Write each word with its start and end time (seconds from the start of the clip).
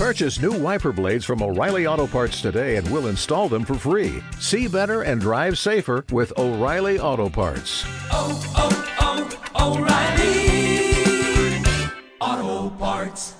Purchase 0.00 0.40
new 0.40 0.52
wiper 0.58 0.92
blades 0.92 1.26
from 1.26 1.42
O'Reilly 1.42 1.86
Auto 1.86 2.06
Parts 2.06 2.40
today 2.40 2.76
and 2.76 2.90
we'll 2.90 3.08
install 3.08 3.50
them 3.50 3.66
for 3.66 3.74
free. 3.74 4.22
See 4.38 4.66
better 4.66 5.02
and 5.02 5.20
drive 5.20 5.58
safer 5.58 6.06
with 6.10 6.32
O'Reilly 6.38 6.98
Auto 6.98 7.28
Parts. 7.28 7.84
Oh, 8.10 8.40
oh, 8.56 9.28
oh, 9.52 9.76
O'Reilly 9.76 10.40
Auto 12.18 12.74
Parts. 12.78 13.34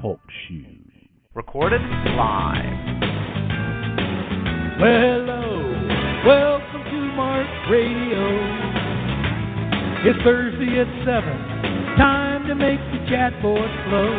Talk 0.00 0.20
shoes. 0.46 1.08
Recorded 1.34 1.80
live. 1.80 3.00
Well, 4.80 5.00
hello. 5.00 6.22
Welcome 6.24 6.84
to 6.84 7.00
Mark 7.16 7.48
Radio. 7.68 8.76
It's 10.08 10.22
Thursday 10.22 10.78
at 10.78 11.04
7. 11.04 11.65
Time 11.96 12.46
to 12.46 12.54
make 12.54 12.78
the 12.92 13.00
chat 13.08 13.32
board 13.40 13.70
flow. 13.88 14.12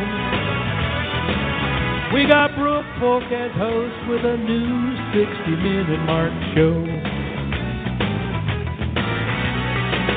We 2.09 2.25
got 2.25 2.57
Brooke 2.57 2.89
Folk 2.99 3.29
as 3.29 3.51
host 3.53 3.97
with 4.09 4.25
a 4.25 4.33
new 4.33 4.97
60 5.13 5.61
minute 5.61 6.01
Mark 6.09 6.33
show. 6.57 6.73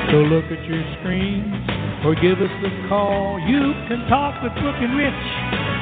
So 0.09 0.25
look 0.25 0.45
at 0.49 0.65
your 0.65 0.81
screens 0.97 1.53
or 2.01 2.17
give 2.17 2.41
us 2.41 2.49
a 2.65 2.89
call. 2.89 3.37
You 3.45 3.77
can 3.85 4.09
talk 4.09 4.41
with 4.41 4.53
Brooke 4.57 4.81
and 4.81 4.97
Rich 4.97 5.25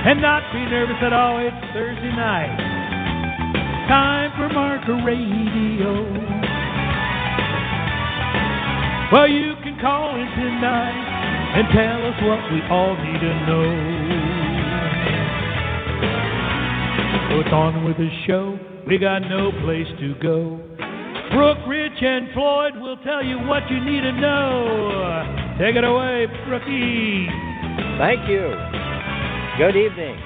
and 0.03 0.21
not 0.21 0.43
be 0.51 0.59
nervous 0.67 0.99
at 0.99 1.13
all. 1.13 1.39
It's 1.39 1.55
Thursday 1.71 2.11
night. 2.11 2.59
Time 3.87 4.31
for 4.35 4.53
Mark 4.53 4.83
Radio. 5.07 5.95
Well, 9.13 9.29
you 9.29 9.55
can 9.63 9.79
call 9.79 10.19
in 10.19 10.27
tonight 10.35 11.18
and 11.51 11.67
tell 11.73 12.05
us 12.05 12.17
what 12.21 12.51
we 12.53 12.61
all 12.69 12.95
need 12.95 13.19
to 13.19 13.33
know. 13.47 14.19
It's 17.39 17.53
on 17.53 17.83
with 17.85 17.97
the 17.97 18.09
show. 18.27 18.59
We 18.85 18.97
got 18.99 19.19
no 19.19 19.51
place 19.63 19.87
to 19.99 20.13
go. 20.21 20.59
Brooke, 21.33 21.65
Rich, 21.67 22.01
and 22.01 22.31
Floyd 22.33 22.75
will 22.77 22.97
tell 22.97 23.23
you 23.23 23.37
what 23.39 23.63
you 23.71 23.79
need 23.79 24.01
to 24.01 24.11
know. 24.11 25.55
Take 25.59 25.75
it 25.75 25.83
away, 25.83 26.27
Brookie. 26.45 27.27
Thank 27.97 28.29
you. 28.29 28.53
Good 29.57 29.75
evening. 29.75 30.19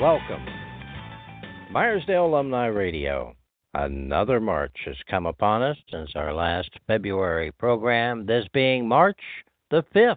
Welcome. 0.00 0.44
Meyersdale 1.72 2.26
Alumni 2.28 2.66
Radio. 2.66 3.36
Another 3.74 4.40
March 4.40 4.76
has 4.84 4.96
come 5.08 5.26
upon 5.26 5.62
us 5.62 5.76
since 5.90 6.10
our 6.16 6.32
last 6.32 6.70
February 6.86 7.52
program, 7.52 8.26
this 8.26 8.46
being 8.52 8.88
March 8.88 9.20
the 9.70 9.84
5th. 9.94 10.16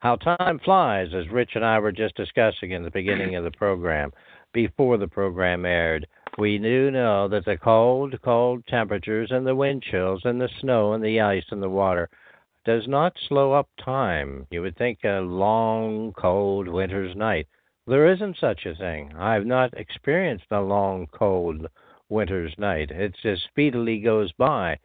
How 0.00 0.16
time 0.16 0.58
flies, 0.60 1.08
as 1.14 1.28
Rich 1.30 1.52
and 1.54 1.64
I 1.64 1.78
were 1.78 1.92
just 1.92 2.16
discussing 2.16 2.72
in 2.72 2.82
the 2.82 2.90
beginning 2.90 3.34
of 3.34 3.44
the 3.44 3.50
program, 3.50 4.12
before 4.52 4.98
the 4.98 5.08
program 5.08 5.64
aired. 5.64 6.06
We 6.38 6.58
do 6.58 6.90
know 6.90 7.28
that 7.28 7.44
the 7.44 7.56
cold, 7.56 8.14
cold 8.22 8.66
temperatures 8.66 9.30
and 9.30 9.46
the 9.46 9.54
wind 9.54 9.82
chills 9.82 10.22
and 10.24 10.40
the 10.40 10.50
snow 10.60 10.92
and 10.92 11.02
the 11.02 11.20
ice 11.20 11.46
and 11.50 11.62
the 11.62 11.70
water 11.70 12.10
does 12.64 12.86
not 12.86 13.16
slow 13.28 13.52
up 13.52 13.68
time. 13.82 14.46
You 14.50 14.62
would 14.62 14.76
think 14.76 14.98
a 15.04 15.20
long, 15.20 16.12
cold 16.12 16.68
winter's 16.68 17.16
night. 17.16 17.46
There 17.86 18.12
isn't 18.12 18.36
such 18.38 18.66
a 18.66 18.74
thing. 18.74 19.14
I've 19.16 19.46
not 19.46 19.72
experienced 19.74 20.46
a 20.50 20.60
long, 20.60 21.06
cold 21.12 21.66
winter's 22.08 22.54
night. 22.58 22.90
It 22.90 23.14
just 23.22 23.44
speedily 23.44 24.00
goes 24.00 24.32
by. 24.32 24.78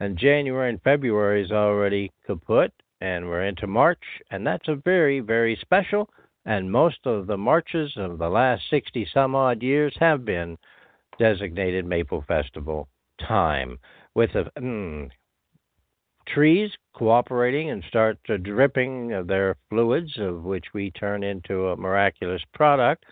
And 0.00 0.18
January 0.18 0.70
and 0.70 0.82
February 0.82 1.44
is 1.44 1.52
already 1.52 2.10
kaput, 2.26 2.72
and 3.06 3.28
we're 3.28 3.44
into 3.44 3.68
March, 3.68 4.02
and 4.30 4.44
that's 4.44 4.66
a 4.66 4.74
very, 4.74 5.20
very 5.20 5.56
special. 5.60 6.10
And 6.44 6.70
most 6.70 6.98
of 7.04 7.26
the 7.26 7.36
marches 7.36 7.92
of 7.96 8.18
the 8.18 8.28
last 8.28 8.62
60 8.68 9.08
some 9.14 9.34
odd 9.34 9.62
years 9.62 9.94
have 10.00 10.24
been 10.24 10.58
designated 11.18 11.86
Maple 11.86 12.24
Festival 12.26 12.88
time, 13.20 13.78
with 14.14 14.32
the 14.32 14.50
mm, 14.58 15.08
trees 16.28 16.70
cooperating 16.94 17.70
and 17.70 17.84
start 17.88 18.18
to 18.26 18.38
dripping 18.38 19.26
their 19.26 19.56
fluids, 19.70 20.18
of 20.18 20.42
which 20.42 20.66
we 20.74 20.90
turn 20.90 21.22
into 21.22 21.68
a 21.68 21.76
miraculous 21.76 22.42
product. 22.54 23.04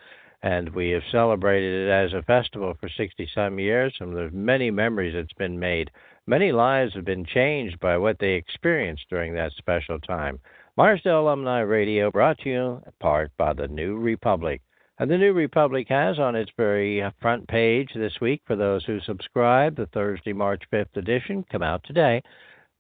And 0.43 0.69
we 0.75 0.91
have 0.91 1.03
celebrated 1.11 1.87
it 1.87 1.91
as 1.91 2.13
a 2.13 2.23
festival 2.23 2.75
for 2.79 2.89
60 2.89 3.29
some 3.35 3.59
years, 3.59 3.95
and 4.01 4.15
there's 4.15 4.33
many 4.33 4.71
memories 4.71 5.15
that's 5.15 5.33
been 5.39 5.59
made. 5.59 5.91
Many 6.27 6.53
lives 6.53 6.95
have 6.95 7.05
been 7.05 7.27
changed 7.27 7.79
by 7.81 7.99
what 7.99 8.19
they 8.19 8.33
experienced 8.33 9.11
during 9.11 9.35
that 9.35 9.53
special 9.59 10.01
time. 10.01 10.41
Meyersdale 10.79 11.21
Alumni 11.21 11.61
Radio 11.61 12.11
brought 12.11 12.39
to 12.39 12.49
you 12.49 12.83
in 12.87 12.93
part 12.99 13.31
by 13.37 13.53
the 13.53 13.69
New 13.69 13.99
Republic. 13.99 14.63
And 14.99 15.11
the 15.11 15.19
New 15.19 15.35
Republic 15.35 15.87
has 15.91 16.19
on 16.19 16.35
its 16.35 16.51
very 16.57 17.05
front 17.21 17.47
page 17.47 17.91
this 17.95 18.21
week, 18.23 18.41
for 18.47 18.57
those 18.57 18.83
who 18.87 19.01
subscribe, 19.01 19.77
the 19.77 19.85
Thursday, 19.87 20.33
March 20.33 20.63
5th 20.73 20.97
edition, 20.97 21.45
come 21.53 21.63
out 21.63 21.85
today, 21.85 22.23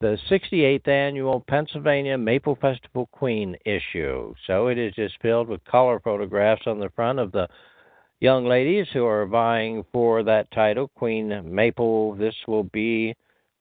the 0.01 0.17
68th 0.31 0.89
annual 0.89 1.45
Pennsylvania 1.47 2.17
Maple 2.17 2.57
Festival 2.57 3.11
Queen 3.13 3.57
issue. 3.67 4.33
So 4.47 4.69
it 4.69 4.79
is 4.79 4.95
just 4.95 5.21
filled 5.21 5.49
with 5.49 5.63
color 5.65 6.01
photographs 6.01 6.67
on 6.67 6.81
the 6.81 6.91
front 6.97 7.19
of 7.19 7.31
the 7.33 7.49
young 8.21 8.47
ladies 8.47 8.87
who 8.95 9.05
are 9.05 9.27
vying 9.27 9.85
for 9.93 10.23
that 10.23 10.51
title, 10.51 10.91
Queen 10.97 11.43
Maple. 11.55 12.15
This 12.15 12.37
will 12.49 12.65
be 12.65 13.15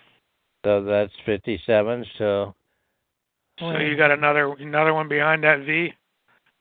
So 0.64 0.84
that's 0.84 1.12
57. 1.26 2.06
So, 2.18 2.56
So 3.60 3.78
you 3.78 3.98
got 3.98 4.12
another 4.12 4.54
another 4.54 4.94
one 4.94 5.08
behind 5.08 5.44
that 5.44 5.66
V, 5.66 5.94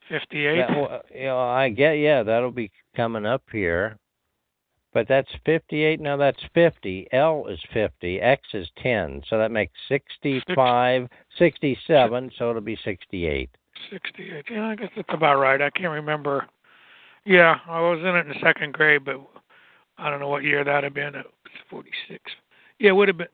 58. 0.09 0.57
Yeah, 0.57 0.77
well, 0.77 1.03
you 1.15 1.25
know, 1.25 1.39
I 1.39 1.69
get, 1.71 1.95
yeah, 1.95 2.23
that'll 2.23 2.51
be 2.51 2.71
coming 2.95 3.27
up 3.27 3.43
here. 3.51 3.99
But 4.97 5.09
that's 5.09 5.29
58. 5.45 6.01
Now 6.01 6.17
that's 6.17 6.41
50. 6.55 7.09
L 7.13 7.49
is 7.49 7.59
50. 7.75 8.19
X 8.19 8.43
is 8.55 8.67
10. 8.83 9.25
So 9.29 9.37
that 9.37 9.51
makes 9.51 9.75
65, 9.91 11.07
67. 11.39 12.31
So 12.39 12.49
it'll 12.49 12.63
be 12.63 12.79
68. 12.83 13.51
68. 13.91 14.47
Yeah, 14.51 14.69
I 14.69 14.75
guess 14.75 14.89
that's 14.97 15.07
about 15.13 15.39
right. 15.39 15.61
I 15.61 15.69
can't 15.69 15.93
remember. 15.93 16.47
Yeah, 17.27 17.57
I 17.69 17.79
was 17.81 17.99
in 17.99 18.07
it 18.07 18.27
in 18.27 18.41
second 18.43 18.73
grade, 18.73 19.05
but 19.05 19.21
I 19.99 20.09
don't 20.09 20.19
know 20.19 20.31
what 20.31 20.45
year 20.45 20.65
that'd 20.65 20.85
have 20.85 20.95
been. 20.95 21.15
It 21.15 21.27
was 21.27 21.53
46. 21.69 22.19
Yeah, 22.79 22.89
it 22.89 22.93
would 22.95 23.09
have 23.09 23.19
been 23.19 23.29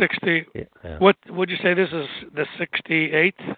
60. 0.00 0.46
Yeah. 0.52 0.98
What 0.98 1.14
would 1.28 1.48
you 1.48 1.58
say? 1.62 1.74
This 1.74 1.90
is 1.92 2.08
the 2.34 2.46
68th. 2.58 3.56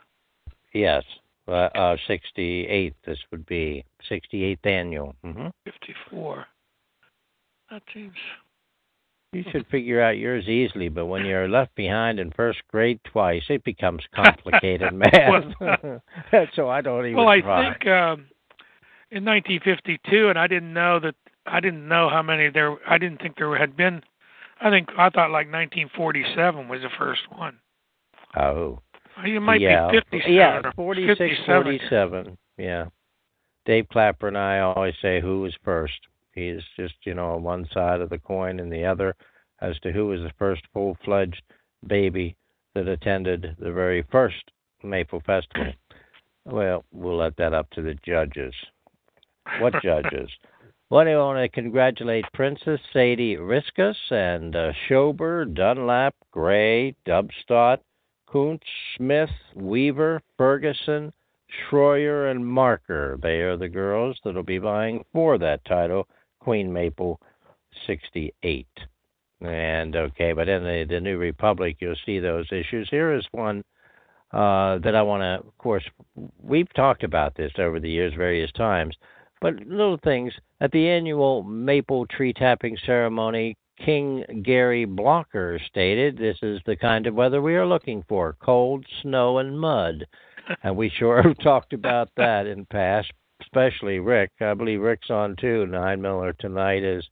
Yes. 0.75 1.05
Uh, 1.49 1.53
uh, 1.53 1.97
68th, 2.07 2.93
this 3.07 3.19
would 3.31 3.47
be 3.47 3.83
68th 4.11 4.67
annual. 4.67 5.15
hmm 5.25 5.47
54. 5.65 6.45
That 7.71 7.83
seems. 7.93 8.15
You 9.33 9.45
should 9.51 9.67
figure 9.67 10.01
out 10.01 10.17
yours 10.17 10.49
easily, 10.49 10.89
but 10.89 11.07
when 11.07 11.27
you're 11.27 11.49
left 11.49 11.75
behind 11.75 12.19
in 12.19 12.31
first 12.31 12.61
grade 12.69 13.01
twice, 13.05 13.43
it 13.49 13.65
becomes 13.65 14.03
complicated 14.15 14.95
math. 14.95 15.45
so 16.55 16.71
I 16.71 16.81
don't 16.81 17.05
even 17.05 17.17
Well, 17.17 17.29
I 17.29 17.41
try. 17.41 17.71
think 17.71 17.87
um, 17.87 18.27
in 19.11 19.25
1952, 19.25 20.29
and 20.29 20.39
I 20.39 20.47
didn't 20.47 20.73
know 20.73 21.01
that. 21.01 21.15
I 21.49 21.61
didn't 21.61 21.87
know 21.87 22.09
how 22.09 22.23
many 22.23 22.51
there. 22.51 22.77
I 22.89 22.99
didn't 22.99 23.21
think 23.21 23.37
there 23.37 23.57
had 23.57 23.77
been. 23.77 24.03
I 24.61 24.71
think 24.71 24.89
I 24.99 25.11
thought 25.11 25.31
like 25.31 25.47
1947 25.53 26.67
was 26.69 26.81
the 26.81 26.89
first 26.99 27.21
one. 27.37 27.59
Oh. 28.37 28.81
It 29.25 29.41
might 29.41 29.61
yeah. 29.61 29.91
be 29.91 29.99
57 29.99 30.33
Yeah, 30.35 30.61
or 30.65 30.73
46, 30.73 31.19
57. 31.19 31.63
47. 31.63 32.39
Yeah. 32.59 32.87
Dave 33.65 33.89
Clapper 33.89 34.29
and 34.29 34.37
I 34.37 34.59
always 34.61 34.95
say 35.01 35.21
who 35.21 35.41
was 35.43 35.55
first. 35.63 35.99
He's 36.37 36.63
just, 36.77 36.95
you 37.05 37.15
know, 37.15 37.35
on 37.35 37.43
one 37.43 37.67
side 37.73 38.01
of 38.01 38.11
the 38.11 38.19
coin 38.19 38.61
and 38.61 38.71
the 38.71 38.85
other 38.85 39.17
as 39.61 39.79
to 39.81 39.91
who 39.91 40.07
was 40.07 40.21
the 40.21 40.33
first 40.39 40.63
full 40.73 40.97
fledged 41.05 41.43
baby 41.87 42.37
that 42.75 42.87
attended 42.87 43.57
the 43.59 43.73
very 43.73 44.05
first 44.13 44.53
Maple 44.85 45.23
Festival. 45.27 45.73
Well, 46.45 46.85
we'll 46.93 47.17
let 47.17 47.37
that 47.39 47.55
up 47.55 47.71
to 47.71 47.83
the 47.83 47.97
judges. 48.05 48.55
What 49.61 49.75
judges? 49.83 50.31
Well, 50.91 51.09
I 51.09 51.17
want 51.17 51.39
to 51.39 51.49
congratulate 51.49 52.25
Princess 52.33 52.79
Sadie 52.93 53.37
Riskus 53.37 53.97
and 54.11 54.55
uh, 54.55 54.73
Schober, 54.87 55.45
Dunlap, 55.47 56.15
Gray, 56.31 56.95
Dubstott, 57.05 57.79
Kuntz, 58.31 58.67
Smith, 58.97 59.31
Weaver, 59.55 60.21
Ferguson, 60.39 61.13
Schroyer, 61.49 62.31
and 62.31 62.47
Marker. 62.47 63.19
They 63.21 63.41
are 63.41 63.57
the 63.57 63.69
girls 63.69 64.21
that 64.25 64.35
will 64.35 64.45
be 64.45 64.59
vying 64.59 65.05
for 65.13 65.39
that 65.39 65.65
title, 65.65 66.07
Queen 66.47 66.73
Maple 66.73 67.19
68. 67.89 68.69
And 69.41 69.97
okay, 69.97 70.33
but 70.33 70.49
in 70.49 70.63
the 70.63 70.87
the 70.89 71.01
New 71.01 71.19
Republic, 71.19 71.79
you'll 71.81 71.97
see 72.07 72.21
those 72.21 72.47
issues. 72.53 72.87
Here 72.89 73.13
is 73.13 73.27
one 73.33 73.65
uh, 74.33 74.79
that 74.79 74.95
I 74.95 75.03
want 75.03 75.23
to. 75.23 75.45
Of 75.45 75.59
course, 75.59 75.83
we've 76.41 76.73
talked 76.75 77.03
about 77.03 77.35
this 77.35 77.51
over 77.59 77.81
the 77.81 77.91
years, 77.91 78.15
various 78.15 78.53
times. 78.53 78.95
But 79.41 79.57
little 79.67 79.99
things 80.05 80.33
at 80.61 80.71
the 80.71 80.89
annual 80.89 81.43
maple 81.43 82.07
tree 82.07 82.33
tapping 82.33 82.79
ceremony, 82.87 83.57
King 83.85 84.43
Gary 84.45 84.85
Blocker 84.85 85.59
stated, 85.67 86.17
This 86.17 86.39
is 86.43 86.61
the 86.65 86.77
kind 86.77 87.09
of 87.09 87.15
weather 87.17 87.43
we 87.43 87.57
are 87.57 87.67
looking 87.67 88.05
for 88.09 88.37
cold, 88.41 88.87
snow, 89.03 89.39
and 89.39 89.59
mud. 89.59 90.07
and 90.63 90.77
we 90.77 90.91
sure 90.91 91.23
have 91.27 91.39
talked 91.39 91.73
about 91.73 92.09
that 92.17 92.47
in 92.47 92.67
past, 92.67 93.11
especially 93.57 93.99
Rick. 93.99 94.31
I 94.41 94.55
believe 94.55 94.81
Rick's 94.81 95.11
on 95.11 95.37
too. 95.37 95.67
Nine 95.67 96.01
Miller 96.03 96.35
tonight 96.35 96.83
is 96.83 97.05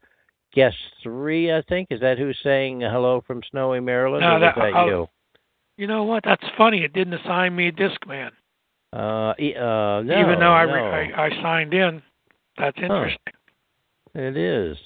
guest 0.55 0.77
three, 1.03 1.53
I 1.53 1.63
think. 1.69 1.89
Is 1.91 2.01
that 2.01 2.19
who's 2.19 2.39
saying 2.43 2.81
hello 2.83 3.23
from 3.27 3.41
snowy 3.51 3.81
Maryland? 3.81 4.23
No, 4.23 4.39
that- 4.39 4.55
that 4.57 4.75
I'll- 4.75 4.87
you? 4.87 5.09
You 5.77 5.89
know 5.89 6.05
what? 6.05 6.23
That's 6.23 6.45
funny. 6.57 6.85
It 6.85 6.93
didn't 6.93 7.15
assign 7.15 7.57
me 7.57 7.67
a 7.67 7.73
disc 7.73 8.07
man, 8.07 8.31
Uh, 8.93 9.31
uh, 9.33 10.03
no, 10.05 10.21
even 10.21 10.39
though 10.39 10.53
I, 10.53 10.65
no. 10.67 10.73
re- 10.73 11.13
I 11.13 11.27
I 11.27 11.31
signed 11.43 11.75
in. 11.75 12.01
That's 12.57 12.79
interesting. 12.79 13.33
It 14.15 14.37
is. 14.37 14.79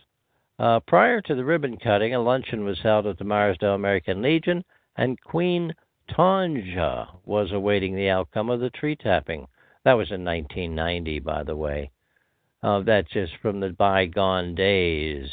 Uh, 0.58 0.80
prior 0.80 1.20
to 1.20 1.34
the 1.34 1.44
ribbon 1.44 1.76
cutting, 1.76 2.14
a 2.14 2.20
luncheon 2.20 2.64
was 2.64 2.80
held 2.80 3.06
at 3.06 3.18
the 3.18 3.24
Meyersdale 3.24 3.74
American 3.74 4.22
Legion, 4.22 4.64
and 4.96 5.20
Queen 5.20 5.74
Tanja 6.10 7.06
was 7.26 7.52
awaiting 7.52 7.94
the 7.94 8.08
outcome 8.08 8.48
of 8.48 8.60
the 8.60 8.70
tree 8.70 8.96
tapping. 8.96 9.46
That 9.84 9.94
was 9.94 10.10
in 10.10 10.24
1990, 10.24 11.20
by 11.20 11.42
the 11.42 11.56
way. 11.56 11.90
Uh, 12.62 12.80
that's 12.80 13.10
just 13.10 13.32
from 13.40 13.60
the 13.60 13.70
bygone 13.70 14.54
days. 14.54 15.30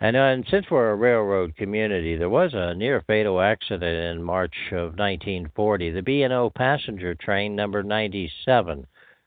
And, 0.00 0.16
uh, 0.16 0.20
and 0.20 0.46
since 0.48 0.66
we're 0.70 0.90
a 0.90 0.96
railroad 0.96 1.56
community, 1.56 2.16
there 2.16 2.30
was 2.30 2.52
a 2.54 2.74
near 2.74 3.02
fatal 3.06 3.40
accident 3.40 4.16
in 4.16 4.22
March 4.22 4.54
of 4.70 4.96
1940. 4.96 5.90
The 5.90 6.02
B&O 6.02 6.50
passenger 6.50 7.14
train 7.14 7.56
number 7.56 7.82
97 7.82 8.86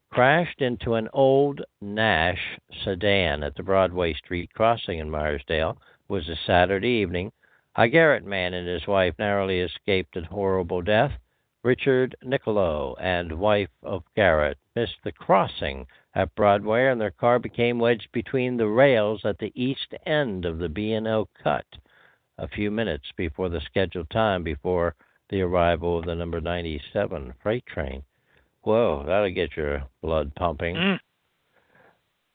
crashed 0.09 0.61
into 0.61 0.95
an 0.95 1.09
old 1.13 1.61
Nash 1.81 2.59
sedan 2.83 3.43
at 3.43 3.55
the 3.55 3.63
Broadway 3.63 4.13
Street 4.13 4.53
crossing 4.53 4.99
in 4.99 5.09
Meyersdale. 5.09 5.71
It 5.71 6.13
was 6.13 6.27
a 6.29 6.35
Saturday 6.45 7.01
evening. 7.01 7.31
A 7.75 7.87
Garrett 7.87 8.25
man 8.25 8.53
and 8.53 8.67
his 8.67 8.85
wife 8.87 9.15
narrowly 9.17 9.59
escaped 9.59 10.17
a 10.17 10.21
horrible 10.21 10.81
death. 10.81 11.13
Richard 11.63 12.15
Niccolo 12.23 12.95
and 12.95 13.39
wife 13.39 13.69
of 13.83 14.03
Garrett 14.15 14.57
missed 14.75 14.97
the 15.03 15.11
crossing 15.11 15.85
at 16.15 16.33
Broadway, 16.35 16.87
and 16.87 16.99
their 16.99 17.11
car 17.11 17.39
became 17.39 17.77
wedged 17.77 18.11
between 18.11 18.57
the 18.57 18.67
rails 18.67 19.21
at 19.23 19.37
the 19.37 19.51
east 19.55 19.93
end 20.05 20.45
of 20.45 20.57
the 20.57 20.69
B&O 20.69 21.29
cut 21.43 21.65
a 22.37 22.47
few 22.47 22.71
minutes 22.71 23.11
before 23.15 23.49
the 23.49 23.61
scheduled 23.61 24.09
time 24.09 24.43
before 24.43 24.95
the 25.29 25.41
arrival 25.41 25.99
of 25.99 26.05
the 26.05 26.15
number 26.15 26.41
97 26.41 27.33
freight 27.41 27.65
train. 27.65 28.03
Whoa, 28.63 29.03
that'll 29.05 29.31
get 29.31 29.55
your 29.55 29.83
blood 30.01 30.33
pumping. 30.35 30.75
Mm. 30.75 30.99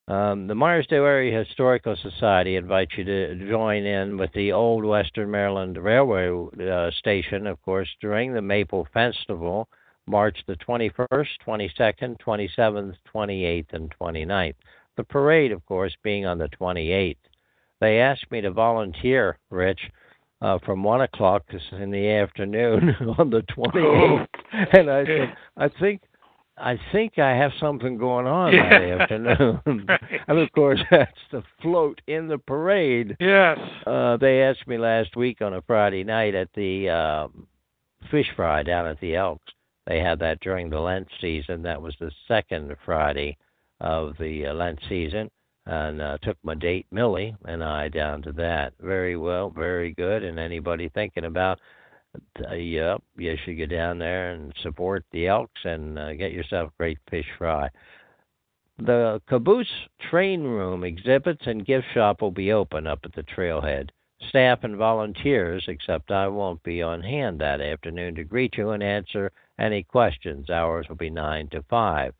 Um, 0.09 0.47
the 0.47 0.55
Meyersdale 0.55 1.05
Area 1.05 1.37
Historical 1.37 1.97
Society 1.97 2.55
invites 2.55 2.93
you 2.97 3.03
to 3.03 3.49
join 3.49 3.85
in 3.85 4.17
with 4.17 4.33
the 4.35 4.53
Old 4.53 4.85
Western 4.85 5.31
Maryland 5.31 5.77
Railway 5.77 6.29
uh, 6.65 6.93
Station, 6.93 7.49
of 7.49 7.61
course, 7.63 7.89
during 8.01 8.33
the 8.33 8.43
Maple 8.43 8.87
Festival, 8.95 9.69
March 10.07 10.39
the 10.47 10.55
21st, 10.57 11.27
22nd, 11.45 12.21
27th, 12.25 12.95
28th, 13.13 13.73
and 13.73 13.93
29th. 14.01 14.55
The 14.97 15.05
parade, 15.05 15.51
of 15.51 15.67
course, 15.67 15.95
being 16.05 16.25
on 16.25 16.39
the 16.39 16.49
28th. 16.61 17.17
They 17.81 17.99
asked 17.99 18.31
me 18.31 18.41
to 18.43 18.53
volunteer, 18.53 19.39
Rich, 19.51 19.81
uh, 20.41 20.61
from 20.65 20.85
1 20.85 21.01
o'clock 21.01 21.43
in 21.73 21.91
the 21.91 22.09
afternoon 22.11 22.95
on 23.19 23.31
the 23.31 23.43
28th. 23.43 24.29
And 24.73 24.89
I 24.89 25.05
said, 25.05 25.37
I 25.57 25.69
think 25.81 26.03
I 26.59 26.79
think 26.91 27.19
I 27.19 27.37
have 27.37 27.53
something 27.61 27.99
going 27.99 28.27
on 28.27 28.53
that 28.53 28.83
afternoon. 28.83 29.61
Right. 29.89 30.01
and 30.27 30.39
of 30.39 30.51
course, 30.53 30.81
that's 30.91 31.19
the 31.31 31.43
float 31.61 32.01
in 32.07 32.29
the 32.29 32.39
parade. 32.39 33.17
Yes. 33.21 33.59
Uh, 33.87 34.17
they 34.17 34.43
asked 34.43 34.67
me 34.67 34.79
last 34.79 35.17
week 35.17 35.43
on 35.43 35.55
a 35.55 35.63
Friday 35.63 36.03
night 36.03 36.35
at 36.35 36.49
the 36.55 36.89
um, 36.89 37.47
fish 38.11 38.27
fry 38.35 38.63
down 38.63 38.87
at 38.87 39.01
the 39.01 39.17
Elks. 39.17 39.53
They 39.87 40.01
had 40.01 40.19
that 40.21 40.41
during 40.41 40.71
the 40.71 40.81
Lent 40.81 41.09
season. 41.21 41.63
That 41.63 41.81
was 41.81 41.95
the 42.01 42.11
second 42.27 42.75
Friday 42.85 43.37
of 43.81 44.15
the 44.19 44.47
uh, 44.47 44.55
Lent 44.55 44.81
season, 44.89 45.31
and 45.67 46.01
uh, 46.01 46.19
took 46.23 46.39
my 46.43 46.55
date 46.55 46.87
Millie 46.91 47.37
and 47.45 47.63
I 47.63 47.89
down 47.89 48.23
to 48.23 48.33
that. 48.33 48.73
Very 48.81 49.17
well, 49.17 49.51
very 49.51 49.93
good. 49.93 50.25
And 50.25 50.39
anybody 50.39 50.89
thinking 50.89 51.27
about 51.27 51.61
uh, 52.51 52.55
yep, 52.55 53.03
you 53.17 53.37
should 53.45 53.59
go 53.59 53.67
down 53.67 53.99
there 53.99 54.31
and 54.31 54.53
support 54.63 55.05
the 55.13 55.29
Elks 55.29 55.61
and 55.65 55.99
uh, 55.99 56.15
get 56.15 56.33
yourself 56.33 56.73
great 56.79 56.99
fish 57.11 57.27
fry. 57.39 57.69
The 58.79 59.23
Caboose 59.27 59.89
Train 60.11 60.43
Room 60.43 60.85
exhibits 60.85 61.47
and 61.47 61.65
gift 61.65 61.87
shop 61.95 62.21
will 62.21 62.31
be 62.31 62.53
open 62.53 62.87
up 62.87 63.01
at 63.05 63.15
the 63.15 63.23
trailhead. 63.23 63.91
Staff 64.29 64.65
and 64.65 64.77
volunteers, 64.77 65.65
except 65.69 66.11
I 66.11 66.29
won't 66.29 66.63
be 66.63 66.83
on 66.83 67.03
hand 67.03 67.41
that 67.41 67.61
afternoon 67.61 68.15
to 68.17 68.25
greet 68.25 68.57
you 68.57 68.71
and 68.71 68.83
answer 68.83 69.33
any 69.59 69.83
questions. 69.83 70.51
Hours 70.51 70.89
will 70.89 70.97
be 70.97 71.11
9 71.11 71.49
to 71.49 71.63
5. 71.63 72.15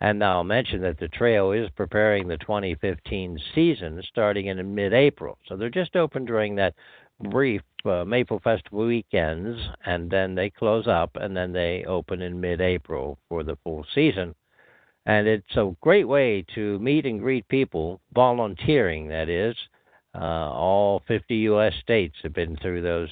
And 0.00 0.22
I'll 0.22 0.44
mention 0.44 0.80
that 0.82 0.98
the 0.98 1.08
trail 1.08 1.50
is 1.50 1.68
preparing 1.70 2.28
the 2.28 2.38
2015 2.38 3.38
season 3.54 4.00
starting 4.08 4.46
in 4.46 4.74
mid 4.74 4.92
April. 4.92 5.38
So 5.46 5.56
they're 5.56 5.70
just 5.70 5.96
open 5.96 6.24
during 6.24 6.54
that 6.56 6.74
brief 7.20 7.62
uh, 7.84 8.04
Maple 8.04 8.40
Festival 8.40 8.86
weekends, 8.86 9.58
and 9.84 10.10
then 10.10 10.34
they 10.34 10.50
close 10.50 10.86
up, 10.86 11.16
and 11.16 11.36
then 11.36 11.52
they 11.52 11.84
open 11.84 12.22
in 12.22 12.40
mid 12.40 12.60
April 12.60 13.18
for 13.28 13.42
the 13.42 13.56
full 13.64 13.84
season. 13.94 14.34
And 15.06 15.26
it's 15.26 15.56
a 15.56 15.74
great 15.80 16.06
way 16.06 16.44
to 16.54 16.78
meet 16.78 17.06
and 17.06 17.18
greet 17.18 17.48
people, 17.48 18.00
volunteering, 18.14 19.08
that 19.08 19.28
is. 19.28 19.56
Uh, 20.14 20.50
all 20.50 21.02
50 21.08 21.34
U.S. 21.34 21.72
states 21.82 22.16
have 22.22 22.34
been 22.34 22.56
through 22.56 22.82
those 22.82 23.10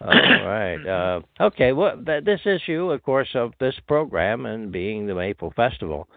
All 0.00 0.08
right. 0.08 0.86
Uh, 0.92 1.20
okay. 1.40 1.72
Well, 1.72 2.02
th- 2.04 2.24
this 2.24 2.40
issue, 2.44 2.90
of 2.90 3.02
course, 3.02 3.28
of 3.34 3.52
this 3.60 3.74
program 3.86 4.46
and 4.46 4.72
being 4.72 5.06
the 5.06 5.14
Maple 5.14 5.52
Festival. 5.54 6.08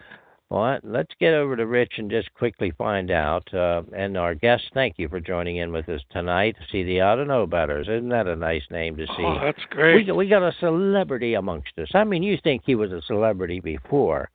Well, 0.48 0.78
let's 0.84 1.12
get 1.18 1.34
over 1.34 1.56
to 1.56 1.66
Rich 1.66 1.94
and 1.98 2.08
just 2.08 2.32
quickly 2.34 2.70
find 2.78 3.10
out. 3.10 3.52
Uh, 3.52 3.82
and 3.96 4.16
our 4.16 4.34
guest, 4.34 4.62
thank 4.74 4.94
you 4.96 5.08
for 5.08 5.18
joining 5.18 5.56
in 5.56 5.72
with 5.72 5.88
us 5.88 6.00
tonight. 6.10 6.54
See 6.70 6.84
the 6.84 7.00
Ought 7.00 7.16
to 7.16 7.24
Know 7.24 7.46
Betters. 7.46 7.88
Isn't 7.88 8.10
that 8.10 8.28
a 8.28 8.36
nice 8.36 8.62
name 8.70 8.96
to 8.96 9.06
see? 9.06 9.24
Oh, 9.24 9.40
that's 9.42 9.64
great. 9.70 10.06
got- 10.06 10.14
we 10.16 10.28
got 10.28 10.46
a 10.46 10.52
celebrity 10.60 11.34
amongst 11.34 11.76
us. 11.78 11.88
I 11.94 12.04
mean, 12.04 12.22
you 12.22 12.38
think 12.44 12.62
he 12.64 12.76
was 12.76 12.92
a 12.92 13.02
celebrity 13.02 13.58
before. 13.58 14.30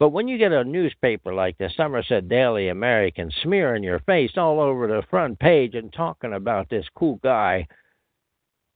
But 0.00 0.08
when 0.08 0.26
you 0.26 0.36
get 0.36 0.50
a 0.50 0.64
newspaper 0.64 1.32
like 1.32 1.56
the 1.58 1.70
Somerset 1.76 2.28
Daily 2.28 2.68
American 2.68 3.30
smearing 3.42 3.84
your 3.84 4.00
face 4.00 4.32
all 4.36 4.58
over 4.58 4.88
the 4.88 5.04
front 5.10 5.38
page 5.38 5.76
and 5.76 5.92
talking 5.92 6.32
about 6.32 6.68
this 6.70 6.86
cool 6.96 7.20
guy, 7.22 7.68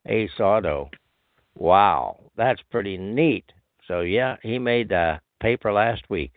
Ace 0.07 0.39
Auto, 0.39 0.89
wow, 1.57 2.21
that's 2.37 2.63
pretty 2.71 2.97
neat. 2.97 3.51
So, 3.89 4.03
yeah, 4.03 4.37
he 4.41 4.61
made 4.61 4.91
the 4.91 5.19
paper 5.41 5.73
last 5.73 6.09
week, 6.09 6.31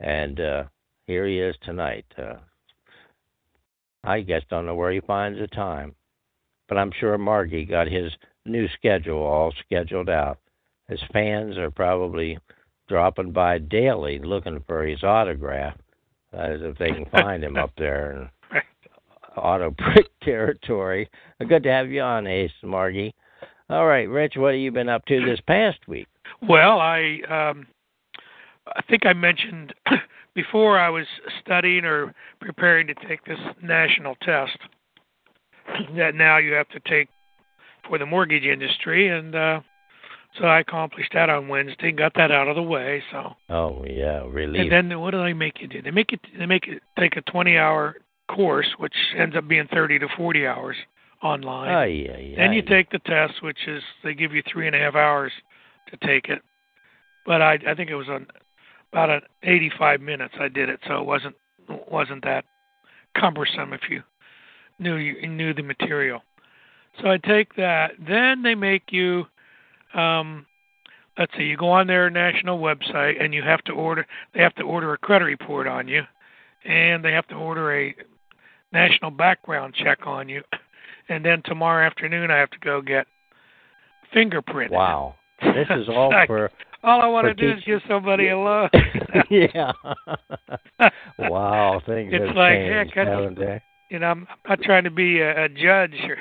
and 0.00 0.40
uh, 0.40 0.64
here 1.06 1.26
he 1.26 1.38
is 1.38 1.56
tonight. 1.62 2.06
Uh, 2.16 2.36
I 4.02 4.20
guess 4.20 4.42
don't 4.50 4.66
know 4.66 4.74
where 4.74 4.92
he 4.92 5.00
finds 5.00 5.38
the 5.38 5.46
time, 5.46 5.94
but 6.68 6.78
I'm 6.78 6.92
sure 6.98 7.16
Margie 7.16 7.64
got 7.64 7.86
his 7.86 8.12
new 8.44 8.68
schedule 8.68 9.22
all 9.22 9.52
scheduled 9.64 10.10
out. 10.10 10.38
His 10.88 11.00
fans 11.12 11.56
are 11.56 11.70
probably 11.70 12.38
dropping 12.88 13.32
by 13.32 13.58
daily 13.58 14.18
looking 14.18 14.62
for 14.66 14.86
his 14.86 15.02
autograph, 15.02 15.76
as 16.32 16.60
if 16.60 16.76
they 16.78 16.90
can 16.90 17.06
find 17.06 17.42
him 17.42 17.56
up 17.56 17.72
there 17.78 18.12
in 18.52 18.60
auto 19.36 19.70
brick 19.70 20.08
territory. 20.22 21.08
Good 21.48 21.62
to 21.62 21.70
have 21.70 21.90
you 21.90 22.02
on, 22.02 22.26
Ace 22.26 22.50
Margie. 22.62 23.14
All 23.70 23.86
right, 23.86 24.08
Rich, 24.08 24.34
what 24.36 24.52
have 24.52 24.60
you 24.60 24.70
been 24.70 24.90
up 24.90 25.06
to 25.06 25.24
this 25.24 25.40
past 25.46 25.78
week? 25.88 26.06
Well, 26.42 26.78
I 26.78 27.20
um 27.30 27.66
I 28.66 28.82
think 28.88 29.06
I 29.06 29.12
mentioned 29.12 29.74
before 30.34 30.78
I 30.78 30.88
was 30.88 31.06
studying 31.40 31.84
or 31.84 32.14
preparing 32.40 32.86
to 32.88 32.94
take 33.08 33.24
this 33.24 33.38
national 33.62 34.16
test 34.22 34.58
that 35.96 36.14
now 36.14 36.38
you 36.38 36.52
have 36.52 36.68
to 36.70 36.80
take 36.80 37.08
for 37.88 37.98
the 37.98 38.06
mortgage 38.06 38.44
industry 38.44 39.08
and 39.08 39.34
uh 39.34 39.60
So 40.38 40.46
I 40.46 40.58
accomplished 40.60 41.12
that 41.14 41.30
on 41.30 41.46
Wednesday, 41.48 41.90
and 41.90 41.98
got 41.98 42.14
that 42.14 42.30
out 42.32 42.48
of 42.48 42.56
the 42.56 42.62
way. 42.62 43.02
So 43.12 43.34
Oh 43.50 43.84
yeah, 43.86 44.24
really. 44.28 44.58
and 44.60 44.70
then 44.72 45.00
what 45.00 45.12
do 45.12 45.22
they 45.22 45.32
make 45.34 45.60
you 45.60 45.68
do? 45.68 45.80
They 45.82 45.92
make 45.92 46.10
you 46.12 46.18
they 46.38 46.46
make 46.46 46.66
you 46.66 46.80
take 46.98 47.16
a 47.16 47.22
20-hour 47.22 47.96
course, 48.28 48.66
which 48.78 48.94
ends 49.16 49.36
up 49.36 49.46
being 49.46 49.68
30 49.72 49.98
to 50.00 50.08
40 50.16 50.46
hours 50.46 50.76
online. 51.22 51.70
Ay, 51.70 52.08
ay, 52.10 52.34
Then 52.36 52.52
you 52.52 52.62
ay. 52.66 52.68
take 52.68 52.90
the 52.90 52.98
test, 53.00 53.42
which 53.42 53.68
is 53.68 53.82
they 54.02 54.14
give 54.14 54.32
you 54.32 54.42
three 54.50 54.66
and 54.66 54.74
a 54.74 54.78
half 54.78 54.94
hours 54.94 55.32
to 55.90 55.96
take 55.98 56.28
it. 56.28 56.40
But 57.26 57.40
I 57.42 57.58
I 57.68 57.74
think 57.74 57.90
it 57.90 57.94
was 57.94 58.08
on 58.08 58.26
about 58.94 59.10
an 59.10 59.22
85 59.42 60.00
minutes 60.00 60.34
I 60.38 60.46
did 60.46 60.68
it, 60.68 60.78
so 60.86 61.00
it 61.00 61.04
wasn't 61.04 61.34
wasn't 61.90 62.22
that 62.22 62.44
cumbersome 63.18 63.72
if 63.72 63.80
you 63.90 64.04
knew 64.78 64.94
you 64.94 65.26
knew 65.26 65.52
the 65.52 65.64
material. 65.64 66.22
So 67.02 67.10
I 67.10 67.18
take 67.18 67.56
that. 67.56 67.92
Then 67.98 68.42
they 68.42 68.54
make 68.54 68.92
you 68.92 69.24
um 69.94 70.46
let's 71.18 71.32
see, 71.36 71.42
you 71.42 71.56
go 71.56 71.70
on 71.70 71.88
their 71.88 72.08
national 72.08 72.60
website 72.60 73.20
and 73.20 73.34
you 73.34 73.42
have 73.42 73.62
to 73.64 73.72
order 73.72 74.06
they 74.32 74.40
have 74.40 74.54
to 74.54 74.62
order 74.62 74.92
a 74.92 74.98
credit 74.98 75.24
report 75.24 75.66
on 75.66 75.88
you 75.88 76.02
and 76.64 77.04
they 77.04 77.10
have 77.10 77.26
to 77.28 77.34
order 77.34 77.76
a 77.76 77.92
national 78.72 79.10
background 79.10 79.74
check 79.74 80.06
on 80.06 80.28
you. 80.28 80.42
And 81.08 81.24
then 81.24 81.42
tomorrow 81.44 81.84
afternoon 81.84 82.30
I 82.30 82.36
have 82.36 82.50
to 82.50 82.58
go 82.60 82.80
get 82.80 83.08
fingerprinted. 84.14 84.70
Wow. 84.70 85.16
This 85.44 85.68
is 85.70 85.88
all 85.88 86.12
for 86.26 86.50
All 86.82 87.02
I 87.02 87.06
want 87.06 87.26
to 87.26 87.34
do 87.34 87.50
is 87.50 87.64
give 87.64 87.80
somebody 87.88 88.28
a 88.28 88.38
look. 88.38 88.70
yeah. 89.30 89.72
wow, 91.18 91.80
things 91.86 92.12
It's 92.12 92.26
have 92.26 92.36
like, 92.36 92.54
changed, 92.54 92.94
heck, 92.94 93.08
haven't 93.08 93.38
they? 93.38 93.62
you 93.90 93.98
know, 93.98 94.06
I'm 94.06 94.26
not 94.48 94.60
trying 94.62 94.84
to 94.84 94.90
be 94.90 95.20
a, 95.20 95.44
a 95.44 95.48
judge 95.48 95.94
or 96.08 96.16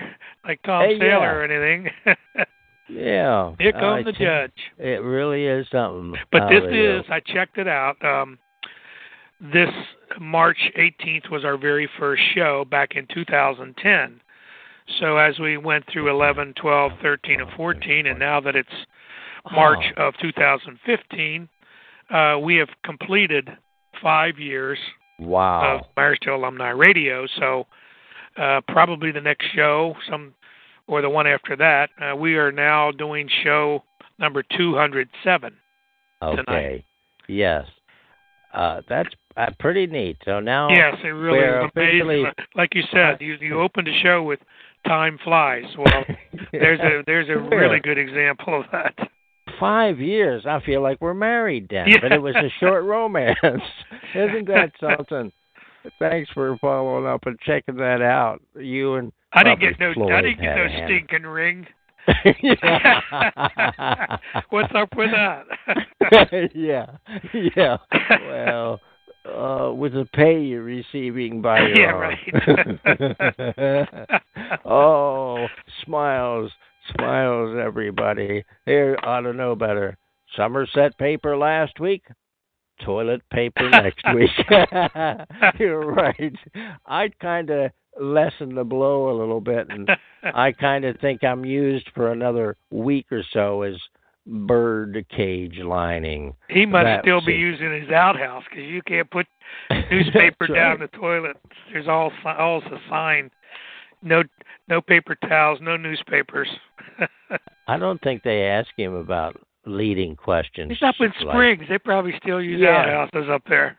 like 0.45 0.61
Tom 0.63 0.83
Hey, 0.85 0.99
Saylor 0.99 1.21
yeah. 1.21 1.31
or 1.31 1.43
anything. 1.43 1.91
Yeah. 2.89 3.55
Here 3.59 3.73
I 3.75 3.79
comes 3.79 4.05
the 4.05 4.11
think 4.11 4.17
judge. 4.17 4.51
It 4.77 5.01
really 5.01 5.45
is 5.45 5.65
something. 5.71 6.15
But 6.31 6.49
this 6.49 6.63
they 6.65 6.71
do. 6.71 6.97
is, 6.99 7.05
I 7.09 7.19
checked 7.21 7.57
it 7.57 7.67
out. 7.67 7.95
Um, 8.03 8.37
this 9.39 9.69
March 10.19 10.57
18th 10.77 11.29
was 11.31 11.43
our 11.43 11.57
very 11.57 11.89
first 11.97 12.21
show 12.35 12.65
back 12.69 12.95
in 12.95 13.07
2010. 13.13 14.21
So 14.99 15.17
as 15.17 15.39
we 15.39 15.57
went 15.57 15.85
through 15.91 16.09
11, 16.09 16.53
12, 16.61 16.91
13, 17.01 17.41
and 17.41 17.49
14, 17.55 18.07
and 18.07 18.19
now 18.19 18.41
that 18.41 18.55
it's 18.55 18.69
March 19.51 19.83
Oh, 19.97 20.07
of 20.07 20.13
2015, 20.21 21.49
uh, 22.09 22.37
we 22.41 22.55
have 22.55 22.69
completed 22.83 23.49
five 24.01 24.39
years 24.39 24.77
wow. 25.19 25.79
of 25.79 25.95
Meyersdale 25.95 26.35
Alumni 26.35 26.69
Radio. 26.69 27.27
So 27.39 27.67
uh, 28.37 28.61
probably 28.67 29.11
the 29.11 29.21
next 29.21 29.45
show, 29.53 29.95
some 30.09 30.33
or 30.87 31.01
the 31.01 31.09
one 31.09 31.27
after 31.27 31.55
that, 31.55 31.89
uh, 32.01 32.15
we 32.15 32.35
are 32.35 32.51
now 32.51 32.91
doing 32.91 33.29
show 33.43 33.83
number 34.19 34.43
207. 34.57 35.53
okay. 36.21 36.85
Yes. 37.27 37.65
Uh, 38.53 38.81
that's 38.87 39.09
uh, 39.35 39.47
pretty 39.59 39.87
neat. 39.87 40.17
So 40.25 40.39
now 40.39 40.69
Yes, 40.69 40.95
it 41.03 41.07
really 41.07 41.39
is 41.39 41.71
amazing. 41.75 42.25
Like 42.55 42.75
you 42.75 42.83
said, 42.91 43.17
you 43.19 43.35
you 43.41 43.59
opened 43.59 43.87
a 43.87 43.99
show 44.03 44.21
with 44.21 44.39
time 44.85 45.17
flies. 45.23 45.63
Well, 45.75 46.03
there's 46.51 46.79
a 46.79 47.01
there's 47.07 47.29
a 47.29 47.37
really 47.37 47.79
good 47.79 47.97
example 47.97 48.59
of 48.59 48.67
that. 48.71 48.93
Five 49.59 49.99
years. 49.99 50.45
I 50.47 50.59
feel 50.65 50.81
like 50.81 50.99
we're 51.01 51.13
married 51.13 51.67
then, 51.69 51.87
Yeah. 51.87 51.97
but 52.01 52.11
it 52.11 52.21
was 52.21 52.35
a 52.35 52.49
short 52.59 52.83
romance. 52.83 53.37
Isn't 54.15 54.47
that 54.47 54.71
something? 54.79 55.31
Thanks 55.99 56.29
for 56.33 56.57
following 56.59 57.05
up 57.05 57.25
and 57.25 57.37
checking 57.41 57.75
that 57.77 58.01
out. 58.01 58.41
You 58.55 58.95
and 58.95 59.11
I 59.33 59.43
didn't 59.43 59.59
get 59.59 59.79
no 59.79 59.93
probably 59.93 60.13
I 60.13 60.21
didn't 60.21 60.41
get 60.41 60.55
no 60.55 60.67
stinking 60.85 61.23
ring. 61.23 61.67
What's 64.49 64.73
up 64.75 64.89
with 64.95 65.09
that? 65.11 65.45
yeah, 66.53 66.85
yeah. 67.55 67.77
Well, 68.27 68.79
uh, 69.25 69.71
with 69.73 69.93
the 69.93 70.05
pay 70.13 70.41
you're 70.41 70.63
receiving 70.63 71.41
by 71.41 71.59
your 71.67 71.79
Yeah, 71.79 72.15
own. 72.37 72.79
oh, 74.65 75.47
smiles, 75.85 76.51
smiles, 76.95 77.57
everybody. 77.61 78.43
They 78.65 78.95
ought 79.03 79.21
to 79.21 79.33
know 79.33 79.55
better. 79.55 79.97
Somerset 80.35 80.97
paper 80.97 81.37
last 81.37 81.79
week, 81.79 82.03
toilet 82.83 83.21
paper 83.31 83.69
next 83.69 84.03
week. 84.15 84.31
You're 85.59 85.85
right. 85.93 86.33
I'd 86.85 87.17
kind 87.19 87.49
of 87.49 87.71
lessen 87.99 88.55
the 88.55 88.63
blow 88.63 89.11
a 89.11 89.15
little 89.17 89.41
bit, 89.41 89.67
and 89.69 89.89
I 90.23 90.51
kind 90.51 90.85
of 90.85 90.99
think 90.99 91.23
I'm 91.23 91.45
used 91.45 91.89
for 91.93 92.11
another 92.11 92.57
week 92.71 93.11
or 93.11 93.23
so 93.31 93.61
as 93.61 93.75
bird 94.25 95.05
cage 95.15 95.57
lining. 95.59 96.33
he 96.49 96.65
must 96.65 96.85
That 96.85 97.01
still 97.03 97.23
be 97.23 97.33
it. 97.35 97.39
using 97.39 97.81
his 97.81 97.89
outhouse 97.91 98.43
because 98.49 98.63
you 98.63 98.81
can't 98.83 99.09
put 99.11 99.27
newspaper 99.91 100.47
That's 100.47 100.53
down 100.53 100.79
right. 100.79 100.91
the 100.91 100.97
toilet. 100.97 101.37
There's 101.71 101.87
all 101.87 102.11
also 102.25 102.67
a 102.67 102.79
sign. 102.89 103.29
No 104.03 104.23
no 104.67 104.81
paper 104.81 105.15
towels, 105.15 105.59
no 105.61 105.77
newspapers. 105.77 106.47
I 107.67 107.77
don't 107.77 108.01
think 108.01 108.23
they 108.23 108.43
ask 108.43 108.69
him 108.77 108.93
about 108.93 109.39
leading 109.65 110.15
questions. 110.15 110.69
He's 110.71 110.81
up 110.87 110.95
in 110.99 111.07
like- 111.25 111.33
Springs. 111.33 111.63
They 111.69 111.77
probably 111.77 112.13
still 112.21 112.41
use 112.41 112.59
Yeah. 112.61 113.03
outhouses 113.03 113.29
up 113.31 113.43
there. 113.47 113.77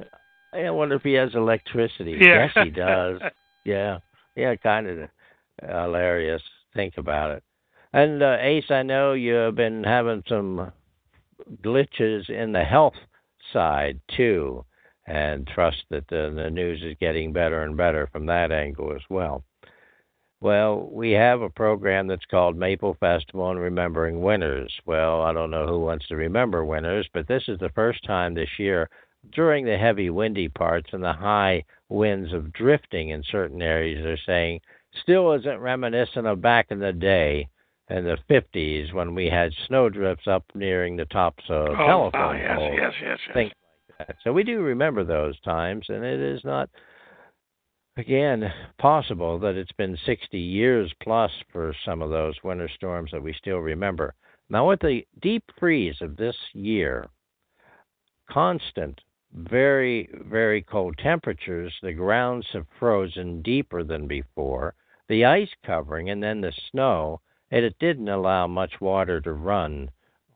I 0.55 0.71
wonder 0.71 0.95
if 0.97 1.03
he 1.03 1.15
has 1.15 1.35
electricity. 1.35 2.17
Yeah. 2.21 2.49
Yes, 2.55 2.65
he 2.65 2.71
does. 2.87 3.21
Yeah, 3.65 3.99
yeah, 4.37 4.55
kind 4.57 4.87
of 4.87 5.09
hilarious. 5.63 6.43
Think 6.75 6.95
about 6.97 7.33
it. 7.33 7.43
And 7.93 8.23
uh, 8.23 8.37
Ace, 8.41 8.71
I 8.71 8.83
know 8.83 9.13
you've 9.13 9.55
been 9.55 9.85
having 9.85 10.23
some 10.29 10.73
glitches 11.63 12.29
in 12.31 12.53
the 12.53 12.65
health 12.65 12.95
side 13.53 14.01
too, 14.17 14.65
and 15.07 15.47
trust 15.47 15.85
that 15.91 16.09
the, 16.09 16.33
the 16.35 16.51
news 16.51 16.83
is 16.83 16.97
getting 17.01 17.33
better 17.33 17.63
and 17.63 17.77
better 17.77 18.09
from 18.13 18.27
that 18.27 18.51
angle 18.53 18.93
as 18.95 19.03
well. 19.11 19.45
Well, 20.41 20.89
we 20.93 21.13
have 21.13 21.41
a 21.41 21.49
program 21.49 22.07
that's 22.07 22.27
called 22.27 22.57
Maple 22.57 22.97
Festival 23.01 23.51
and 23.51 23.59
Remembering 23.59 24.21
Winners. 24.21 24.73
Well, 24.85 25.23
I 25.23 25.33
don't 25.33 25.51
know 25.51 25.67
who 25.67 25.81
wants 25.81 26.07
to 26.09 26.17
remember 26.17 26.65
winners, 26.65 27.09
but 27.15 27.27
this 27.27 27.45
is 27.49 27.59
the 27.61 27.71
first 27.71 28.05
time 28.05 28.35
this 28.35 28.59
year 28.59 28.91
during 29.33 29.65
the 29.65 29.79
heavy 29.79 30.11
windy 30.11 30.49
parts 30.49 30.91
and 30.93 31.03
the 31.03 31.13
high 31.13 31.65
winds 31.89 32.33
of 32.33 32.53
drifting 32.53 33.11
in 33.11 33.23
certain 33.31 33.63
areas, 33.63 34.03
they're 34.05 34.19
saying 34.27 34.61
still 35.03 35.33
isn't 35.33 35.61
reminiscent 35.61 36.27
of 36.27 36.41
back 36.41 36.67
in 36.71 36.79
the 36.79 36.93
day 36.93 37.49
in 37.91 38.05
the 38.05 38.19
50s 38.31 38.93
when 38.93 39.15
we 39.15 39.27
had 39.27 39.53
snowdrifts 39.67 40.27
up 40.27 40.45
nearing 40.55 40.97
the 40.97 41.05
tops 41.07 41.45
of 41.49 41.69
oh, 41.69 41.75
ah, 41.77 41.87
telephone 41.87 42.37
oh, 42.37 42.39
yes, 42.39 42.57
poles. 42.57 42.75
yes, 42.77 42.93
yes, 43.03 43.19
yes. 43.27 43.35
Things 43.35 43.53
like 43.99 44.09
that. 44.09 44.17
So 44.25 44.33
we 44.33 44.43
do 44.43 44.61
remember 44.61 45.05
those 45.05 45.39
times, 45.41 45.87
and 45.89 46.05
it 46.05 46.21
is 46.21 46.43
not, 46.45 46.71
again, 47.97 48.53
possible 48.79 49.39
that 49.39 49.57
it's 49.57 49.73
been 49.73 49.97
60 50.05 50.39
years 50.39 50.93
plus 51.03 51.31
for 51.53 51.75
some 51.85 52.03
of 52.03 52.11
those 52.11 52.35
winter 52.43 52.69
storms 52.75 53.11
that 53.13 53.23
we 53.23 53.33
still 53.35 53.59
remember. 53.59 54.15
Now, 54.51 54.69
with 54.69 54.81
the 54.81 55.07
deep 55.23 55.45
freeze 55.59 55.97
of 56.01 56.17
this 56.17 56.37
year, 56.53 57.09
constant, 58.31 59.01
very, 59.33 60.09
very 60.29 60.63
cold 60.63 60.97
temperatures, 60.99 61.75
the 61.83 61.93
grounds 61.93 62.47
have 62.53 62.67
frozen 62.79 63.43
deeper 63.43 63.83
than 63.83 64.07
before. 64.07 64.75
The 65.09 65.25
ice 65.25 65.51
covering 65.65 66.11
and 66.11 66.23
then 66.23 66.41
the 66.41 66.53
snow, 66.71 67.21
and 67.51 67.65
it 67.65 67.79
didn't 67.79 68.09
allow 68.09 68.47
much 68.47 68.81
water 68.81 69.21
to 69.21 69.33
run 69.33 69.91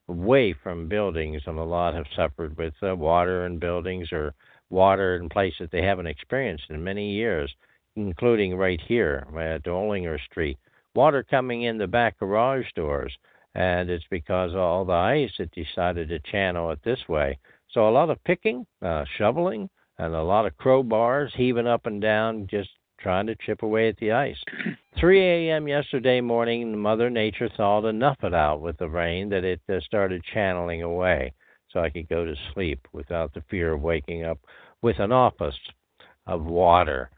away 0.09 0.53
from 0.53 0.88
buildings, 0.88 1.43
and 1.47 1.59
a 1.59 1.65
lot 1.65 1.95
have 1.95 2.07
suffered 2.17 2.57
with 2.57 2.75
uh, 2.83 2.97
water 2.97 3.45
in 3.47 3.59
buildings 3.59 4.11
or 4.11 4.35
water 4.71 5.17
in 5.17 5.29
places 5.29 5.69
they 5.71 5.83
haven't 5.83 6.07
experienced 6.07 6.65
in 6.71 6.83
many 6.83 7.13
years, 7.13 7.53
including 7.97 8.57
right 8.57 8.81
here 8.87 9.27
at 9.39 9.65
Olinger 9.65 10.19
Street. 10.31 10.59
Water 10.95 11.23
coming 11.23 11.63
in 11.63 11.79
the 11.79 11.87
back 11.87 12.19
garage 12.19 12.67
doors, 12.75 13.17
and 13.55 13.89
it's 13.91 14.05
because 14.11 14.53
of 14.53 14.59
all 14.59 14.85
the 14.85 14.93
ice 14.93 15.33
that 15.39 15.51
decided 15.53 16.09
to 16.09 16.19
channel 16.31 16.71
it 16.71 16.81
this 16.85 17.09
way. 17.09 17.39
So 17.71 17.89
a 17.89 17.91
lot 17.91 18.11
of 18.11 18.23
picking, 18.25 18.67
uh, 18.83 19.05
shoveling, 19.17 19.69
and 19.99 20.15
a 20.15 20.23
lot 20.23 20.47
of 20.47 20.57
crowbars 20.57 21.35
heaving 21.35 21.67
up 21.67 21.87
and 21.87 22.01
down, 22.01 22.47
just 22.51 22.71
trying 22.99 23.27
to 23.27 23.37
chip 23.37 23.63
away 23.63 23.89
at 23.89 23.97
the 23.99 24.13
ice. 24.13 24.39
3 24.99 25.21
a.m. 25.21 25.69
yesterday 25.69 26.21
morning, 26.21 26.77
Mother 26.77 27.11
Nature 27.11 27.49
thawed 27.57 27.85
enough 27.85 28.17
of 28.23 28.33
it 28.33 28.35
out 28.35 28.61
with 28.61 28.77
the 28.79 28.89
rain 28.89 29.29
that 29.29 29.45
it 29.45 29.61
uh, 29.69 29.81
started 29.81 30.23
channeling 30.35 30.83
away, 30.83 31.33
so 31.73 31.81
I 31.81 31.91
could 31.91 32.09
go 32.09 32.25
to 32.25 32.35
sleep 32.55 32.87
without 32.93 33.35
the 33.35 33.43
fear 33.51 33.73
of 33.73 33.83
waking 33.83 34.25
up 34.25 34.39
with 34.83 34.99
an 34.99 35.13
office 35.13 35.57
of 36.27 36.45
water. 36.45 37.11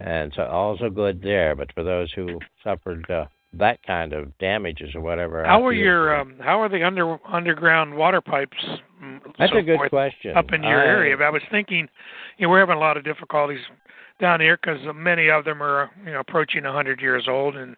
And 0.00 0.32
so 0.34 0.44
also 0.44 0.88
good 0.90 1.20
there, 1.22 1.54
but 1.54 1.72
for 1.72 1.82
those 1.82 2.12
who 2.12 2.38
suffered 2.64 3.08
uh, 3.10 3.26
that 3.54 3.82
kind 3.82 4.12
of 4.12 4.36
damages 4.38 4.94
or 4.94 5.00
whatever, 5.00 5.44
How 5.44 5.64
are 5.66 5.72
your 5.72 6.18
um 6.18 6.34
how 6.40 6.60
are 6.60 6.68
the 6.68 6.82
under 6.84 7.18
underground 7.26 7.94
water 7.94 8.20
pipes 8.20 8.56
mm, 9.02 9.20
That's 9.38 9.52
so 9.52 9.58
a 9.58 9.62
good 9.62 9.76
forth 9.76 9.90
question. 9.90 10.36
up 10.36 10.52
in 10.52 10.62
your 10.62 10.82
I- 10.82 10.86
area? 10.86 11.16
But 11.16 11.24
I 11.24 11.30
was 11.30 11.42
thinking, 11.50 11.88
you 12.38 12.46
know, 12.46 12.50
we're 12.50 12.60
having 12.60 12.76
a 12.76 12.80
lot 12.80 12.96
of 12.96 13.04
difficulties 13.04 13.60
down 14.20 14.40
here 14.40 14.58
because 14.60 14.80
many 14.94 15.28
of 15.30 15.44
them 15.44 15.62
are 15.62 15.90
you 16.04 16.12
know 16.12 16.20
approaching 16.20 16.64
a 16.64 16.68
100 16.68 17.00
years 17.00 17.26
old, 17.28 17.56
and 17.56 17.76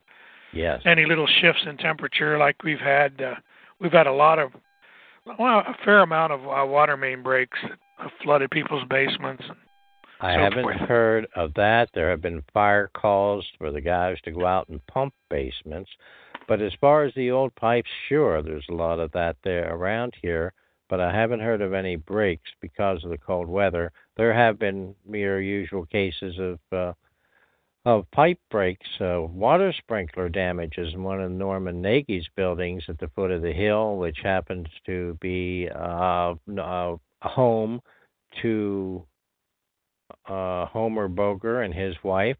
Yes. 0.52 0.80
any 0.84 1.04
little 1.06 1.28
shifts 1.40 1.62
in 1.66 1.76
temperature 1.76 2.36
like 2.36 2.62
we've 2.64 2.80
had 2.80 3.20
uh, 3.22 3.34
we've 3.80 3.92
had 3.92 4.06
a 4.08 4.12
lot 4.12 4.38
of, 4.40 4.50
well, 5.26 5.58
a 5.58 5.76
fair 5.84 6.00
amount 6.00 6.32
of 6.32 6.40
uh, 6.40 6.66
water 6.66 6.96
main 6.96 7.22
breaks 7.22 7.58
that 7.62 7.78
have 7.98 8.10
flooded 8.22 8.50
people's 8.50 8.84
basements. 8.88 9.42
And 9.48 9.56
I 10.20 10.34
so 10.34 10.40
haven't 10.40 10.62
forth. 10.62 10.76
heard 10.76 11.26
of 11.36 11.54
that. 11.54 11.88
There 11.94 12.10
have 12.10 12.20
been 12.20 12.42
fire 12.52 12.90
calls 12.94 13.46
for 13.58 13.70
the 13.70 13.80
guys 13.80 14.16
to 14.24 14.32
go 14.32 14.46
out 14.46 14.68
and 14.68 14.84
pump 14.86 15.14
basements. 15.30 15.90
But 16.48 16.60
as 16.60 16.72
far 16.80 17.04
as 17.04 17.14
the 17.14 17.30
old 17.30 17.54
pipes, 17.54 17.88
sure, 18.08 18.42
there's 18.42 18.66
a 18.68 18.74
lot 18.74 18.98
of 18.98 19.12
that 19.12 19.36
there 19.44 19.74
around 19.74 20.14
here. 20.20 20.52
But 20.88 21.00
I 21.00 21.14
haven't 21.14 21.40
heard 21.40 21.60
of 21.60 21.72
any 21.72 21.94
breaks 21.96 22.50
because 22.60 23.04
of 23.04 23.10
the 23.10 23.18
cold 23.18 23.48
weather. 23.48 23.92
There 24.16 24.34
have 24.34 24.58
been 24.58 24.94
mere 25.06 25.40
usual 25.40 25.86
cases 25.86 26.36
of 26.38 26.58
uh, 26.76 26.92
of 27.86 28.10
pipe 28.10 28.38
breaks, 28.50 28.86
uh, 29.00 29.22
water 29.22 29.72
sprinkler 29.72 30.28
damages 30.28 30.92
in 30.92 31.02
one 31.02 31.20
of 31.20 31.30
Norman 31.30 31.80
Nagy's 31.80 32.28
buildings 32.36 32.84
at 32.88 32.98
the 32.98 33.08
foot 33.08 33.30
of 33.30 33.42
the 33.42 33.52
hill, 33.52 33.96
which 33.96 34.18
happens 34.22 34.66
to 34.84 35.16
be 35.20 35.68
uh, 35.74 36.34
a 36.58 36.96
home 37.22 37.80
to 38.42 39.04
uh, 40.28 40.66
Homer 40.66 41.08
Boger 41.08 41.62
and 41.62 41.72
his 41.72 41.94
wife. 42.04 42.36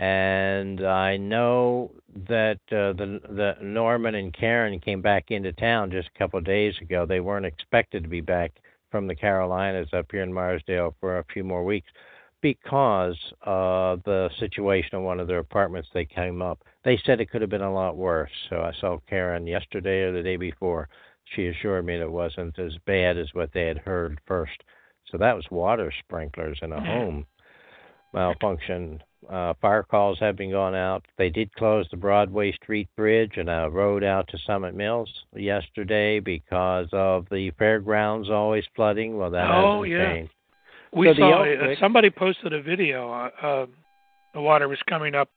And 0.00 0.86
I 0.86 1.16
know 1.16 1.90
that 2.28 2.60
uh, 2.70 2.92
the 2.92 3.20
the 3.28 3.56
Norman 3.60 4.14
and 4.14 4.32
Karen 4.32 4.78
came 4.78 5.02
back 5.02 5.30
into 5.30 5.52
town 5.52 5.90
just 5.90 6.08
a 6.14 6.18
couple 6.18 6.38
of 6.38 6.44
days 6.44 6.74
ago. 6.80 7.04
They 7.04 7.18
weren't 7.18 7.46
expected 7.46 8.04
to 8.04 8.08
be 8.08 8.20
back 8.20 8.52
from 8.92 9.08
the 9.08 9.16
Carolinas 9.16 9.88
up 9.92 10.06
here 10.10 10.22
in 10.22 10.32
Meyersdale 10.32 10.94
for 11.00 11.18
a 11.18 11.24
few 11.32 11.42
more 11.42 11.64
weeks 11.64 11.90
because 12.40 13.16
of 13.42 14.02
the 14.04 14.30
situation 14.38 14.96
in 14.98 15.02
one 15.04 15.20
of 15.20 15.26
their 15.26 15.38
apartments 15.38 15.88
they 15.92 16.04
came 16.04 16.40
up. 16.42 16.62
They 16.84 16.98
said 17.04 17.20
it 17.20 17.30
could 17.30 17.40
have 17.40 17.50
been 17.50 17.62
a 17.62 17.72
lot 17.72 17.96
worse. 17.96 18.30
So 18.48 18.56
I 18.60 18.72
saw 18.80 18.98
Karen 19.08 19.46
yesterday 19.46 20.02
or 20.02 20.12
the 20.12 20.22
day 20.22 20.36
before. 20.36 20.88
She 21.34 21.46
assured 21.48 21.84
me 21.84 21.96
that 21.96 22.04
it 22.04 22.10
wasn't 22.10 22.58
as 22.58 22.72
bad 22.86 23.18
as 23.18 23.28
what 23.34 23.52
they 23.52 23.66
had 23.66 23.78
heard 23.78 24.20
first. 24.26 24.62
So 25.10 25.18
that 25.18 25.34
was 25.36 25.44
water 25.50 25.92
sprinklers 26.04 26.58
in 26.62 26.72
a 26.72 26.80
home 26.84 27.26
malfunction. 28.12 29.02
Uh, 29.28 29.52
fire 29.60 29.82
calls 29.82 30.18
have 30.20 30.36
been 30.36 30.50
gone 30.52 30.74
out. 30.74 31.04
They 31.18 31.28
did 31.28 31.52
close 31.54 31.86
the 31.90 31.96
Broadway 31.96 32.52
Street 32.52 32.88
Bridge 32.96 33.32
and 33.36 33.50
a 33.50 33.68
road 33.70 34.04
out 34.04 34.28
to 34.28 34.38
Summit 34.46 34.74
Mills 34.74 35.12
yesterday 35.34 36.20
because 36.20 36.88
of 36.92 37.26
the 37.30 37.50
fairgrounds 37.58 38.30
always 38.30 38.64
flooding. 38.76 39.16
Well, 39.18 39.30
that 39.30 39.50
Oh, 39.50 39.82
hasn't 39.82 39.92
yeah. 39.92 40.12
changed. 40.14 40.32
We 40.92 41.06
So 41.08 41.14
saw 41.14 41.42
uh, 41.44 41.74
somebody 41.80 42.10
posted 42.10 42.52
a 42.52 42.62
video. 42.62 43.10
Uh, 43.12 43.30
uh, 43.46 43.66
the 44.34 44.40
water 44.40 44.68
was 44.68 44.78
coming 44.88 45.14
up 45.14 45.28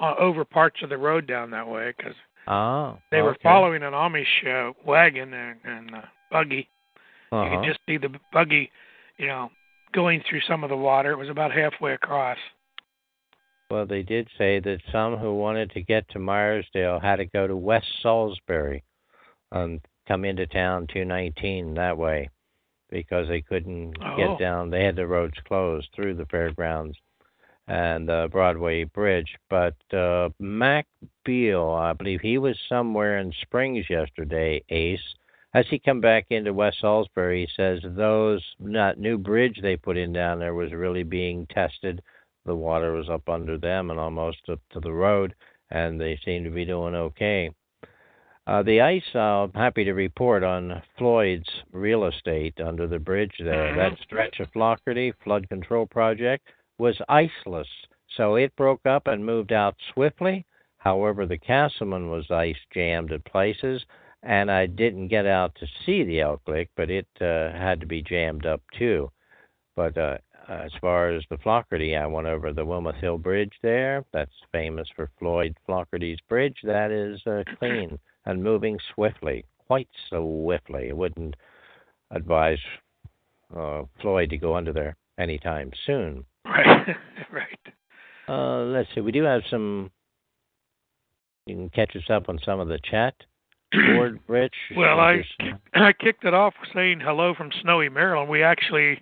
uh, 0.00 0.14
over 0.18 0.44
parts 0.44 0.82
of 0.82 0.88
the 0.90 0.98
road 0.98 1.26
down 1.26 1.50
that 1.50 1.66
way 1.66 1.92
because 1.96 2.14
Oh, 2.48 2.98
they 3.10 3.22
were 3.22 3.30
okay. 3.30 3.40
following 3.42 3.82
an 3.82 3.92
Amish 3.92 4.24
uh, 4.46 4.72
wagon 4.84 5.34
and, 5.34 5.58
and 5.64 5.94
uh, 5.94 6.02
buggy. 6.30 6.68
You 7.32 7.38
Uh-huh. 7.38 7.56
could 7.56 7.66
just 7.66 7.80
see 7.88 7.96
the 7.96 8.14
buggy, 8.32 8.70
you 9.16 9.26
know, 9.26 9.50
going 9.92 10.22
through 10.28 10.42
some 10.42 10.62
of 10.62 10.70
the 10.70 10.76
water. 10.76 11.10
It 11.10 11.16
was 11.16 11.28
about 11.28 11.50
halfway 11.52 11.92
across. 11.94 12.38
Well, 13.68 13.84
they 13.84 14.02
did 14.04 14.28
say 14.38 14.60
that 14.60 14.78
some 14.92 15.16
who 15.16 15.34
wanted 15.34 15.72
to 15.72 15.82
get 15.82 16.08
to 16.10 16.20
Meyersdale 16.20 17.02
had 17.02 17.16
to 17.16 17.24
go 17.26 17.48
to 17.48 17.56
West 17.56 17.88
Salisbury 18.00 18.84
and 19.50 19.80
come 20.06 20.24
into 20.24 20.46
town 20.46 20.86
219 20.86 21.74
that 21.74 21.98
way 21.98 22.28
because 23.02 23.28
they 23.28 23.42
couldn't 23.42 23.96
Oh. 24.00 24.16
get 24.16 24.38
down. 24.38 24.70
They 24.70 24.84
had 24.84 24.96
the 24.96 25.06
roads 25.06 25.38
closed 25.44 25.88
through 25.94 26.14
the 26.14 26.26
fairgrounds 26.26 26.96
and 27.68 28.08
the 28.08 28.28
Broadway 28.30 28.84
Bridge. 28.84 29.36
But 29.50 29.76
uh, 29.92 30.30
Mac 30.38 30.86
Beal, 31.24 31.70
I 31.70 31.92
believe 31.92 32.20
he 32.20 32.38
was 32.38 32.58
somewhere 32.68 33.18
in 33.18 33.32
Springs 33.42 33.90
yesterday, 33.90 34.62
Ace. 34.70 35.14
As 35.54 35.66
he 35.68 35.78
come 35.78 36.00
back 36.00 36.26
into 36.30 36.52
West 36.52 36.80
Salisbury, 36.80 37.46
he 37.46 37.52
says 37.56 37.80
those 37.82 38.42
that 38.60 38.98
new 38.98 39.16
bridge 39.18 39.58
they 39.62 39.76
put 39.76 39.96
in 39.96 40.12
down 40.12 40.38
there 40.38 40.54
was 40.54 40.72
really 40.72 41.02
being 41.02 41.46
tested 41.46 42.02
the 42.46 42.54
water 42.54 42.92
was 42.92 43.08
up 43.10 43.28
under 43.28 43.58
them 43.58 43.90
and 43.90 43.98
almost 44.00 44.48
up 44.48 44.60
to 44.70 44.80
the 44.80 44.92
road, 44.92 45.34
and 45.70 46.00
they 46.00 46.18
seem 46.24 46.44
to 46.44 46.50
be 46.50 46.64
doing 46.64 46.94
okay. 46.94 47.50
Uh, 48.46 48.62
the 48.62 48.80
ice, 48.80 49.02
uh, 49.14 49.44
I'm 49.44 49.52
happy 49.52 49.84
to 49.84 49.92
report 49.92 50.44
on 50.44 50.80
Floyd's 50.96 51.48
real 51.72 52.04
estate 52.04 52.60
under 52.60 52.86
the 52.86 53.00
bridge 53.00 53.34
there. 53.40 53.72
Mhm. 53.72 53.76
That 53.76 53.98
stretch 53.98 54.38
of 54.38 54.50
Flaugherty 54.52 55.10
flood 55.24 55.48
control 55.48 55.86
project 55.86 56.46
was 56.78 56.96
iceless, 57.08 57.68
so 58.06 58.36
it 58.36 58.54
broke 58.54 58.86
up 58.86 59.08
and 59.08 59.26
moved 59.26 59.52
out 59.52 59.74
swiftly. 59.92 60.46
However, 60.78 61.26
the 61.26 61.38
Casselman 61.38 62.08
was 62.08 62.30
ice 62.30 62.64
jammed 62.70 63.10
at 63.10 63.24
places, 63.24 63.84
and 64.22 64.48
I 64.48 64.66
didn't 64.66 65.08
get 65.08 65.26
out 65.26 65.56
to 65.56 65.66
see 65.84 66.04
the 66.04 66.20
Elk 66.20 66.42
Lick, 66.46 66.70
but 66.76 66.88
it 66.88 67.08
uh, 67.20 67.50
had 67.50 67.80
to 67.80 67.86
be 67.86 68.00
jammed 68.02 68.46
up 68.46 68.62
too. 68.70 69.10
But 69.74 69.98
uh, 69.98 70.18
as 70.48 70.72
far 70.74 71.08
as 71.08 71.24
the 71.28 71.38
Flaugherty, 71.38 71.96
I 71.96 72.06
went 72.06 72.28
over 72.28 72.52
the 72.52 72.64
Wilmouth 72.64 73.00
Hill 73.00 73.18
Bridge 73.18 73.54
there. 73.62 74.04
That's 74.12 74.30
famous 74.52 74.88
for 74.94 75.10
Floyd 75.18 75.56
Flaugherty's 75.66 76.20
bridge. 76.28 76.58
That 76.62 76.92
is 76.92 77.20
uh, 77.26 77.42
clean 77.58 77.98
and 78.26 78.42
moving 78.42 78.78
swiftly, 78.94 79.44
quite 79.66 79.88
swiftly. 80.08 80.90
I 80.90 80.92
wouldn't 80.92 81.36
advise 82.10 82.58
uh, 83.56 83.82
Floyd 84.00 84.30
to 84.30 84.36
go 84.36 84.56
under 84.56 84.72
there 84.72 84.96
anytime 85.18 85.70
soon. 85.86 86.24
Right, 86.44 86.96
right. 87.32 87.58
Uh, 88.28 88.64
let's 88.64 88.88
see. 88.94 89.00
We 89.00 89.12
do 89.12 89.22
have 89.22 89.42
some. 89.48 89.90
You 91.46 91.54
can 91.54 91.68
catch 91.70 91.94
us 91.94 92.10
up 92.10 92.28
on 92.28 92.40
some 92.44 92.58
of 92.58 92.68
the 92.68 92.80
chat 92.90 93.14
board, 93.72 94.20
Rich. 94.28 94.54
Well, 94.76 94.98
I 94.98 95.22
I 95.74 95.92
kicked 95.92 96.24
it 96.24 96.34
off 96.34 96.54
saying 96.74 97.00
hello 97.00 97.34
from 97.34 97.50
snowy 97.62 97.88
Maryland. 97.88 98.28
We 98.28 98.42
actually 98.42 99.00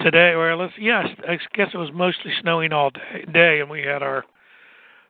today, 0.00 0.30
or 0.30 0.56
let's 0.56 0.72
yes, 0.78 1.06
I 1.28 1.38
guess 1.54 1.68
it 1.74 1.78
was 1.78 1.90
mostly 1.92 2.32
snowing 2.40 2.72
all 2.72 2.90
day, 2.90 3.24
day, 3.32 3.60
and 3.60 3.70
we 3.70 3.82
had 3.82 4.02
our 4.02 4.24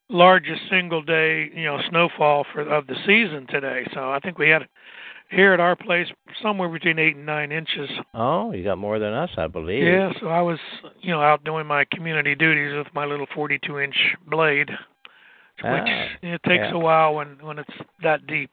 largest 0.09 0.61
single 0.71 1.03
day, 1.03 1.51
you 1.55 1.65
know, 1.65 1.79
snowfall 1.91 2.45
for 2.53 2.63
of 2.63 2.87
the 2.87 2.95
season 3.07 3.47
today. 3.49 3.87
So 3.93 4.11
I 4.11 4.21
think 4.21 4.39
we 4.39 4.49
had 4.49 4.67
here 5.31 5.53
at 5.53 5.61
our 5.61 5.75
place 5.75 6.07
somewhere 6.41 6.69
between 6.69 6.99
eight 6.99 7.17
and 7.17 7.27
nine 7.27 7.51
inches. 7.51 7.91
Oh, 8.15 8.53
you 8.53 8.63
got 8.63 8.79
more 8.79 8.99
than 8.99 9.13
us, 9.13 9.31
I 9.37 9.49
believe. 9.49 9.83
Yeah, 9.83 10.13
so 10.21 10.29
I 10.29 10.41
was, 10.41 10.59
you 11.01 11.11
know, 11.11 11.21
out 11.21 11.43
doing 11.45 11.67
my 11.67 11.85
community 11.93 12.35
duties 12.37 12.77
with 12.77 12.87
my 12.95 13.05
little 13.05 13.27
42 13.35 13.79
inch 13.81 13.97
blade, 14.29 14.71
which 14.71 14.79
Ah, 15.65 16.07
it 16.23 16.41
takes 16.45 16.65
yeah. 16.69 16.75
a 16.75 16.79
while 16.79 17.15
when 17.15 17.39
when 17.41 17.59
it's 17.59 17.75
that 18.03 18.27
deep, 18.27 18.51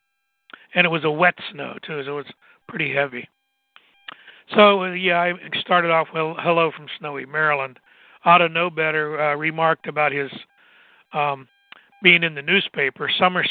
and 0.74 0.86
it 0.86 0.90
was 0.90 1.04
a 1.04 1.12
wet 1.12 1.36
snow 1.52 1.76
too, 1.86 2.02
so 2.06 2.14
it 2.14 2.16
was 2.16 2.34
pretty 2.68 2.92
heavy. 2.94 3.28
So 4.56 4.84
uh, 4.84 4.92
yeah, 4.94 5.20
I 5.22 5.34
started 5.60 5.92
off 5.92 6.08
with 6.14 6.38
hello 6.40 6.72
from 6.76 6.88
snowy 7.00 7.26
Maryland. 7.26 7.78
Ought 8.26 8.40
to 8.40 8.50
know 8.50 8.70
better 8.70 9.20
uh, 9.22 9.36
remarked 9.36 9.86
about 9.88 10.12
his 10.12 10.32
um, 11.14 11.48
being 12.02 12.24
in 12.24 12.36
the 12.36 12.42
newspaper. 12.42 13.10
Summers, 13.20 13.50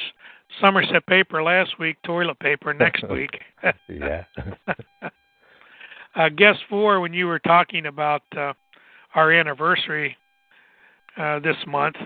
Somerset 0.60 1.06
paper 1.06 1.42
last 1.42 1.78
week, 1.78 1.96
toilet 2.04 2.38
paper 2.38 2.74
next 2.74 3.02
week. 3.10 3.40
yeah. 3.88 4.24
uh, 6.14 6.28
guest 6.28 6.58
four, 6.68 7.00
when 7.00 7.12
you 7.14 7.26
were 7.26 7.38
talking 7.38 7.86
about 7.86 8.22
uh, 8.36 8.52
our 9.14 9.32
anniversary 9.32 10.16
uh, 11.16 11.38
this 11.40 11.56
month, 11.66 11.96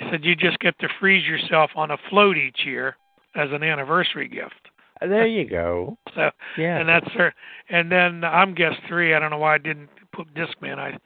you 0.00 0.06
said 0.10 0.24
you 0.24 0.34
just 0.36 0.58
get 0.58 0.78
to 0.80 0.88
freeze 1.00 1.24
yourself 1.26 1.70
on 1.76 1.90
a 1.90 1.96
float 2.10 2.36
each 2.36 2.60
year 2.66 2.96
as 3.34 3.48
an 3.52 3.62
anniversary 3.62 4.28
gift. 4.28 4.68
there 5.00 5.26
you 5.26 5.48
go. 5.48 5.96
So, 6.14 6.30
Yeah. 6.56 6.78
and 6.78 6.88
that's 6.88 7.10
her. 7.12 7.34
And 7.68 7.92
then 7.92 8.24
I'm 8.24 8.54
guest 8.54 8.76
three. 8.88 9.12
I 9.14 9.18
don't 9.18 9.30
know 9.30 9.36
why 9.38 9.54
I 9.56 9.58
didn't 9.58 9.90
put 10.12 10.32
Discman. 10.34 10.78
I, 10.78 10.96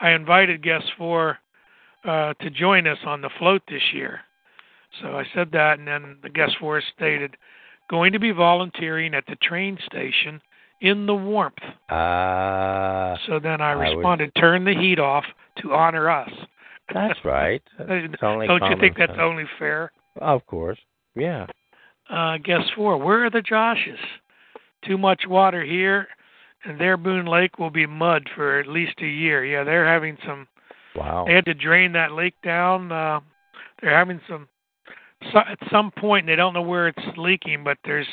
I 0.00 0.10
invited 0.12 0.62
guest 0.62 0.84
four 0.98 1.38
uh, 2.04 2.34
to 2.34 2.50
join 2.50 2.86
us 2.86 2.98
on 3.04 3.20
the 3.20 3.30
float 3.38 3.62
this 3.68 3.82
year. 3.92 4.20
So 5.00 5.16
I 5.18 5.24
said 5.34 5.50
that, 5.52 5.78
and 5.78 5.86
then 5.86 6.16
the 6.22 6.28
guest 6.30 6.56
four 6.58 6.82
stated, 6.96 7.36
going 7.88 8.12
to 8.12 8.18
be 8.18 8.30
volunteering 8.32 9.14
at 9.14 9.24
the 9.26 9.36
train 9.36 9.78
station 9.86 10.40
in 10.80 11.06
the 11.06 11.14
warmth. 11.14 11.58
Ah, 11.90 13.18
So 13.26 13.38
then 13.38 13.60
I 13.60 13.72
I 13.72 13.74
would- 13.76 13.96
responded, 13.96 14.32
turn 14.34 14.64
the 14.64 14.74
heat 14.74 14.98
off 14.98 15.24
to 15.62 15.74
honor 15.74 16.08
us. 16.10 16.30
that's 16.92 17.24
right. 17.24 17.62
Only 18.22 18.46
Don't 18.48 18.64
you 18.70 18.76
think 18.80 18.96
that's 18.96 19.18
only 19.18 19.44
fair? 19.58 19.92
Of 20.20 20.44
course. 20.46 20.78
Yeah. 21.14 21.46
Uh, 22.08 22.38
guess 22.38 22.68
four, 22.74 22.96
where 22.96 23.24
are 23.26 23.30
the 23.30 23.42
Joshes? 23.42 23.98
Too 24.84 24.98
much 24.98 25.26
water 25.28 25.62
here, 25.62 26.08
and 26.64 26.80
their 26.80 26.96
Boone 26.96 27.26
Lake 27.26 27.58
will 27.60 27.70
be 27.70 27.86
mud 27.86 28.28
for 28.34 28.58
at 28.58 28.66
least 28.66 29.00
a 29.02 29.06
year. 29.06 29.44
Yeah, 29.44 29.62
they're 29.62 29.86
having 29.86 30.16
some. 30.26 30.48
Wow. 30.94 31.24
They 31.26 31.34
had 31.34 31.44
to 31.46 31.54
drain 31.54 31.92
that 31.92 32.12
lake 32.12 32.34
down. 32.42 32.90
Uh, 32.90 33.20
they're 33.80 33.96
having 33.96 34.20
some. 34.28 34.48
So, 35.32 35.38
at 35.38 35.58
some 35.70 35.90
point, 35.90 36.26
they 36.26 36.36
don't 36.36 36.54
know 36.54 36.62
where 36.62 36.88
it's 36.88 37.18
leaking, 37.18 37.62
but 37.62 37.76
there's 37.84 38.06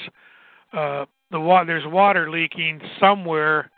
uh, 0.74 1.06
the 1.32 1.40
water. 1.40 1.66
There's 1.66 1.86
water 1.86 2.30
leaking 2.30 2.82
somewhere 3.00 3.72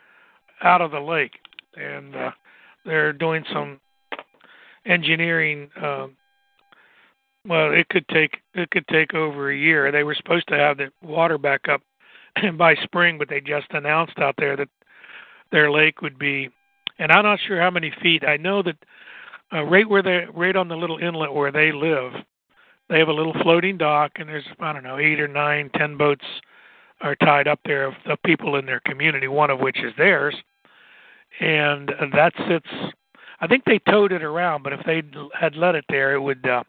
out 0.62 0.80
of 0.80 0.90
the 0.90 1.00
lake, 1.00 1.32
and 1.76 2.14
uh, 2.16 2.30
they're 2.84 3.12
doing 3.12 3.44
some 3.52 3.80
engineering 4.86 5.70
uh, 5.80 6.06
Well, 7.46 7.72
it 7.72 7.88
could 7.88 8.06
take 8.08 8.38
it 8.54 8.70
could 8.70 8.86
take 8.88 9.14
over 9.14 9.50
a 9.50 9.56
year. 9.56 9.90
They 9.92 10.04
were 10.04 10.14
supposed 10.14 10.48
to 10.48 10.56
have 10.56 10.78
the 10.78 10.90
water 11.02 11.38
back 11.38 11.68
up 11.68 11.82
by 12.56 12.74
spring, 12.76 13.18
but 13.18 13.28
they 13.28 13.40
just 13.40 13.66
announced 13.70 14.18
out 14.18 14.34
there 14.38 14.56
that 14.56 14.68
their 15.52 15.70
lake 15.70 16.00
would 16.02 16.18
be, 16.18 16.50
and 17.00 17.10
I'm 17.10 17.24
not 17.24 17.40
sure 17.46 17.60
how 17.60 17.70
many 17.70 17.92
feet. 18.02 18.24
I 18.24 18.36
know 18.36 18.62
that 18.62 18.76
uh, 19.52 19.64
right 19.64 19.88
where 19.88 20.02
they 20.02 20.26
right 20.32 20.54
on 20.54 20.68
the 20.68 20.76
little 20.76 20.98
inlet 20.98 21.34
where 21.34 21.50
they 21.50 21.72
live, 21.72 22.12
they 22.88 22.98
have 22.98 23.08
a 23.08 23.12
little 23.12 23.34
floating 23.42 23.78
dock, 23.78 24.12
and 24.16 24.28
there's 24.28 24.44
I 24.60 24.72
don't 24.72 24.84
know 24.84 24.98
eight 24.98 25.18
or 25.18 25.26
nine, 25.26 25.70
ten 25.74 25.96
boats 25.96 26.24
are 27.00 27.16
tied 27.16 27.48
up 27.48 27.58
there 27.64 27.86
of 27.86 27.94
the 28.06 28.18
people 28.24 28.56
in 28.56 28.66
their 28.66 28.80
community, 28.80 29.26
one 29.26 29.50
of 29.50 29.58
which 29.58 29.78
is 29.78 29.92
theirs, 29.96 30.36
and 31.40 31.90
that 32.12 32.32
sits. 32.46 32.68
I 33.40 33.46
think 33.46 33.64
they 33.64 33.80
towed 33.90 34.12
it 34.12 34.22
around, 34.22 34.62
but 34.62 34.74
if 34.74 34.80
they 34.84 35.02
had 35.38 35.56
let 35.56 35.74
it 35.74 35.86
there, 35.88 36.14
it 36.14 36.20
would. 36.20 36.46
Uh, 36.46 36.62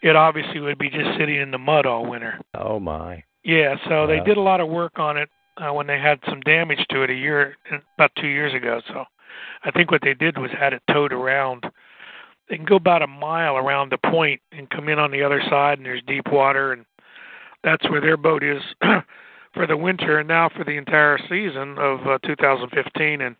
it 0.00 0.16
obviously 0.16 0.60
would 0.60 0.78
be 0.78 0.90
just 0.90 1.16
sitting 1.18 1.36
in 1.36 1.50
the 1.50 1.58
mud 1.58 1.86
all 1.86 2.04
winter. 2.06 2.38
Oh 2.54 2.78
my. 2.78 3.22
Yeah, 3.42 3.76
so 3.88 4.06
they 4.06 4.20
did 4.20 4.36
a 4.36 4.40
lot 4.40 4.60
of 4.60 4.68
work 4.68 4.98
on 4.98 5.16
it 5.16 5.28
uh, 5.56 5.72
when 5.72 5.86
they 5.86 5.98
had 5.98 6.18
some 6.28 6.40
damage 6.40 6.84
to 6.90 7.02
it 7.02 7.10
a 7.10 7.14
year, 7.14 7.56
about 7.96 8.10
two 8.18 8.26
years 8.26 8.54
ago. 8.54 8.80
So 8.88 9.04
I 9.64 9.70
think 9.70 9.90
what 9.90 10.02
they 10.02 10.14
did 10.14 10.38
was 10.38 10.50
had 10.58 10.72
it 10.72 10.82
towed 10.90 11.12
around. 11.12 11.64
They 12.48 12.56
can 12.56 12.66
go 12.66 12.76
about 12.76 13.02
a 13.02 13.06
mile 13.06 13.56
around 13.56 13.90
the 13.90 14.10
point 14.10 14.40
and 14.52 14.68
come 14.68 14.88
in 14.88 14.98
on 14.98 15.10
the 15.10 15.22
other 15.22 15.42
side, 15.48 15.78
and 15.78 15.86
there's 15.86 16.02
deep 16.06 16.26
water, 16.30 16.72
and 16.72 16.84
that's 17.62 17.88
where 17.90 18.00
their 18.00 18.16
boat 18.16 18.42
is 18.42 18.62
for 19.54 19.66
the 19.66 19.76
winter, 19.76 20.18
and 20.18 20.28
now 20.28 20.50
for 20.54 20.64
the 20.64 20.76
entire 20.76 21.18
season 21.28 21.76
of 21.78 22.00
uh, 22.06 22.18
2015, 22.24 23.20
and 23.22 23.36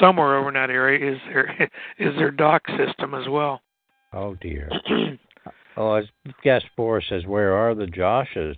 somewhere 0.00 0.36
over 0.36 0.48
in 0.48 0.54
that 0.54 0.70
area 0.70 1.14
is 1.14 1.18
their 1.26 1.70
is 1.98 2.14
their 2.16 2.30
dock 2.30 2.62
system 2.76 3.14
as 3.14 3.28
well. 3.28 3.60
Oh 4.12 4.34
dear. 4.36 4.70
Oh, 5.78 5.94
as 5.94 6.06
guest 6.42 6.64
four 6.74 7.00
says, 7.00 7.24
where 7.24 7.52
are 7.52 7.72
the 7.72 7.86
Joshes? 7.86 8.56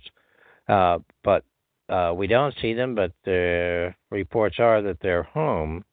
Uh, 0.67 0.97
but 1.23 1.43
uh, 1.87 2.13
we 2.15 2.25
don't 2.25 2.55
see 2.59 2.73
them, 2.73 2.95
but 2.95 3.11
the 3.25 3.93
reports 4.09 4.55
are 4.57 4.81
that 4.81 4.97
they're 5.01 5.21
home. 5.21 5.85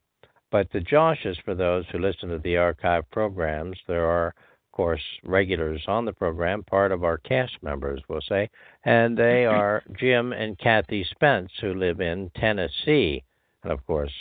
But 0.50 0.70
the 0.72 0.80
Joshes, 0.80 1.37
for 1.44 1.54
those 1.54 1.84
who 1.90 1.98
listen 1.98 2.28
to 2.30 2.38
the 2.38 2.56
archive 2.56 3.11
programs, 3.11 3.78
there 3.87 4.06
are, 4.06 4.28
of 4.28 4.72
course, 4.72 5.02
regulars 5.24 5.82
on 5.87 6.04
the 6.04 6.12
program, 6.12 6.62
part 6.62 6.92
of 6.92 7.04
our 7.04 7.18
cast 7.18 7.62
members, 7.62 8.00
we'll 8.08 8.20
say, 8.22 8.48
and 8.84 9.16
they 9.16 9.44
are 9.44 9.82
Jim 9.98 10.32
and 10.32 10.58
Kathy 10.58 11.04
Spence, 11.11 11.50
who 11.61 11.74
live 11.74 12.00
in 12.00 12.30
Tennessee, 12.37 13.22
and 13.62 13.72
of 13.72 13.84
course, 13.87 14.12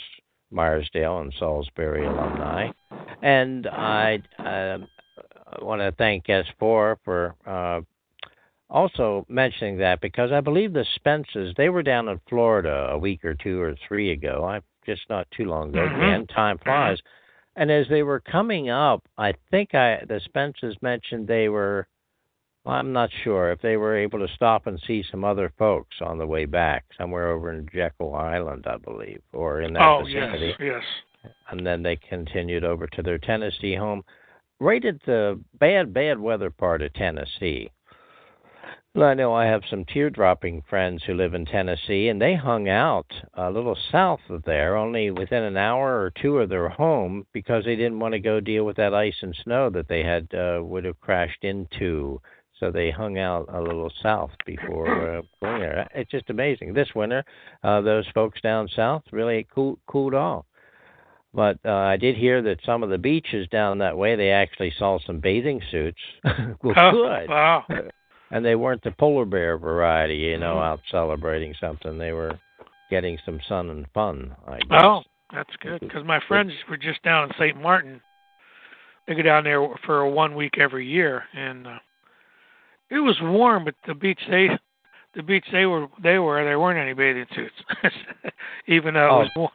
Meyersdale 0.52 1.22
and 1.22 1.32
Salisbury 1.38 2.06
alumni. 2.06 2.70
And 3.22 3.66
I. 3.66 4.22
Uh, 4.38 4.78
I 5.50 5.64
want 5.64 5.80
to 5.80 5.92
thank 5.92 6.26
S4 6.26 6.96
for 7.04 7.34
uh, 7.46 7.80
also 8.70 9.24
mentioning 9.28 9.78
that 9.78 10.00
because 10.00 10.30
I 10.32 10.40
believe 10.40 10.72
the 10.72 10.84
Spences 10.98 11.54
they 11.56 11.68
were 11.68 11.82
down 11.82 12.08
in 12.08 12.20
Florida 12.28 12.88
a 12.90 12.98
week 12.98 13.24
or 13.24 13.34
two 13.34 13.60
or 13.60 13.74
three 13.86 14.12
ago. 14.12 14.44
I 14.44 14.60
just 14.84 15.02
not 15.08 15.30
too 15.30 15.44
long 15.44 15.70
ago. 15.70 15.86
Mhm. 15.88 15.96
Again, 15.96 16.26
time 16.26 16.58
flies. 16.58 16.98
And 17.56 17.70
as 17.70 17.88
they 17.88 18.02
were 18.02 18.20
coming 18.20 18.70
up, 18.70 19.02
I 19.18 19.32
think 19.50 19.74
I 19.74 20.04
the 20.06 20.20
Spences 20.20 20.80
mentioned 20.80 21.26
they 21.26 21.48
were. 21.48 21.88
Well, 22.64 22.76
I'm 22.76 22.92
not 22.92 23.10
sure 23.24 23.50
if 23.50 23.60
they 23.60 23.76
were 23.76 23.96
able 23.96 24.18
to 24.18 24.28
stop 24.34 24.66
and 24.66 24.78
see 24.80 25.02
some 25.02 25.24
other 25.24 25.48
folks 25.58 25.96
on 26.00 26.18
the 26.18 26.26
way 26.26 26.44
back, 26.44 26.84
somewhere 26.96 27.28
over 27.28 27.50
in 27.50 27.68
Jekyll 27.72 28.14
Island, 28.14 28.66
I 28.66 28.76
believe, 28.76 29.22
or 29.32 29.60
in 29.62 29.72
that 29.72 29.88
oh 29.88 30.04
vicinity 30.04 30.54
yes, 30.58 30.82
yes. 31.22 31.32
and 31.50 31.66
then 31.66 31.82
they 31.82 31.96
continued 31.96 32.64
over 32.64 32.86
to 32.88 33.02
their 33.02 33.18
Tennessee 33.18 33.74
home, 33.74 34.04
right 34.60 34.84
at 34.84 35.02
the 35.04 35.40
bad, 35.58 35.94
bad 35.94 36.18
weather 36.18 36.50
part 36.50 36.82
of 36.82 36.92
Tennessee. 36.92 37.70
Well, 38.94 39.08
I 39.08 39.14
know 39.14 39.32
I 39.34 39.44
have 39.46 39.62
some 39.68 39.84
tear-dropping 39.84 40.62
friends 40.68 41.04
who 41.04 41.14
live 41.14 41.34
in 41.34 41.44
Tennessee, 41.44 42.08
and 42.08 42.20
they 42.20 42.34
hung 42.34 42.68
out 42.68 43.06
a 43.34 43.50
little 43.50 43.76
south 43.92 44.20
of 44.28 44.42
there, 44.44 44.76
only 44.76 45.10
within 45.10 45.42
an 45.44 45.56
hour 45.56 46.00
or 46.02 46.10
two 46.10 46.38
of 46.38 46.48
their 46.48 46.68
home, 46.68 47.26
because 47.32 47.64
they 47.64 47.76
didn't 47.76 48.00
want 48.00 48.12
to 48.12 48.18
go 48.18 48.40
deal 48.40 48.64
with 48.64 48.76
that 48.76 48.94
ice 48.94 49.14
and 49.22 49.36
snow 49.44 49.70
that 49.70 49.88
they 49.88 50.02
had 50.02 50.32
uh, 50.34 50.60
would 50.64 50.84
have 50.84 51.00
crashed 51.00 51.44
into. 51.44 52.20
So 52.58 52.72
they 52.72 52.90
hung 52.90 53.18
out 53.18 53.46
a 53.54 53.60
little 53.62 53.92
south 54.02 54.32
before 54.44 55.18
uh, 55.18 55.22
going 55.40 55.60
there. 55.60 55.88
It's 55.94 56.10
just 56.10 56.28
amazing. 56.30 56.74
This 56.74 56.92
winter, 56.94 57.22
uh, 57.62 57.80
those 57.82 58.06
folks 58.14 58.40
down 58.40 58.68
south 58.74 59.04
really 59.12 59.46
cool, 59.54 59.78
cooled 59.86 60.14
off. 60.14 60.44
But 61.32 61.58
uh, 61.64 61.70
I 61.72 61.96
did 61.98 62.16
hear 62.16 62.42
that 62.42 62.58
some 62.66 62.82
of 62.82 62.90
the 62.90 62.98
beaches 62.98 63.46
down 63.48 63.78
that 63.78 63.96
way 63.96 64.16
they 64.16 64.30
actually 64.30 64.72
saw 64.76 64.98
some 65.06 65.20
bathing 65.20 65.60
suits. 65.70 66.00
well, 66.24 66.74
Oh, 66.76 66.90
good. 66.90 67.28
Wow. 67.28 67.64
And 68.30 68.44
they 68.44 68.54
weren't 68.56 68.82
the 68.82 68.90
polar 68.90 69.24
bear 69.24 69.56
variety, 69.56 70.16
you 70.16 70.38
know, 70.38 70.56
Mhm. 70.56 70.64
out 70.64 70.80
celebrating 70.90 71.54
something. 71.54 71.96
They 71.98 72.12
were 72.12 72.38
getting 72.90 73.18
some 73.24 73.40
sun 73.48 73.70
and 73.70 73.86
fun. 73.92 74.34
I 74.46 74.58
guess. 74.58 74.82
Oh, 74.82 75.02
that's 75.32 75.54
good 75.56 75.80
because 75.80 76.04
my 76.04 76.20
friends 76.20 76.52
were 76.68 76.76
just 76.76 77.02
down 77.02 77.24
in 77.28 77.34
St. 77.38 77.60
Martin. 77.60 78.00
They 79.06 79.14
go 79.14 79.22
down 79.22 79.44
there 79.44 79.66
for 79.86 80.00
a 80.00 80.10
one 80.10 80.34
week 80.34 80.58
every 80.58 80.84
year, 80.86 81.24
and 81.32 81.66
uh, 81.66 81.78
it 82.90 82.98
was 83.00 83.18
warm, 83.22 83.64
but 83.64 83.74
the 83.86 83.94
beach 83.94 84.20
they, 84.28 84.48
the 85.14 85.22
beach 85.22 85.46
they 85.50 85.64
were 85.64 85.86
they 86.02 86.18
were 86.18 86.44
there 86.44 86.60
weren't 86.60 86.78
any 86.78 86.92
bathing 86.92 87.26
suits, 87.34 87.54
even 88.66 88.92
though 88.94 89.08
Oh, 89.10 89.20
it 89.22 89.30
was, 89.36 89.50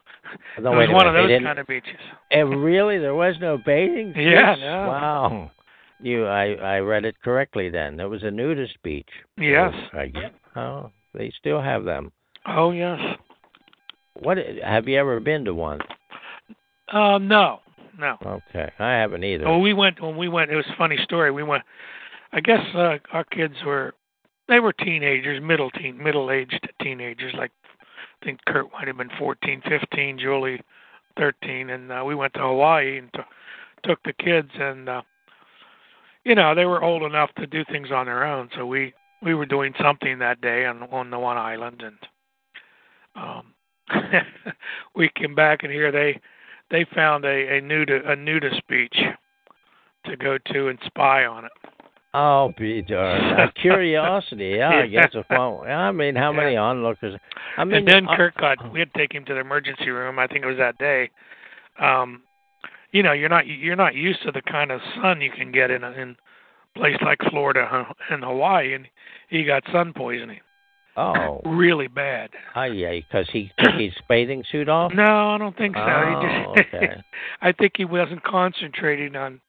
wa- 0.59 0.61
No, 0.61 0.73
it 0.81 0.87
was 0.87 0.89
one 0.89 1.05
minute, 1.05 1.19
of 1.23 1.29
those 1.29 1.45
kind 1.45 1.59
of 1.59 1.67
beaches. 1.67 1.99
And 2.31 2.63
really, 2.63 2.97
there 2.97 3.13
was 3.13 3.35
no 3.39 3.59
bathing. 3.63 4.13
suits? 4.15 4.25
Yeah, 4.25 4.55
no. 4.59 4.87
Wow. 4.87 5.51
You, 6.03 6.25
I, 6.25 6.55
I 6.55 6.79
read 6.79 7.05
it 7.05 7.15
correctly. 7.23 7.69
Then 7.69 7.99
it 8.01 8.09
was 8.09 8.23
a 8.23 8.31
nudist 8.31 8.77
beach. 8.83 9.07
Yes. 9.37 9.73
I 9.93 10.07
get. 10.07 10.33
Oh, 10.53 10.91
they 11.13 11.31
still 11.39 11.61
have 11.61 11.85
them. 11.85 12.11
Oh 12.45 12.71
yes. 12.71 12.99
What 14.19 14.37
have 14.37 14.87
you 14.89 14.99
ever 14.99 15.21
been 15.21 15.45
to 15.45 15.53
one? 15.53 15.79
Uh, 16.91 17.17
no, 17.19 17.61
no. 17.97 18.17
Okay, 18.25 18.69
I 18.79 18.91
haven't 18.91 19.23
either. 19.23 19.45
Well, 19.45 19.61
we 19.61 19.73
went 19.73 20.01
when 20.01 20.17
we 20.17 20.27
went. 20.27 20.51
It 20.51 20.57
was 20.57 20.65
a 20.67 20.77
funny 20.77 20.97
story. 21.03 21.31
We 21.31 21.41
went. 21.41 21.63
I 22.33 22.41
guess 22.41 22.59
uh, 22.75 22.97
our 23.13 23.23
kids 23.23 23.55
were 23.65 23.93
they 24.49 24.59
were 24.59 24.73
teenagers, 24.73 25.41
middle 25.41 25.71
teen, 25.71 25.97
middle 25.97 26.31
aged 26.31 26.67
teenagers. 26.81 27.33
Like 27.37 27.51
I 28.21 28.25
think 28.25 28.39
Kurt 28.45 28.71
might 28.73 28.87
have 28.87 28.97
been 28.97 29.09
fourteen, 29.17 29.61
fifteen, 29.67 30.19
Julie 30.19 30.61
thirteen, 31.17 31.69
and 31.69 31.91
uh, 31.91 32.03
we 32.05 32.13
went 32.13 32.33
to 32.33 32.41
Hawaii 32.41 32.97
and 32.97 33.09
t- 33.13 33.21
took 33.85 34.03
the 34.03 34.13
kids, 34.13 34.49
and 34.59 34.89
uh, 34.89 35.01
you 36.23 36.35
know 36.35 36.55
they 36.55 36.65
were 36.65 36.83
old 36.83 37.03
enough 37.03 37.29
to 37.37 37.47
do 37.47 37.63
things 37.71 37.91
on 37.91 38.05
their 38.05 38.23
own. 38.23 38.49
So 38.55 38.65
we 38.65 38.93
we 39.21 39.33
were 39.33 39.45
doing 39.45 39.73
something 39.81 40.19
that 40.19 40.41
day 40.41 40.65
on 40.65 40.83
on 40.83 41.09
the 41.09 41.19
one 41.19 41.37
island, 41.37 41.83
and 41.83 41.97
um, 43.15 43.53
we 44.95 45.09
came 45.15 45.35
back 45.35 45.63
and 45.63 45.71
here 45.71 45.91
they 45.91 46.19
they 46.71 46.85
found 46.95 47.25
a 47.25 47.57
a 47.57 47.61
nudist 47.61 48.05
a 48.05 48.15
nudist 48.15 48.61
beach 48.67 48.97
to 50.05 50.17
go 50.17 50.37
to 50.51 50.67
and 50.67 50.79
spy 50.85 51.25
on 51.25 51.45
it. 51.45 51.51
Oh, 52.15 52.53
be 52.57 52.83
darned. 52.83 53.53
Curiosity. 53.61 54.55
Yeah, 54.57 54.83
I 54.83 54.87
guess 54.87 55.15
a 55.15 55.23
fun. 55.23 55.67
I 55.67 55.91
mean, 55.91 56.15
how 56.15 56.31
many 56.31 56.55
onlookers? 56.55 57.19
I 57.57 57.63
mean, 57.63 57.77
and 57.77 57.87
then 57.87 58.07
uh, 58.07 58.15
Kirk 58.15 58.35
got 58.37 58.71
we 58.71 58.79
had 58.79 58.93
to 58.93 58.99
take 58.99 59.13
him 59.13 59.25
to 59.25 59.33
the 59.33 59.39
emergency 59.39 59.89
room. 59.89 60.19
I 60.19 60.27
think 60.27 60.43
it 60.43 60.47
was 60.47 60.57
that 60.57 60.77
day. 60.77 61.09
Um, 61.79 62.21
you 62.93 63.03
know, 63.03 63.11
you're 63.11 63.29
not 63.29 63.45
you're 63.47 63.75
not 63.75 63.95
used 63.95 64.21
to 64.23 64.31
the 64.31 64.41
kind 64.41 64.71
of 64.71 64.79
sun 65.01 65.19
you 65.19 65.31
can 65.31 65.51
get 65.51 65.69
in 65.69 65.83
a 65.83 65.91
in 65.91 66.15
a 66.75 66.79
place 66.79 66.95
like 67.03 67.19
Florida 67.29 67.85
and 68.09 68.23
Hawaii, 68.23 68.73
and 68.73 68.87
he 69.29 69.43
got 69.43 69.63
sun 69.71 69.91
poisoning, 69.93 70.39
Oh, 70.95 71.41
really 71.45 71.87
bad. 71.87 72.29
oh 72.55 72.63
yeah, 72.63 72.91
because 72.91 73.27
he 73.33 73.51
took 73.59 73.73
his 73.73 73.93
bathing 74.09 74.43
suit 74.49 74.69
off. 74.69 74.93
No, 74.93 75.29
I 75.29 75.37
don't 75.37 75.57
think 75.57 75.75
so. 75.75 75.81
Oh, 75.81 76.21
he 76.21 76.27
just, 76.27 76.73
oh, 76.73 76.77
okay. 76.77 77.03
I 77.41 77.51
think 77.51 77.73
he 77.75 77.85
wasn't 77.85 78.23
concentrating 78.23 79.15
on 79.15 79.41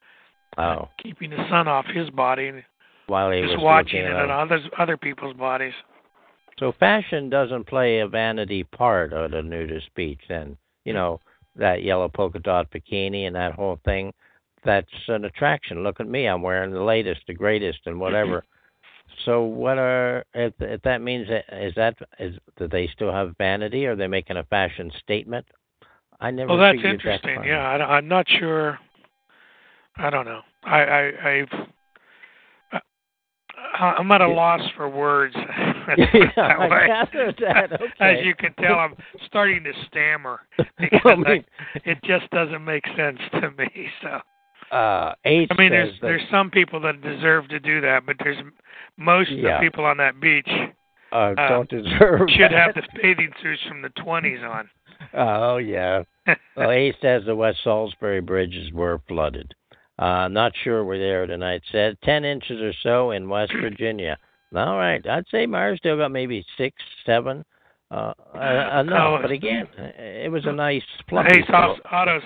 Oh, 0.57 0.87
keeping 1.03 1.31
the 1.31 1.45
sun 1.49 1.67
off 1.67 1.85
his 1.85 2.09
body 2.09 2.47
and 2.47 2.63
while 3.07 3.29
he 3.29 3.41
just 3.41 3.55
was 3.55 3.63
watching 3.63 3.99
it 3.99 4.13
on 4.13 4.31
others 4.31 4.61
other 4.79 4.97
people's 4.97 5.35
bodies. 5.35 5.73
So 6.59 6.71
fashion 6.79 7.29
doesn't 7.29 7.67
play 7.67 7.99
a 7.99 8.07
vanity 8.07 8.63
part 8.63 9.11
at 9.11 9.33
a 9.33 9.43
nudist 9.43 9.93
beach. 9.95 10.21
Then 10.29 10.57
you 10.85 10.93
mm. 10.93 10.95
know 10.95 11.19
that 11.55 11.83
yellow 11.83 12.09
polka 12.09 12.39
dot 12.39 12.71
bikini 12.71 13.27
and 13.27 13.35
that 13.35 13.53
whole 13.53 13.79
thing. 13.85 14.13
That's 14.63 14.87
an 15.07 15.25
attraction. 15.25 15.83
Look 15.83 15.99
at 15.99 16.07
me. 16.07 16.25
I'm 16.25 16.41
wearing 16.41 16.71
the 16.71 16.81
latest, 16.81 17.21
the 17.27 17.33
greatest, 17.33 17.79
and 17.85 17.99
whatever. 17.99 18.43
so 19.25 19.43
what 19.43 19.77
are 19.77 20.25
if, 20.33 20.53
if 20.59 20.81
that 20.81 21.01
means 21.01 21.27
that 21.27 21.45
is 21.51 21.73
that 21.75 21.95
is 22.19 22.35
do 22.57 22.67
they 22.67 22.87
still 22.87 23.11
have 23.11 23.35
vanity? 23.37 23.85
Or 23.85 23.91
are 23.91 23.95
they 23.95 24.07
making 24.07 24.37
a 24.37 24.43
fashion 24.45 24.91
statement? 25.01 25.45
I 26.19 26.31
never. 26.31 26.49
Well, 26.49 26.57
that's 26.57 26.75
figured 26.77 27.01
that 27.05 27.13
interesting. 27.23 27.43
yeah, 27.45 27.67
I, 27.67 27.97
I'm 27.97 28.07
not 28.07 28.25
sure. 28.39 28.79
I 29.97 30.09
don't 30.09 30.25
know. 30.25 30.41
I, 30.63 30.79
I 30.81 31.29
I've. 31.29 31.49
I- 32.71 32.79
I'm 33.77 34.11
at 34.11 34.21
a 34.21 34.27
loss 34.27 34.61
for 34.75 34.89
words. 34.89 35.35
yeah, 35.97 36.29
I 36.37 36.67
way. 36.67 36.87
that. 37.39 37.73
Okay. 37.73 37.91
As 37.99 38.25
you 38.25 38.35
can 38.35 38.53
tell, 38.55 38.79
I'm 38.79 38.95
starting 39.25 39.63
to 39.63 39.73
stammer 39.87 40.41
because 40.79 41.01
Well, 41.03 41.13
I 41.25 41.29
mean, 41.29 41.45
I, 41.75 41.79
it 41.85 41.97
just 42.03 42.29
doesn't 42.31 42.63
make 42.63 42.85
sense 42.97 43.19
to 43.33 43.51
me. 43.51 43.89
So 44.01 44.19
Uh, 44.75 45.13
Ace 45.25 45.47
I 45.51 45.55
mean, 45.57 45.71
there's 45.71 45.93
that, 46.01 46.07
there's 46.07 46.21
some 46.31 46.49
people 46.49 46.79
that 46.81 47.01
deserve 47.01 47.47
to 47.49 47.59
do 47.59 47.81
that, 47.81 48.05
but 48.05 48.17
there's 48.23 48.37
most 48.97 49.31
of 49.31 49.37
the 49.37 49.57
people 49.61 49.85
on 49.85 49.97
that 49.97 50.19
beach 50.19 50.49
uh, 51.11 51.15
uh, 51.15 51.47
don't 51.49 51.69
deserve 51.69 52.29
should 52.29 52.51
that. 52.51 52.73
have 52.73 52.75
the 52.75 52.83
bathing 53.01 53.31
suits 53.41 53.61
from 53.67 53.81
the 53.81 53.89
20s 53.89 54.43
on. 54.47 54.69
Oh 55.13 55.57
yeah. 55.57 56.03
Well, 56.55 56.71
Ace 56.71 56.95
says 57.01 57.23
the 57.25 57.35
West 57.35 57.59
Salisbury 57.63 58.21
bridges 58.21 58.71
were 58.71 59.01
flooded. 59.07 59.53
Uh, 59.97 60.27
not 60.27 60.51
sure 60.63 60.83
we're 60.83 60.99
there 60.99 61.25
tonight. 61.25 61.61
Said 61.71 61.97
ten 62.03 62.25
inches 62.25 62.61
or 62.61 62.73
so 62.83 63.11
in 63.11 63.29
West 63.29 63.53
Virginia. 63.61 64.17
All 64.53 64.77
right, 64.77 65.05
I'd 65.07 65.25
say 65.31 65.47
Meyersdale 65.47 65.97
got 65.97 66.11
maybe 66.11 66.45
six, 66.57 66.75
seven. 67.05 67.43
Uh, 67.91 68.13
uh, 68.35 68.81
enough, 68.81 69.19
Oh, 69.19 69.19
but 69.21 69.31
again, 69.31 69.67
it 69.77 70.31
was 70.31 70.45
a 70.45 70.51
nice 70.51 70.83
fluffy. 71.07 71.39
Ace 71.39 71.49
Auto, 71.91 72.19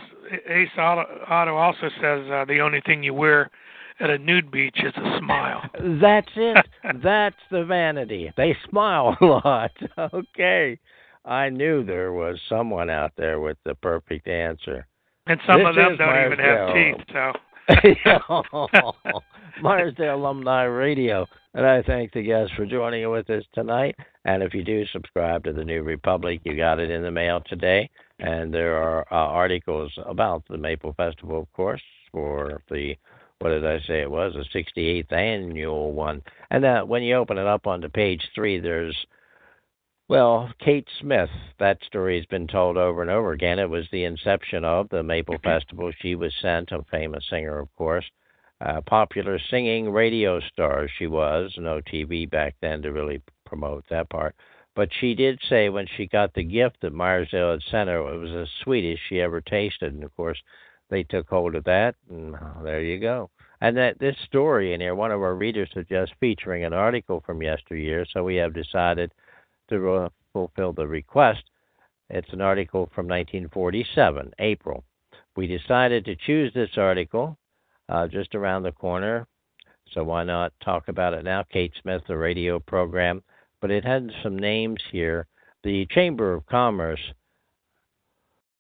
Ace 0.48 0.70
Auto 0.78 1.56
also 1.56 1.90
says 2.02 2.30
uh, 2.32 2.46
the 2.46 2.60
only 2.60 2.82
thing 2.86 3.04
you 3.04 3.14
wear 3.14 3.50
at 4.00 4.10
a 4.10 4.18
nude 4.18 4.50
beach 4.52 4.78
is 4.78 4.94
a 4.96 5.20
smile. 5.20 5.62
That's 6.02 6.30
it. 6.36 6.66
That's 7.04 7.36
the 7.52 7.66
vanity. 7.66 8.32
They 8.38 8.56
smile 8.70 9.18
a 9.20 9.26
lot. 9.26 9.72
Okay. 9.98 10.80
I 11.26 11.50
knew 11.50 11.84
there 11.84 12.14
was 12.14 12.40
someone 12.48 12.90
out 12.90 13.12
there 13.18 13.40
with 13.40 13.58
the 13.66 13.76
perfect 13.76 14.28
answer. 14.28 14.88
And 15.28 15.40
some 15.46 15.60
This 15.60 15.68
of 15.70 15.76
them 15.76 15.98
don't 15.98 16.26
even 16.26 16.40
have 16.40 16.74
teeth, 16.74 17.06
so. 17.12 17.34
Meyersdale 19.62 20.16
Alumni 20.16 20.64
Radio. 20.64 21.28
And 21.54 21.66
I 21.66 21.84
thank 21.84 22.14
the 22.14 22.24
guests 22.24 22.54
for 22.56 22.66
joining 22.66 23.08
with 23.12 23.30
us 23.30 23.44
tonight. 23.54 23.96
And 24.26 24.42
if 24.42 24.56
you 24.56 24.64
do 24.64 24.86
subscribe 24.88 25.44
to 25.44 25.54
the 25.54 25.64
New 25.64 25.84
Republic, 25.84 26.42
you 26.44 26.58
got 26.58 26.80
it 26.80 26.90
in 26.90 27.04
the 27.04 27.12
mail 27.12 27.42
today. 27.46 27.90
And 28.20 28.52
there 28.54 28.76
are 28.76 29.02
uh, 29.12 29.16
articles 29.16 29.92
about 30.06 30.44
the 30.50 30.58
Maple 30.58 30.94
Festival, 30.94 31.40
of 31.42 31.54
course, 31.54 31.82
for 32.12 32.64
the, 32.72 32.98
what 33.38 33.50
did 33.50 33.66
I 33.66 33.80
say 33.86 34.02
it 34.02 34.10
was, 34.10 34.34
the 34.34 34.46
68th 34.60 35.12
annual 35.12 35.92
one. 35.94 36.24
And 36.50 36.64
that 36.64 36.88
when 36.88 37.04
you 37.04 37.16
open 37.16 37.38
it 37.38 37.46
up 37.46 37.68
onto 37.68 37.88
page 37.88 38.24
three, 38.34 38.60
there's 38.60 38.98
well, 40.10 40.52
Kate 40.60 40.88
Smith, 41.00 41.30
that 41.60 41.78
story 41.86 42.18
has 42.18 42.26
been 42.26 42.48
told 42.48 42.78
over 42.78 43.04
and 43.04 43.12
over 43.12 43.32
again. 43.32 43.60
It 43.60 43.70
was 43.70 43.86
the 43.92 44.06
inception 44.06 44.66
of 44.66 44.90
the 44.90 45.04
Maple 45.04 45.38
Festival. 45.44 45.92
She 46.02 46.16
was 46.16 46.34
sent, 46.42 46.72
a 46.72 46.84
famous 46.90 47.24
singer, 47.30 47.60
of 47.60 47.74
course, 47.76 48.06
uh, 48.60 48.82
popular 48.82 49.40
singing 49.52 49.92
radio 49.92 50.40
star 50.40 50.88
she 50.98 51.06
was. 51.06 51.54
No 51.60 51.80
TV 51.82 52.28
back 52.28 52.56
then 52.60 52.82
to 52.82 52.92
really 52.92 53.22
promote 53.46 53.86
that 53.92 54.10
part. 54.10 54.36
But 54.76 54.90
she 55.00 55.14
did 55.14 55.40
say 55.48 55.70
when 55.70 55.88
she 55.96 56.08
got 56.08 56.34
the 56.34 56.44
gift 56.44 56.78
that 56.82 56.94
Meyersdale 56.94 57.52
had 57.52 57.62
sent 57.70 57.90
her, 57.90 58.00
it 58.12 58.18
was 58.18 58.32
the 58.32 58.48
sweetest 58.64 59.04
she 59.08 59.22
ever 59.22 59.42
tasted. 59.42 59.94
And 59.94 60.04
of 60.04 60.16
course, 60.16 60.42
they 60.90 61.04
took 61.04 61.30
hold 61.30 61.54
of 61.54 61.66
that, 61.66 61.94
and 62.10 62.34
uh, 62.34 62.64
there 62.64 62.82
you 62.82 63.00
go. 63.00 63.30
And 63.62 63.78
that 63.78 64.00
this 64.00 64.16
story 64.26 64.74
in 64.74 64.82
here, 64.82 64.96
one 64.96 65.12
of 65.12 65.22
our 65.22 65.36
readers 65.36 65.70
suggests 65.72 66.16
featuring 66.20 66.64
an 66.64 66.74
article 66.74 67.22
from 67.26 67.44
yesteryear, 67.44 68.06
so 68.12 68.24
we 68.24 68.38
have 68.38 68.54
decided 68.54 69.12
to 69.70 69.92
uh, 69.92 70.10
fulfill 70.34 70.74
the 70.74 70.88
request. 70.88 71.44
It's 72.10 72.32
an 72.34 72.42
article 72.42 72.90
from 72.94 73.08
1947, 73.08 74.34
April. 74.40 74.84
We 75.36 75.48
decided 75.48 76.06
to 76.06 76.16
choose 76.16 76.54
this 76.54 76.78
article 76.78 77.38
uh, 77.88 78.08
just 78.08 78.36
around 78.36 78.64
the 78.64 78.72
corner, 78.72 79.28
so 79.94 80.04
why 80.04 80.24
not 80.24 80.54
talk 80.64 80.88
about 80.88 81.14
it 81.14 81.24
now? 81.24 81.44
Kate 81.44 81.74
Smith, 81.82 82.02
the 82.08 82.18
radio 82.18 82.60
program, 82.60 83.24
but 83.62 83.72
it 83.72 83.86
had 83.86 84.12
some 84.24 84.38
names 84.38 84.82
here. 84.92 85.28
The 85.64 85.86
Chamber 85.92 86.34
of 86.34 86.46
Commerce, 86.46 87.02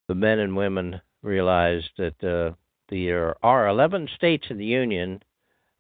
the 0.08 0.16
men 0.16 0.40
and 0.40 0.56
women 0.56 1.02
realized 1.22 1.90
that 1.98 2.24
uh, 2.24 2.56
there 2.90 3.36
are 3.44 3.68
11 3.68 4.10
states 4.16 4.48
in 4.50 4.58
the 4.58 4.66
Union 4.66 5.22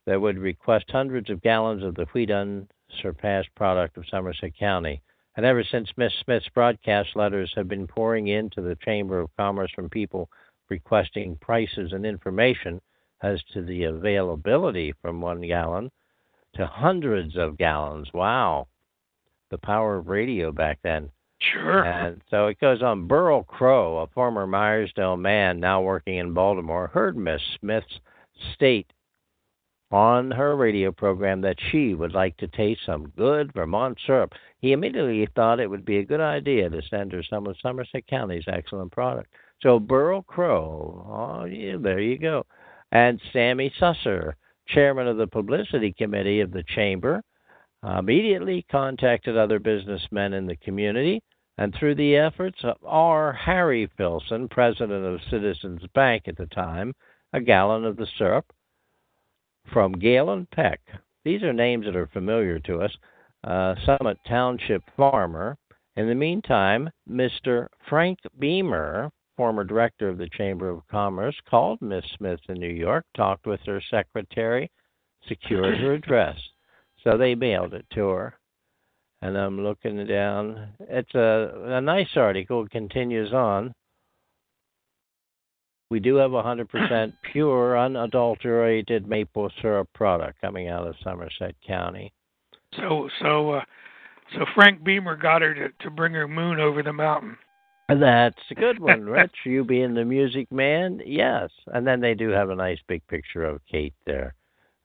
that 0.06 0.20
would 0.20 0.38
request 0.38 0.86
hundreds 0.90 1.30
of 1.30 1.42
gallons 1.42 1.84
of 1.84 1.96
the 1.96 2.06
wheat 2.14 2.32
unsurpassed 2.32 3.50
product 3.56 3.98
of 3.98 4.06
Somerset 4.10 4.58
County. 4.58 5.02
And 5.40 5.46
ever 5.46 5.64
since 5.64 5.90
Miss 5.96 6.12
Smith's 6.26 6.50
broadcast 6.50 7.16
letters 7.16 7.54
have 7.56 7.70
been 7.70 7.88
pouring 7.88 8.28
into 8.28 8.62
the 8.62 8.76
Chamber 8.84 9.22
of 9.22 9.34
Commerce 9.38 9.72
from 9.74 9.90
people 9.90 10.30
requesting 10.68 11.38
prices 11.38 11.94
and 11.94 12.06
information 12.06 12.82
as 13.22 13.42
to 13.54 13.62
the 13.62 13.86
availability 13.86 14.94
from 15.02 15.22
one 15.22 15.40
gallon 15.40 15.92
to 16.56 16.68
hundreds 16.68 17.38
of 17.38 17.58
gallons. 17.58 18.10
Wow. 18.14 18.68
The 19.50 19.60
power 19.60 20.00
of 20.00 20.10
radio 20.10 20.52
back 20.52 20.80
then. 20.84 21.10
Sure. 21.40 21.86
And 21.86 22.22
so 22.30 22.48
it 22.48 22.60
goes 22.60 22.82
on. 22.82 23.08
Burl 23.08 23.44
Crow, 23.44 24.00
a 24.00 24.08
former 24.08 24.46
Meyersdale 24.46 25.18
man 25.18 25.62
now 25.62 25.82
working 25.82 26.18
in 26.18 26.34
Baltimore, 26.34 26.88
heard 26.88 27.16
Miss 27.16 27.40
Smith's 27.62 28.02
state 28.56 28.92
on 29.92 30.30
her 30.32 30.56
radio 30.56 30.92
program 30.92 31.42
that 31.42 31.58
she 31.72 31.94
would 31.94 32.14
like 32.14 32.38
to 32.38 32.48
taste 32.48 32.82
some 32.86 33.12
good 33.18 33.52
Vermont 33.54 33.98
syrup. 34.06 34.34
He 34.60 34.72
immediately 34.72 35.28
thought 35.36 35.60
it 35.60 35.70
would 35.70 35.86
be 35.86 35.98
a 35.98 36.06
good 36.06 36.22
idea 36.22 36.70
to 36.70 36.82
send 36.90 37.12
her 37.12 37.24
some 37.24 37.48
of 37.48 37.56
Somerset 37.62 38.06
County's 38.08 38.44
excellent 38.48 38.92
product. 38.92 39.34
So 39.62 39.80
Burl 39.80 40.22
Crow, 40.22 41.06
oh 41.10 41.46
yeah, 41.46 41.78
there 41.80 42.00
you 42.00 42.18
go. 42.18 42.46
And 42.92 43.20
Sammy 43.34 43.74
Susser, 43.80 44.34
chairman 44.68 45.08
of 45.08 45.18
the 45.18 45.28
publicity 45.28 45.92
committee 45.92 46.42
of 46.42 46.52
the 46.52 46.64
chamber, 46.76 47.24
immediately 47.84 48.66
contacted 48.70 49.38
other 49.38 49.60
businessmen 49.60 50.34
in 50.34 50.46
the 50.46 50.58
community, 50.58 51.22
and 51.58 51.74
through 51.74 51.96
the 51.96 52.16
efforts 52.16 52.60
of 52.64 52.78
R. 52.86 53.34
Harry 53.34 53.90
Filson, 53.98 54.48
president 54.48 55.06
of 55.06 55.20
Citizens 55.30 55.82
Bank 55.96 56.28
at 56.28 56.38
the 56.38 56.46
time, 56.48 56.94
a 57.34 57.42
gallon 57.42 57.86
of 57.86 57.98
the 57.98 58.08
syrup 58.18 58.46
from 59.72 59.94
Galen 59.94 60.48
Peck. 60.54 60.80
These 61.26 61.44
are 61.44 61.54
names 61.54 61.86
that 61.86 61.96
are 61.96 62.08
familiar 62.08 62.60
to 62.60 62.80
us. 62.80 62.92
Uh, 63.44 63.76
Summit 63.86 64.18
Township 64.28 64.84
farmer. 64.98 65.58
In 65.96 66.08
the 66.08 66.16
meantime, 66.16 66.90
Mr. 67.10 67.68
Frank 67.90 68.20
Beamer, 68.40 69.12
former 69.38 69.64
director 69.64 70.10
of 70.10 70.18
the 70.18 70.30
Chamber 70.30 70.70
of 70.70 70.88
Commerce, 70.88 71.36
called 71.50 71.82
Miss 71.82 72.04
Smith 72.18 72.40
in 72.50 72.60
New 72.60 72.68
York, 72.68 73.06
talked 73.16 73.46
with 73.46 73.60
her 73.66 73.82
secretary, 73.90 74.70
secured 75.28 75.78
her 75.80 75.94
address. 75.96 76.38
So 77.04 77.18
they 77.18 77.36
mailed 77.36 77.74
it 77.74 77.86
to 77.94 78.10
her. 78.10 78.34
And 79.22 79.38
I'm 79.38 79.62
looking 79.62 80.06
down. 80.06 80.70
It's 80.80 81.14
a, 81.16 81.52
a 81.66 81.82
nice 81.82 82.16
article. 82.16 82.64
It 82.64 82.72
continues 82.72 83.34
on. 83.34 83.74
We 85.90 86.00
do 86.00 86.16
have 86.16 86.34
a 86.34 86.44
100% 86.44 87.14
pure, 87.32 87.80
unadulterated 87.80 89.08
maple 89.08 89.52
syrup 89.62 89.90
product 89.94 90.40
coming 90.42 90.68
out 90.68 90.88
of 90.88 90.96
Somerset 91.04 91.56
County. 91.66 92.14
So 92.76 93.10
so 93.22 93.52
uh 93.52 93.62
so 94.34 94.46
Frank 94.54 94.84
Beamer 94.84 95.16
got 95.16 95.42
her 95.42 95.56
to, 95.56 95.70
to 95.84 95.90
bring 95.90 96.14
her 96.14 96.28
moon 96.28 96.60
over 96.60 96.84
the 96.84 96.94
mountain. 96.94 97.36
That's 97.90 98.38
a 98.52 98.56
good 98.56 98.80
one, 98.80 99.06
Rich. 99.06 99.34
you 99.44 99.64
being 99.64 99.96
the 99.96 100.06
music 100.06 100.52
man, 100.52 101.02
yes. 101.04 101.50
And 101.68 101.88
then 101.88 102.00
they 102.00 102.14
do 102.14 102.30
have 102.30 102.52
a 102.52 102.56
nice 102.56 102.78
big 102.88 103.06
picture 103.08 103.44
of 103.44 103.62
Kate 103.70 103.96
there 104.06 104.36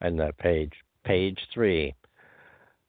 on 0.00 0.16
that 0.16 0.38
page, 0.38 0.72
page 1.04 1.38
three. 1.52 1.94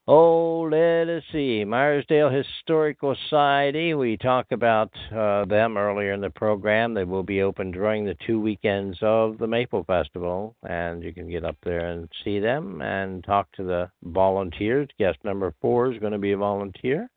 Oh, 0.08 0.70
let 0.72 1.10
us 1.10 1.24
see. 1.32 1.64
Meyersdale 1.66 2.32
Historical 2.32 3.16
Society. 3.24 3.96
We 3.96 4.18
talked 4.18 4.52
about 4.52 4.92
uh, 5.12 5.46
them 5.46 5.78
earlier 5.78 6.14
in 6.14 6.22
the 6.22 6.30
program. 6.30 6.94
They 6.94 7.06
will 7.06 7.24
be 7.24 7.42
open 7.42 7.72
during 7.72 8.06
the 8.06 8.16
two 8.28 8.40
weekends 8.40 9.00
of 9.02 9.40
the 9.40 9.48
Maple 9.48 9.84
Festival, 9.84 10.56
and 10.62 11.02
you 11.02 11.12
can 11.12 11.28
get 11.28 11.44
up 11.44 11.58
there 11.64 11.88
and 11.90 12.08
see 12.24 12.38
them 12.38 12.84
and 12.84 13.24
talk 13.24 13.52
to 13.54 13.64
the 13.64 13.90
volunteers. 14.04 14.88
Guest 15.00 15.18
number 15.24 15.56
four 15.60 15.92
is 15.92 16.00
going 16.00 16.14
to 16.14 16.20
be 16.20 16.34
a 16.34 16.38
volunteer. 16.38 17.10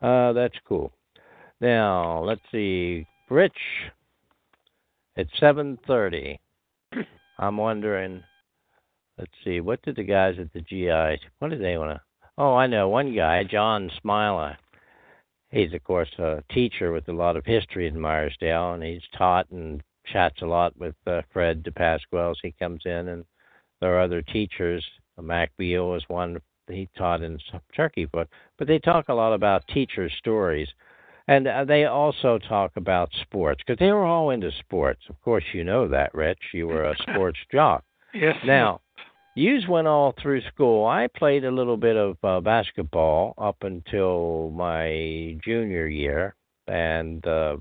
Uh, 0.00 0.32
that's 0.34 0.58
cool. 0.68 0.92
Now, 1.60 2.22
let's 2.22 2.42
see. 2.52 3.08
Rich, 3.28 3.58
it's 5.16 5.32
7:30. 5.40 6.38
I'm 7.40 7.56
wondering 7.56 8.22
let's 9.18 9.32
see, 9.44 9.60
what 9.60 9.82
did 9.82 9.96
the 9.96 10.02
guys 10.02 10.36
at 10.38 10.52
the 10.52 10.60
GI 10.60 11.20
what 11.38 11.50
did 11.50 11.62
they 11.62 11.78
want 11.78 11.96
to 11.96 12.00
Oh, 12.36 12.54
I 12.54 12.66
know 12.66 12.88
one 12.88 13.14
guy, 13.14 13.44
John 13.44 13.90
Smiler. 14.00 14.56
He's 15.50 15.72
of 15.72 15.84
course 15.84 16.10
a 16.18 16.42
teacher 16.52 16.90
with 16.92 17.08
a 17.08 17.12
lot 17.12 17.36
of 17.36 17.44
history 17.44 17.86
in 17.86 17.94
Meyersdale 17.94 18.74
and 18.74 18.82
he's 18.82 19.02
taught 19.16 19.48
and 19.50 19.82
chats 20.12 20.42
a 20.42 20.46
lot 20.46 20.76
with 20.76 20.96
uh, 21.06 21.22
Fred 21.32 21.62
DePasquale 21.62 22.32
as 22.32 22.38
he 22.42 22.52
comes 22.58 22.82
in 22.84 23.08
and 23.08 23.24
there 23.80 23.96
are 23.96 24.02
other 24.02 24.22
teachers. 24.22 24.84
Mac 25.20 25.52
Beal 25.56 25.94
is 25.94 26.02
one 26.08 26.38
he 26.68 26.88
taught 26.96 27.22
in 27.22 27.38
Turkey 27.76 28.06
Foot, 28.06 28.28
but 28.58 28.66
they 28.66 28.78
talk 28.78 29.08
a 29.08 29.14
lot 29.14 29.32
about 29.32 29.68
teacher 29.68 30.10
stories. 30.18 30.68
And 31.28 31.46
uh, 31.46 31.64
they 31.64 31.84
also 31.84 32.38
talk 32.38 32.72
about 32.76 33.10
sports 33.22 33.62
because 33.64 33.78
they 33.78 33.92
were 33.92 34.04
all 34.04 34.30
into 34.30 34.50
sports. 34.58 35.02
Of 35.08 35.20
course, 35.22 35.44
you 35.52 35.64
know 35.64 35.88
that, 35.88 36.14
Rich. 36.14 36.40
You 36.52 36.66
were 36.66 36.84
a 36.84 36.96
sports 37.02 37.38
jock. 37.50 37.84
Yes. 38.12 38.36
Now, 38.44 38.80
yous 39.34 39.66
went 39.68 39.86
all 39.86 40.14
through 40.20 40.42
school. 40.42 40.86
I 40.86 41.08
played 41.08 41.44
a 41.44 41.50
little 41.50 41.76
bit 41.76 41.96
of 41.96 42.16
uh, 42.22 42.40
basketball 42.40 43.34
up 43.38 43.62
until 43.62 44.50
my 44.54 45.36
junior 45.44 45.86
year, 45.86 46.34
and 46.66 47.26
uh, 47.26 47.56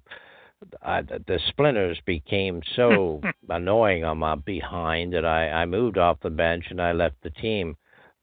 I, 0.82 1.02
the 1.02 1.40
splinters 1.50 2.00
became 2.06 2.62
so 2.76 3.22
annoying 3.50 4.04
on 4.04 4.20
my 4.20 4.36
behind 4.36 5.14
that 5.14 5.26
I, 5.26 5.50
I 5.50 5.66
moved 5.66 5.98
off 5.98 6.20
the 6.22 6.30
bench 6.30 6.66
and 6.70 6.82
I 6.82 6.92
left 6.92 7.16
the 7.24 7.32
team. 7.32 7.76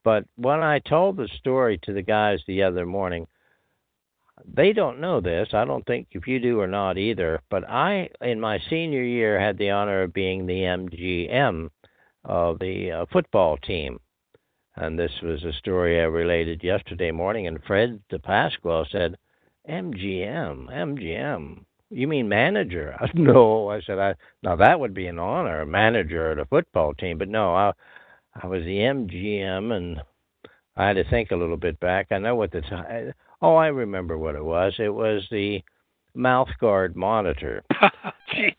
But 0.03 0.25
when 0.37 0.63
I 0.63 0.79
told 0.79 1.17
the 1.17 1.29
story 1.39 1.79
to 1.83 1.93
the 1.93 2.03
guys 2.03 2.41
the 2.47 2.63
other 2.63 2.87
morning, 2.87 3.27
they 4.47 4.73
don't 4.73 5.01
know 5.01 5.21
this. 5.21 5.49
I 5.53 5.67
don't 5.67 5.85
think 5.85 6.09
if 6.13 6.27
you 6.27 6.41
do 6.41 6.61
or 6.61 6.67
not 6.67 6.97
either. 6.97 7.43
But 7.51 7.69
I, 7.69 8.09
in 8.23 8.41
my 8.41 8.59
senior 8.71 9.03
year, 9.03 9.39
had 9.39 9.59
the 9.59 9.71
honor 9.71 10.03
of 10.03 10.15
being 10.15 10.47
the 10.47 10.63
MGM 10.63 11.69
of 12.25 12.59
the 12.59 12.91
uh, 12.91 13.07
football 13.13 13.57
team. 13.57 13.99
And 14.77 14.99
this 14.99 15.13
was 15.23 15.43
a 15.45 15.53
story 15.53 16.01
I 16.01 16.05
related 16.05 16.63
yesterday 16.63 17.11
morning. 17.11 17.47
And 17.47 17.63
Fred 17.65 18.01
DePasquale 18.11 18.91
said, 18.91 19.17
MGM, 19.69 20.73
MGM. 20.73 21.65
You 21.91 22.07
mean 22.07 22.29
manager? 22.29 22.97
I 23.01 23.09
no, 23.15 23.69
I 23.69 23.81
said 23.83 23.99
I. 23.99 24.15
Now 24.43 24.57
that 24.57 24.79
would 24.79 24.95
be 24.95 25.07
an 25.07 25.19
honor, 25.19 25.61
a 25.61 25.67
manager 25.67 26.31
at 26.31 26.39
a 26.39 26.47
football 26.47 26.95
team. 26.95 27.19
But 27.19 27.29
no, 27.29 27.55
I, 27.55 27.73
I 28.41 28.47
was 28.47 28.63
the 28.63 28.79
MGM, 28.79 29.73
and 29.73 30.01
I 30.77 30.87
had 30.87 30.97
to 30.97 31.11
think 31.11 31.31
a 31.31 31.37
little 31.37 31.57
bit 31.57 31.79
back. 31.81 32.07
I 32.11 32.19
know 32.19 32.37
what 32.37 32.53
the 32.53 32.61
time. 32.63 33.13
Oh, 33.43 33.57
I 33.57 33.69
remember 33.69 34.19
what 34.19 34.37
it 34.37 34.45
was. 34.45 34.75
It 34.79 34.95
was 34.95 35.27
the 35.31 35.63
mouth 36.15 36.49
guard 36.61 36.95
monitor. 36.97 37.63
Jeez. 38.35 38.55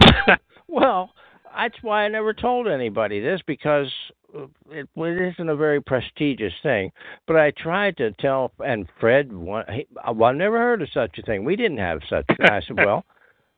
well, 0.68 1.10
that's 1.56 1.76
why 1.82 2.04
I 2.04 2.08
never 2.08 2.32
told 2.32 2.68
anybody 2.68 3.20
this 3.20 3.40
because 3.46 3.92
uh, 4.36 4.46
it, 4.70 4.88
it 4.96 5.32
isn't 5.34 5.48
a 5.48 5.56
very 5.56 5.80
prestigious 5.80 6.52
thing. 6.62 6.90
But 7.26 7.36
I 7.36 7.52
tried 7.52 7.96
to 7.98 8.12
tell, 8.12 8.52
and 8.64 8.86
Fred, 9.00 9.30
he, 9.30 9.86
well, 9.94 10.24
I've 10.24 10.36
never 10.36 10.58
heard 10.58 10.82
of 10.82 10.88
such 10.92 11.18
a 11.18 11.22
thing. 11.22 11.44
We 11.44 11.56
didn't 11.56 11.78
have 11.78 12.00
such. 12.08 12.24
I 12.40 12.60
said, 12.66 12.76
well, 12.84 13.04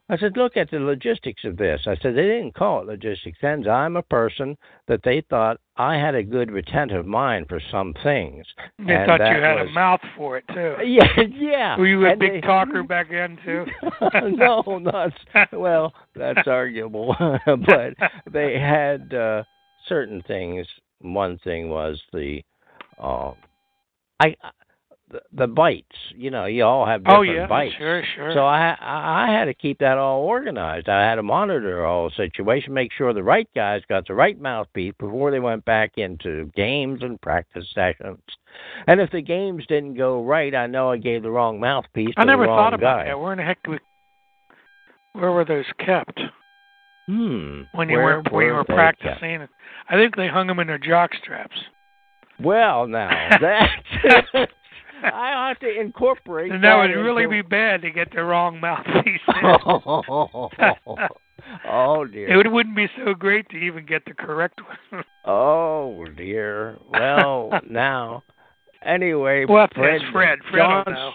I 0.09 0.17
said, 0.17 0.37
look 0.37 0.55
at 0.55 0.71
the 0.71 0.79
logistics 0.79 1.43
of 1.43 1.57
this. 1.57 1.81
I 1.85 1.95
said, 2.01 2.15
they 2.15 2.23
didn't 2.23 2.55
call 2.55 2.81
it 2.81 2.87
logistics. 2.87 3.39
And 3.41 3.67
I'm 3.67 3.97
a 3.97 4.01
person 4.01 4.57
that 4.87 5.01
they 5.03 5.21
thought 5.29 5.59
I 5.75 5.95
had 5.95 6.15
a 6.15 6.23
good 6.23 6.49
retentive 6.49 7.05
mind 7.05 7.47
for 7.49 7.59
some 7.71 7.93
things. 8.03 8.45
They 8.79 8.93
and 8.93 9.05
thought 9.05 9.19
you 9.19 9.41
had 9.41 9.59
was, 9.59 9.67
a 9.69 9.73
mouth 9.73 9.99
for 10.15 10.37
it 10.37 10.45
too. 10.53 10.75
Yeah, 10.85 11.03
yeah. 11.29 11.77
Were 11.77 11.87
you 11.87 12.05
a 12.05 12.11
and 12.11 12.19
big 12.19 12.31
they, 12.33 12.41
talker 12.41 12.83
back 12.87 13.09
then 13.09 13.37
too? 13.43 13.65
no, 14.37 14.63
not 14.79 15.11
well. 15.51 15.93
That's 16.15 16.47
arguable, 16.47 17.15
but 17.45 17.93
they 18.31 18.57
had 18.57 19.13
uh, 19.13 19.43
certain 19.87 20.23
things. 20.25 20.65
One 21.01 21.37
thing 21.39 21.69
was 21.69 22.01
the, 22.13 22.41
uh, 22.97 23.33
I 24.21 24.35
the, 25.09 25.21
the 25.31 25.47
bites. 25.47 25.95
You 26.15 26.31
know, 26.31 26.45
you 26.45 26.63
all 26.65 26.85
have 26.85 27.03
different 27.03 27.27
bites. 27.27 27.29
oh 27.29 27.41
yeah, 27.41 27.47
bites. 27.47 27.75
sure, 27.77 28.03
sure. 28.15 28.33
So 28.33 28.45
I 28.45 28.75
I 28.81 29.31
had 29.31 29.45
to 29.45 29.53
keep 29.53 29.79
that 29.79 29.97
all 29.97 30.21
organized. 30.23 30.89
I 30.89 31.01
had 31.07 31.15
to 31.15 31.23
monitor 31.23 31.85
all 31.85 32.09
the 32.09 32.15
situation, 32.15 32.73
make 32.73 32.91
sure 32.91 33.13
the 33.13 33.23
right 33.23 33.47
guys 33.55 33.81
got 33.87 34.05
the 34.07 34.13
right 34.13 34.39
mouthpiece 34.39 34.93
before 34.99 35.31
they 35.31 35.39
went 35.39 35.63
back 35.65 35.93
into 35.97 36.51
games 36.55 36.99
and 37.03 37.19
practice 37.21 37.65
sessions. 37.73 38.19
And 38.87 38.99
if 38.99 39.11
the 39.11 39.21
games 39.21 39.65
didn't 39.67 39.95
go 39.95 40.23
right, 40.23 40.53
I 40.53 40.67
know 40.67 40.91
I 40.91 40.97
gave 40.97 41.23
the 41.23 41.31
wrong 41.31 41.59
mouthpiece. 41.59 42.13
I 42.17 42.21
to 42.21 42.25
never 42.27 42.43
the 42.43 42.49
wrong 42.49 42.57
thought 42.57 42.73
about 42.73 42.97
guy. 42.99 43.05
that. 43.05 43.19
Where 43.19 43.31
in 43.33 43.37
the 43.37 43.45
heck 43.45 43.59
we, 43.67 43.77
where 45.13 45.31
were 45.31 45.45
those 45.45 45.65
kept 45.85 46.19
Hmm. 47.05 47.61
when 47.71 47.87
you 47.87 47.97
Where 47.97 48.21
were 48.21 48.23
when 48.31 48.45
you 48.47 48.53
were 48.53 48.65
practicing? 48.65 49.47
I 49.89 49.95
think 49.95 50.17
they 50.17 50.27
hung 50.27 50.47
them 50.47 50.59
in 50.59 50.67
their 50.67 50.77
jock 50.77 51.11
straps. 51.23 51.55
Well, 52.43 52.85
now 52.85 53.09
that 53.41 54.49
I 55.03 55.33
ought 55.33 55.59
to 55.61 55.79
incorporate. 55.79 56.51
And 56.51 56.63
that 56.63 56.75
would 56.75 56.91
into- 56.91 57.03
really 57.03 57.25
be 57.25 57.41
bad 57.41 57.81
to 57.83 57.91
get 57.91 58.11
the 58.13 58.23
wrong 58.23 58.59
mouthpiece. 58.59 59.21
oh 61.69 62.05
dear. 62.05 62.29
it 62.29 62.37
would, 62.37 62.47
wouldn't 62.47 62.75
be 62.75 62.87
so 62.97 63.13
great 63.13 63.49
to 63.49 63.57
even 63.57 63.85
get 63.85 64.03
the 64.05 64.13
correct 64.13 64.59
one. 64.91 65.03
Oh 65.25 66.05
dear. 66.15 66.77
Well, 66.91 67.51
now, 67.69 68.23
anyway, 68.85 69.45
well, 69.45 69.67
that's 69.67 69.73
Fred, 69.73 70.01
Fred. 70.11 70.39
Fred 70.49 70.87
will 70.87 71.13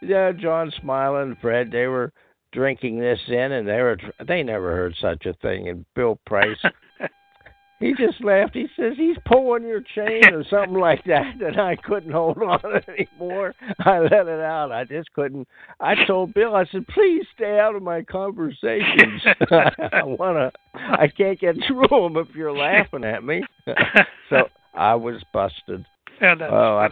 Yeah, 0.00 0.32
John 0.32 0.72
Smiling, 0.80 1.36
Fred, 1.40 1.70
they 1.70 1.86
were 1.86 2.12
drinking 2.52 3.00
this 3.00 3.20
in, 3.28 3.52
and 3.52 3.66
they 3.66 3.80
were 3.80 3.98
they 4.26 4.42
never 4.42 4.72
heard 4.72 4.94
such 5.00 5.26
a 5.26 5.34
thing. 5.34 5.68
And 5.68 5.84
Bill 5.94 6.18
Price, 6.26 6.58
he 7.82 7.94
just 7.94 8.22
laughed. 8.22 8.54
He 8.54 8.68
says 8.76 8.92
he's 8.96 9.16
pulling 9.26 9.64
your 9.64 9.80
chain 9.80 10.32
or 10.32 10.44
something 10.48 10.78
like 10.78 11.04
that, 11.06 11.34
and 11.40 11.60
I 11.60 11.74
couldn't 11.76 12.12
hold 12.12 12.38
on 12.38 12.60
anymore. 12.88 13.54
I 13.80 13.98
let 13.98 14.28
it 14.28 14.40
out. 14.40 14.70
I 14.70 14.84
just 14.84 15.12
couldn't. 15.14 15.48
I 15.80 15.94
told 16.06 16.32
Bill, 16.32 16.54
I 16.54 16.64
said, 16.70 16.86
please 16.86 17.26
stay 17.34 17.58
out 17.58 17.74
of 17.74 17.82
my 17.82 18.02
conversations. 18.02 19.22
I 19.50 20.04
wanna. 20.04 20.52
I 20.74 21.08
can't 21.08 21.40
get 21.40 21.56
through 21.66 21.88
them 21.90 22.16
if 22.16 22.28
you're 22.36 22.56
laughing 22.56 23.04
at 23.04 23.24
me. 23.24 23.42
so 24.30 24.48
I 24.74 24.94
was 24.94 25.20
busted. 25.32 25.84
yeah, 26.20 26.36
oh, 26.40 26.76
I, 26.76 26.88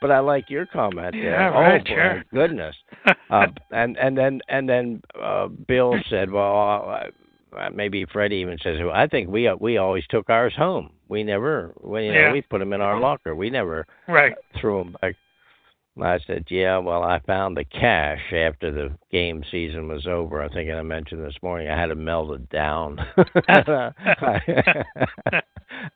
but 0.00 0.12
I 0.12 0.20
like 0.20 0.50
your 0.50 0.66
comment 0.66 1.14
there. 1.14 1.32
Yeah, 1.32 1.50
oh, 1.52 1.60
right, 1.60 1.84
my 1.84 1.90
sure. 1.90 2.24
goodness. 2.32 2.76
uh, 3.30 3.46
and 3.72 3.96
and 3.96 4.16
then 4.16 4.40
and 4.48 4.68
then 4.68 5.02
uh, 5.20 5.48
Bill 5.48 5.94
said, 6.08 6.30
"Well, 6.30 6.88
uh, 6.88 7.10
maybe 7.72 8.04
Freddie 8.04 8.36
even 8.36 8.58
says, 8.62 8.78
well, 8.80 8.92
I 8.94 9.06
think 9.06 9.28
we 9.28 9.48
uh, 9.48 9.56
we 9.58 9.76
always 9.78 10.04
took 10.08 10.30
ours 10.30 10.54
home. 10.56 10.90
We 11.08 11.22
never, 11.22 11.72
we, 11.82 12.06
you 12.06 12.12
know, 12.12 12.32
we 12.32 12.42
put 12.42 12.58
them 12.58 12.72
in 12.72 12.80
our 12.80 13.00
locker. 13.00 13.34
We 13.34 13.50
never 13.50 13.86
right. 14.08 14.34
threw 14.60 14.78
them 14.78 14.96
back." 15.00 15.14
And 15.96 16.04
I 16.04 16.18
said, 16.26 16.44
"Yeah, 16.50 16.78
well, 16.78 17.02
I 17.02 17.20
found 17.20 17.56
the 17.56 17.64
cash 17.64 18.20
after 18.32 18.70
the 18.70 18.96
game 19.10 19.42
season 19.50 19.88
was 19.88 20.06
over. 20.06 20.42
I 20.42 20.48
think 20.48 20.70
I 20.70 20.82
mentioned 20.82 21.24
this 21.24 21.36
morning. 21.42 21.68
I 21.68 21.80
had 21.80 21.86
to 21.86 21.94
melt 21.94 22.32
it 22.32 22.48
down. 22.50 22.98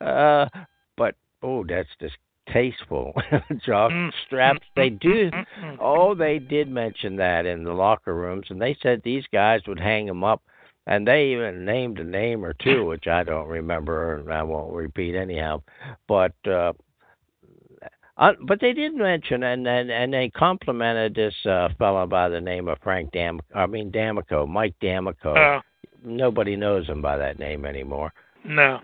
uh, 0.01 0.49
but 0.97 1.15
oh, 1.43 1.65
that's 1.69 1.89
distasteful. 1.99 3.13
Jock 3.67 3.93
Mm, 3.93 4.13
straps. 4.27 4.67
They 4.75 4.91
do. 4.91 5.31
mm, 5.31 5.47
mm. 5.63 5.77
Oh, 5.81 6.15
they 6.15 6.39
did 6.39 6.71
mention 6.71 7.17
that 7.17 7.47
in 7.47 7.65
the 7.65 7.73
locker 7.73 8.15
rooms, 8.15 8.47
and 8.49 8.61
they 8.61 8.77
said 8.83 9.03
these 9.03 9.25
guys 9.33 9.61
would 9.67 9.81
hang 9.81 10.07
them 10.07 10.25
up, 10.25 10.43
and 10.87 11.07
they 11.07 11.27
even 11.29 11.65
named 11.65 11.99
a 11.99 12.05
name 12.05 12.45
or 12.45 12.55
two, 12.55 12.87
which 12.87 13.07
I 13.07 13.23
don't 13.23 13.49
remember, 13.49 14.17
and 14.17 14.33
I 14.33 14.43
won't 14.43 14.73
repeat 14.73 15.15
anyhow. 15.15 15.63
But 16.09 16.35
uh, 16.47 16.73
uh, 18.17 18.33
but 18.47 18.61
they 18.61 18.73
did 18.73 18.95
mention, 18.95 19.43
and 19.43 19.67
and, 19.67 19.91
and 19.91 20.13
they 20.13 20.29
complimented 20.31 21.15
this 21.15 21.35
uh, 21.47 21.69
fellow 21.79 22.07
by 22.07 22.29
the 22.29 22.41
name 22.41 22.69
of 22.69 22.79
Frank 22.83 23.13
Dam. 23.13 23.41
I 23.55 23.67
mean 23.67 23.91
D'Amico, 23.91 24.47
Mike 24.47 24.75
D'Amico. 24.81 25.35
Uh, 25.35 25.61
Nobody 26.03 26.57
knows 26.57 26.87
him 26.87 27.03
by 27.03 27.19
that 27.19 27.39
name 27.39 27.67
anymore. 27.67 28.13
no, 28.45 28.81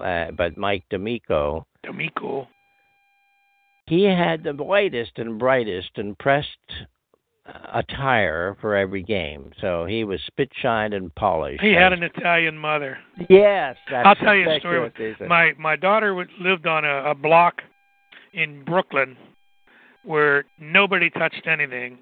Uh, 0.00 0.32
but 0.32 0.56
Mike 0.56 0.84
D'Amico, 0.90 1.64
D'Amico. 1.84 2.48
he 3.86 4.02
had 4.02 4.42
the 4.42 4.52
whitest 4.52 5.12
and 5.18 5.38
brightest 5.38 5.90
and 5.96 6.18
pressed 6.18 6.48
attire 7.72 8.56
for 8.60 8.74
every 8.74 9.02
game. 9.02 9.52
So 9.60 9.84
he 9.84 10.04
was 10.04 10.20
spit 10.26 10.50
shined 10.60 10.94
and 10.94 11.14
polished. 11.14 11.62
He 11.62 11.72
had 11.72 11.92
an 11.92 12.02
Italian 12.02 12.56
mother. 12.56 12.98
yes. 13.28 13.76
That's 13.90 14.06
I'll 14.06 14.14
tell 14.14 14.34
you 14.34 14.50
a 14.50 14.58
story. 14.58 14.80
what 14.80 14.92
they 14.98 15.14
said. 15.18 15.28
My 15.28 15.52
my 15.58 15.76
daughter 15.76 16.26
lived 16.40 16.66
on 16.66 16.84
a, 16.84 17.10
a 17.10 17.14
block 17.14 17.62
in 18.32 18.64
Brooklyn 18.64 19.16
where 20.04 20.44
nobody 20.58 21.10
touched 21.10 21.46
anything 21.46 21.98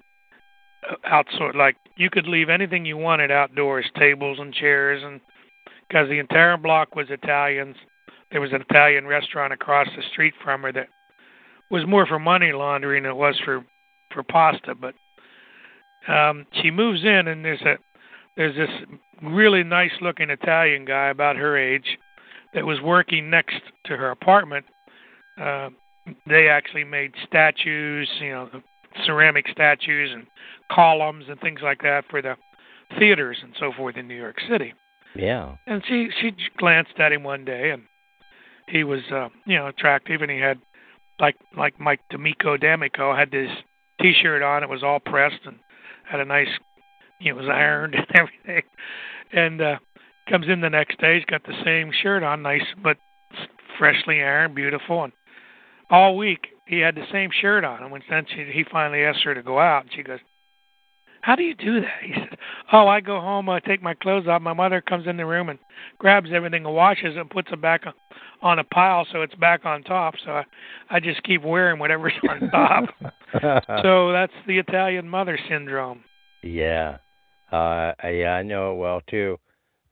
uh, 0.89 0.95
outside. 1.05 1.55
Like 1.55 1.75
you 1.97 2.09
could 2.09 2.27
leave 2.27 2.49
anything 2.49 2.85
you 2.85 2.97
wanted 2.97 3.31
outdoors, 3.31 3.85
tables 3.97 4.37
and 4.39 4.53
chairs, 4.53 5.03
and 5.03 5.19
because 5.87 6.07
the 6.09 6.19
entire 6.19 6.57
block 6.57 6.95
was 6.95 7.07
Italians. 7.09 7.75
There 8.31 8.41
was 8.41 8.51
an 8.53 8.61
Italian 8.69 9.05
restaurant 9.05 9.53
across 9.53 9.87
the 9.95 10.03
street 10.11 10.33
from 10.43 10.63
her 10.63 10.73
that 10.73 10.87
was 11.71 11.85
more 11.87 12.05
for 12.05 12.19
money 12.19 12.51
laundering 12.51 13.03
than 13.03 13.11
it 13.11 13.15
was 13.15 13.39
for 13.45 13.63
for 14.13 14.23
pasta. 14.23 14.75
But 14.75 14.95
um 16.07 16.45
she 16.61 16.71
moves 16.71 17.03
in, 17.03 17.27
and 17.27 17.43
there's 17.43 17.61
a 17.61 17.75
there's 18.37 18.55
this 18.55 18.69
really 19.23 19.63
nice 19.63 19.91
looking 20.01 20.29
Italian 20.29 20.85
guy 20.85 21.07
about 21.07 21.35
her 21.37 21.57
age 21.57 21.97
that 22.53 22.65
was 22.65 22.79
working 22.81 23.29
next 23.29 23.61
to 23.85 23.95
her 23.97 24.11
apartment. 24.11 24.65
Uh, 25.39 25.69
they 26.27 26.47
actually 26.47 26.83
made 26.83 27.13
statues, 27.27 28.09
you 28.19 28.29
know, 28.29 28.49
ceramic 29.05 29.47
statues 29.49 30.11
and 30.13 30.25
columns 30.71 31.25
and 31.27 31.39
things 31.39 31.59
like 31.63 31.81
that 31.81 32.03
for 32.09 32.21
the 32.21 32.35
theaters 32.97 33.37
and 33.41 33.53
so 33.59 33.71
forth 33.75 33.97
in 33.97 34.07
New 34.07 34.15
York 34.15 34.37
City. 34.49 34.73
yeah. 35.15 35.55
And 35.67 35.83
she 35.87 36.09
she 36.21 36.31
glanced 36.57 36.99
at 36.99 37.11
him 37.11 37.23
one 37.23 37.45
day, 37.45 37.71
and 37.71 37.83
he 38.67 38.83
was 38.83 39.01
uh, 39.11 39.29
you 39.45 39.57
know 39.57 39.67
attractive, 39.67 40.21
and 40.21 40.31
he 40.31 40.39
had 40.39 40.59
like 41.19 41.35
like 41.57 41.79
Mike 41.79 42.01
D'Amico 42.09 42.57
D'Amico 42.57 43.15
had 43.15 43.31
this 43.31 43.49
T-shirt 44.01 44.41
on. 44.41 44.63
It 44.63 44.69
was 44.69 44.83
all 44.83 44.99
pressed 44.99 45.45
and 45.45 45.57
had 46.09 46.19
a 46.19 46.25
nice, 46.25 46.47
you 47.19 47.33
know, 47.33 47.39
it 47.39 47.41
was 47.41 47.49
ironed 47.49 47.95
and 47.95 48.07
everything. 48.13 48.63
And 49.31 49.61
uh, 49.61 49.75
comes 50.29 50.47
in 50.47 50.61
the 50.61 50.69
next 50.69 50.99
day, 50.99 51.15
he's 51.15 51.25
got 51.25 51.43
the 51.43 51.59
same 51.63 51.91
shirt 51.91 52.23
on, 52.23 52.41
nice 52.41 52.65
but 52.81 52.97
freshly 53.77 54.21
ironed, 54.21 54.55
beautiful, 54.55 55.03
and 55.03 55.13
all 55.89 56.17
week 56.17 56.47
he 56.65 56.79
had 56.79 56.95
the 56.95 57.05
same 57.11 57.29
shirt 57.31 57.63
on. 57.63 57.83
And 57.83 57.91
when 57.91 58.01
then 58.09 58.25
she, 58.27 58.45
he 58.51 58.63
finally 58.71 59.03
asked 59.03 59.23
her 59.23 59.35
to 59.35 59.43
go 59.43 59.59
out, 59.59 59.83
and 59.83 59.91
she 59.93 60.03
goes, 60.03 60.19
How 61.25 61.35
do 61.35 61.41
you 61.41 61.55
do 61.55 61.81
that? 61.81 62.03
He 62.03 62.13
said, 62.13 62.37
Oh, 62.71 62.87
I 62.87 63.01
go 63.01 63.19
home, 63.19 63.49
I 63.49 63.59
take 63.59 63.81
my 63.81 63.95
clothes 63.95 64.27
off. 64.27 64.41
My 64.43 64.53
mother 64.53 64.79
comes 64.79 65.07
in 65.07 65.17
the 65.17 65.25
room 65.25 65.49
and 65.49 65.57
grabs 65.97 66.29
everything 66.31 66.65
and 66.65 66.75
washes 66.75 67.15
it 67.15 67.19
and 67.19 67.29
puts 67.29 67.49
it 67.51 67.59
back 67.59 67.81
on, 67.87 67.93
on 68.43 68.59
a 68.59 68.63
pile 68.63 69.07
so 69.11 69.23
it's 69.23 69.33
back 69.35 69.65
on 69.65 69.81
top. 69.83 70.13
So 70.23 70.31
I, 70.31 70.43
I 70.91 70.99
just 70.99 71.23
keep 71.23 71.43
wearing 71.43 71.79
whatever's 71.79 72.13
on 72.29 72.49
top. 72.51 72.83
so 73.81 74.11
that's 74.11 74.33
the 74.45 74.59
Italian 74.59 75.09
mother 75.09 75.39
syndrome. 75.49 76.03
yeah, 76.43 76.97
uh, 77.51 77.93
yeah, 78.03 78.35
I 78.39 78.43
know 78.43 78.73
it 78.73 78.77
well 78.77 79.01
too, 79.09 79.37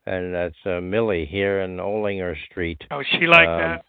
and 0.06 0.32
that's 0.32 0.54
uh, 0.66 0.80
Millie 0.80 1.26
here 1.26 1.62
in 1.62 1.78
Olinger 1.78 2.36
Street. 2.50 2.80
Oh, 2.92 3.02
she 3.18 3.26
like 3.26 3.48
Um, 3.48 3.58
that? 3.58 3.84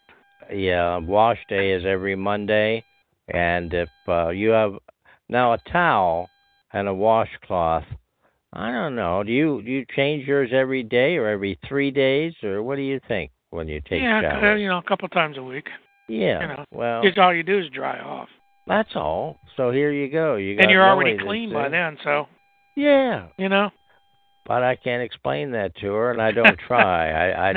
Yeah, 0.56 0.98
wash 0.98 1.40
day 1.50 1.72
is 1.74 1.84
every 1.86 2.16
Monday, 2.16 2.84
and 3.28 3.72
if 3.74 3.90
uh, 4.08 4.30
you 4.30 4.50
have 4.50 4.74
now 5.30 5.54
a 5.54 5.58
towel 5.72 6.28
and 6.76 6.88
a 6.90 6.94
washcloth, 6.94 7.86
I 8.54 8.72
don't 8.72 8.96
know. 8.96 9.24
Do 9.24 9.32
you 9.32 9.62
do 9.64 9.72
you 9.72 9.86
change 9.96 10.28
yours 10.28 10.50
every 10.54 10.84
day 10.84 11.16
or 11.16 11.28
every 11.28 11.58
three 11.68 11.90
days, 11.90 12.34
or 12.44 12.62
what 12.62 12.76
do 12.76 12.82
you 12.82 13.00
think 13.08 13.32
when 13.50 13.68
you 13.68 13.82
take 13.82 14.02
Yeah, 14.02 14.20
uh, 14.20 14.40
showers? 14.40 14.62
you 14.62 14.68
know, 14.68 14.78
a 14.78 14.84
couple 14.84 15.08
times 15.10 15.38
a 15.38 15.44
week. 15.44 15.68
Yeah. 16.08 16.42
you 16.42 16.48
know, 16.50 16.66
well, 16.72 17.02
Just 17.02 17.18
all 17.18 17.34
you 17.34 17.42
do 17.44 17.58
is 17.60 17.66
dry 17.70 18.00
off, 18.00 18.28
that's 18.68 18.96
all. 18.96 19.40
So 19.58 19.72
here 19.72 19.92
you 19.92 20.10
go. 20.12 20.36
You 20.36 20.56
got 20.56 20.64
and 20.64 20.72
you're 20.72 20.88
already 20.88 21.18
clean 21.18 21.52
by 21.52 21.70
then. 21.70 21.98
So 22.04 22.28
Yeah, 22.76 23.28
you 23.38 23.50
know, 23.50 23.72
but 24.46 24.62
I 24.64 24.76
can't 24.76 25.02
explain 25.02 25.52
that 25.52 25.76
to 25.78 25.88
her, 25.94 26.12
and 26.12 26.22
I 26.22 26.32
don't 26.32 26.60
try. 26.68 27.10
I, 27.32 27.50
I, 27.52 27.54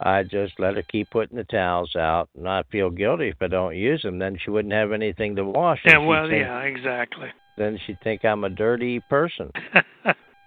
I 0.18 0.22
just 0.24 0.54
let 0.58 0.74
her 0.76 0.82
keep 0.82 1.10
putting 1.10 1.36
the 1.36 1.44
towels 1.44 1.94
out, 1.94 2.28
and 2.36 2.48
I 2.48 2.62
feel 2.72 2.90
guilty 2.90 3.28
if 3.28 3.36
I 3.40 3.46
don't 3.46 3.76
use 3.76 4.02
them. 4.02 4.18
Then 4.18 4.36
she 4.42 4.50
wouldn't 4.50 4.74
have 4.74 4.90
anything 4.92 5.36
to 5.36 5.44
wash. 5.44 5.80
yeah, 5.84 5.98
well, 5.98 6.28
think- 6.28 6.40
yeah, 6.42 6.60
exactly. 6.62 7.28
Then 7.56 7.78
she'd 7.86 8.00
think 8.02 8.24
I'm 8.24 8.44
a 8.44 8.50
dirty 8.50 9.00
person. 9.08 9.50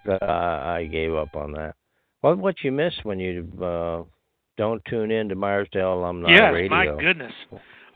Uh, 0.08 0.24
I 0.24 0.88
gave 0.90 1.14
up 1.14 1.34
on 1.34 1.50
that. 1.52 1.74
What 2.20 2.38
what 2.38 2.54
you 2.62 2.70
miss 2.70 2.94
when 3.02 3.18
you 3.18 3.48
uh, 3.60 4.02
don't 4.56 4.82
tune 4.88 5.10
in 5.10 5.28
to 5.28 5.36
Meyersdale 5.36 5.98
Alumni 5.98 6.30
yes, 6.30 6.52
Radio? 6.52 6.70
my 6.70 6.86
goodness, 7.02 7.32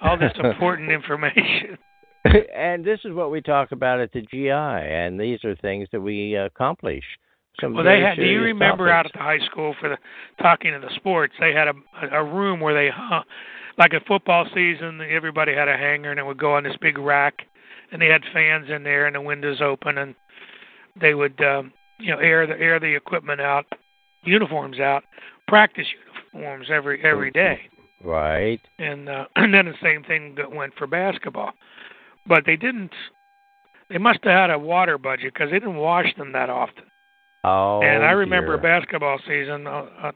all 0.00 0.18
this 0.18 0.32
important 0.42 0.90
information. 0.90 1.78
and 2.54 2.84
this 2.84 3.00
is 3.04 3.12
what 3.12 3.30
we 3.30 3.40
talk 3.40 3.72
about 3.72 4.00
at 4.00 4.12
the 4.12 4.20
GI, 4.22 4.50
and 4.50 5.18
these 5.18 5.44
are 5.44 5.56
things 5.56 5.88
that 5.92 6.00
we 6.00 6.34
accomplish. 6.34 7.04
Some 7.60 7.74
Well, 7.74 7.84
they 7.84 8.00
had. 8.00 8.16
Do 8.16 8.24
you 8.24 8.40
remember 8.40 8.90
out 8.90 9.06
at 9.06 9.12
the 9.12 9.18
high 9.18 9.44
school 9.50 9.74
for 9.80 9.88
the 9.88 9.96
talking 10.42 10.74
of 10.74 10.82
the 10.82 10.90
sports? 10.96 11.34
They 11.40 11.52
had 11.52 11.68
a 11.68 11.74
a 12.12 12.24
room 12.24 12.60
where 12.60 12.74
they 12.74 12.90
hung, 12.94 13.24
like 13.78 13.92
a 13.92 14.00
football 14.06 14.46
season. 14.54 15.00
Everybody 15.00 15.54
had 15.54 15.68
a 15.68 15.76
hanger, 15.76 16.10
and 16.10 16.20
it 16.20 16.26
would 16.26 16.38
go 16.38 16.54
on 16.54 16.64
this 16.64 16.76
big 16.80 16.98
rack, 16.98 17.42
and 17.92 18.00
they 18.00 18.06
had 18.08 18.22
fans 18.32 18.68
in 18.70 18.82
there, 18.84 19.06
and 19.06 19.14
the 19.16 19.20
windows 19.20 19.60
open, 19.60 19.98
and 19.98 20.14
they 21.00 21.14
would, 21.14 21.40
um, 21.42 21.72
you 21.98 22.10
know, 22.10 22.18
air 22.18 22.46
the 22.46 22.58
air 22.58 22.78
the 22.80 22.94
equipment 22.94 23.40
out, 23.40 23.66
uniforms 24.24 24.78
out, 24.80 25.04
practice 25.48 25.86
uniforms 26.32 26.68
every 26.70 27.02
every 27.04 27.30
day, 27.30 27.60
Right. 28.02 28.60
and 28.78 29.08
uh, 29.08 29.26
and 29.36 29.52
then 29.54 29.66
the 29.66 29.74
same 29.82 30.02
thing 30.04 30.34
that 30.36 30.50
went 30.52 30.74
for 30.76 30.86
basketball, 30.86 31.52
but 32.26 32.44
they 32.46 32.56
didn't. 32.56 32.92
They 33.88 33.98
must 33.98 34.20
have 34.22 34.32
had 34.32 34.50
a 34.50 34.58
water 34.58 34.98
budget 34.98 35.34
because 35.34 35.50
they 35.50 35.58
didn't 35.58 35.76
wash 35.76 36.14
them 36.16 36.30
that 36.32 36.48
often. 36.48 36.84
Oh. 37.42 37.80
And 37.82 38.04
I 38.04 38.12
remember 38.12 38.56
dear. 38.56 38.76
a 38.76 38.80
basketball 38.80 39.18
season. 39.26 39.66
Uh, 39.66 39.86
uh, 40.00 40.12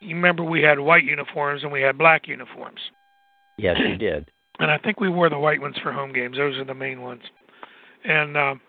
you 0.00 0.14
remember 0.14 0.42
we 0.44 0.60
had 0.62 0.78
white 0.80 1.04
uniforms 1.04 1.62
and 1.62 1.72
we 1.72 1.80
had 1.80 1.96
black 1.96 2.26
uniforms, 2.28 2.80
Yes, 3.56 3.76
you 3.78 3.96
did. 3.96 4.30
And 4.62 4.70
I 4.70 4.78
think 4.78 5.00
we 5.00 5.08
wore 5.08 5.28
the 5.28 5.38
white 5.38 5.60
ones 5.60 5.76
for 5.82 5.92
home 5.92 6.12
games. 6.12 6.36
Those 6.36 6.56
are 6.56 6.64
the 6.64 6.74
main 6.74 7.02
ones. 7.02 7.22
And 8.04 8.36
um, 8.36 8.60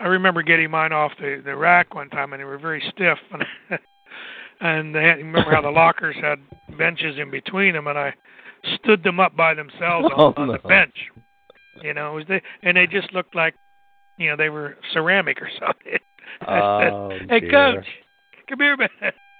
I 0.00 0.06
remember 0.08 0.42
getting 0.42 0.70
mine 0.70 0.92
off 0.92 1.12
the 1.20 1.40
the 1.44 1.54
rack 1.56 1.94
one 1.94 2.08
time, 2.10 2.32
and 2.32 2.40
they 2.40 2.44
were 2.44 2.58
very 2.58 2.82
stiff. 2.90 3.18
And 4.60 4.84
and 4.84 4.94
they 4.94 5.02
had, 5.02 5.16
remember 5.18 5.50
how 5.52 5.62
the 5.62 5.70
lockers 5.82 6.14
had 6.20 6.38
benches 6.78 7.18
in 7.18 7.30
between 7.32 7.74
them, 7.74 7.86
and 7.88 7.98
I 7.98 8.14
stood 8.76 9.02
them 9.02 9.18
up 9.18 9.34
by 9.36 9.54
themselves 9.54 10.06
on, 10.06 10.12
Oh, 10.16 10.34
on 10.36 10.46
the 10.48 10.58
no. 10.62 10.68
bench. 10.68 10.94
You 11.82 11.94
know, 11.94 12.12
it 12.12 12.14
was 12.14 12.24
they, 12.28 12.42
and 12.62 12.76
they 12.76 12.86
just 12.86 13.12
looked 13.12 13.34
like, 13.34 13.54
you 14.18 14.30
know, 14.30 14.36
they 14.36 14.50
were 14.50 14.76
ceramic 14.92 15.42
or 15.42 15.50
something. 15.58 15.98
I 16.42 16.78
said, 16.80 16.92
Oh, 16.92 17.18
hey, 17.28 17.40
dear. 17.40 17.50
coach, 17.50 17.86
come 18.48 18.60
here, 18.60 18.76
man. 18.76 18.88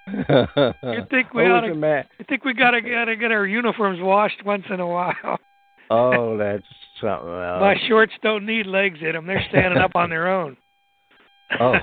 You 0.82 1.06
think 1.10 1.32
we 1.32 1.42
What 1.44 1.52
was 1.52 1.62
oughta- 1.64 1.68
the 1.68 1.74
ma- 1.74 2.02
I 2.20 2.24
think 2.28 2.44
we 2.44 2.54
gotta 2.54 2.80
gotta 2.80 3.16
get 3.16 3.30
our 3.32 3.46
uniforms 3.46 4.00
washed 4.00 4.44
once 4.44 4.64
in 4.70 4.80
a 4.80 4.86
while. 4.86 5.38
Oh, 5.90 6.38
that's 6.38 6.64
something 7.02 7.28
else. 7.28 7.60
My 7.60 7.76
shorts 7.86 8.14
don't 8.22 8.46
need 8.46 8.66
legs 8.66 9.00
in 9.02 9.12
them; 9.12 9.26
they're 9.26 9.44
standing 9.50 9.78
up 9.78 9.90
on 9.94 10.08
their 10.08 10.26
own. 10.28 10.56
Oh. 11.60 11.74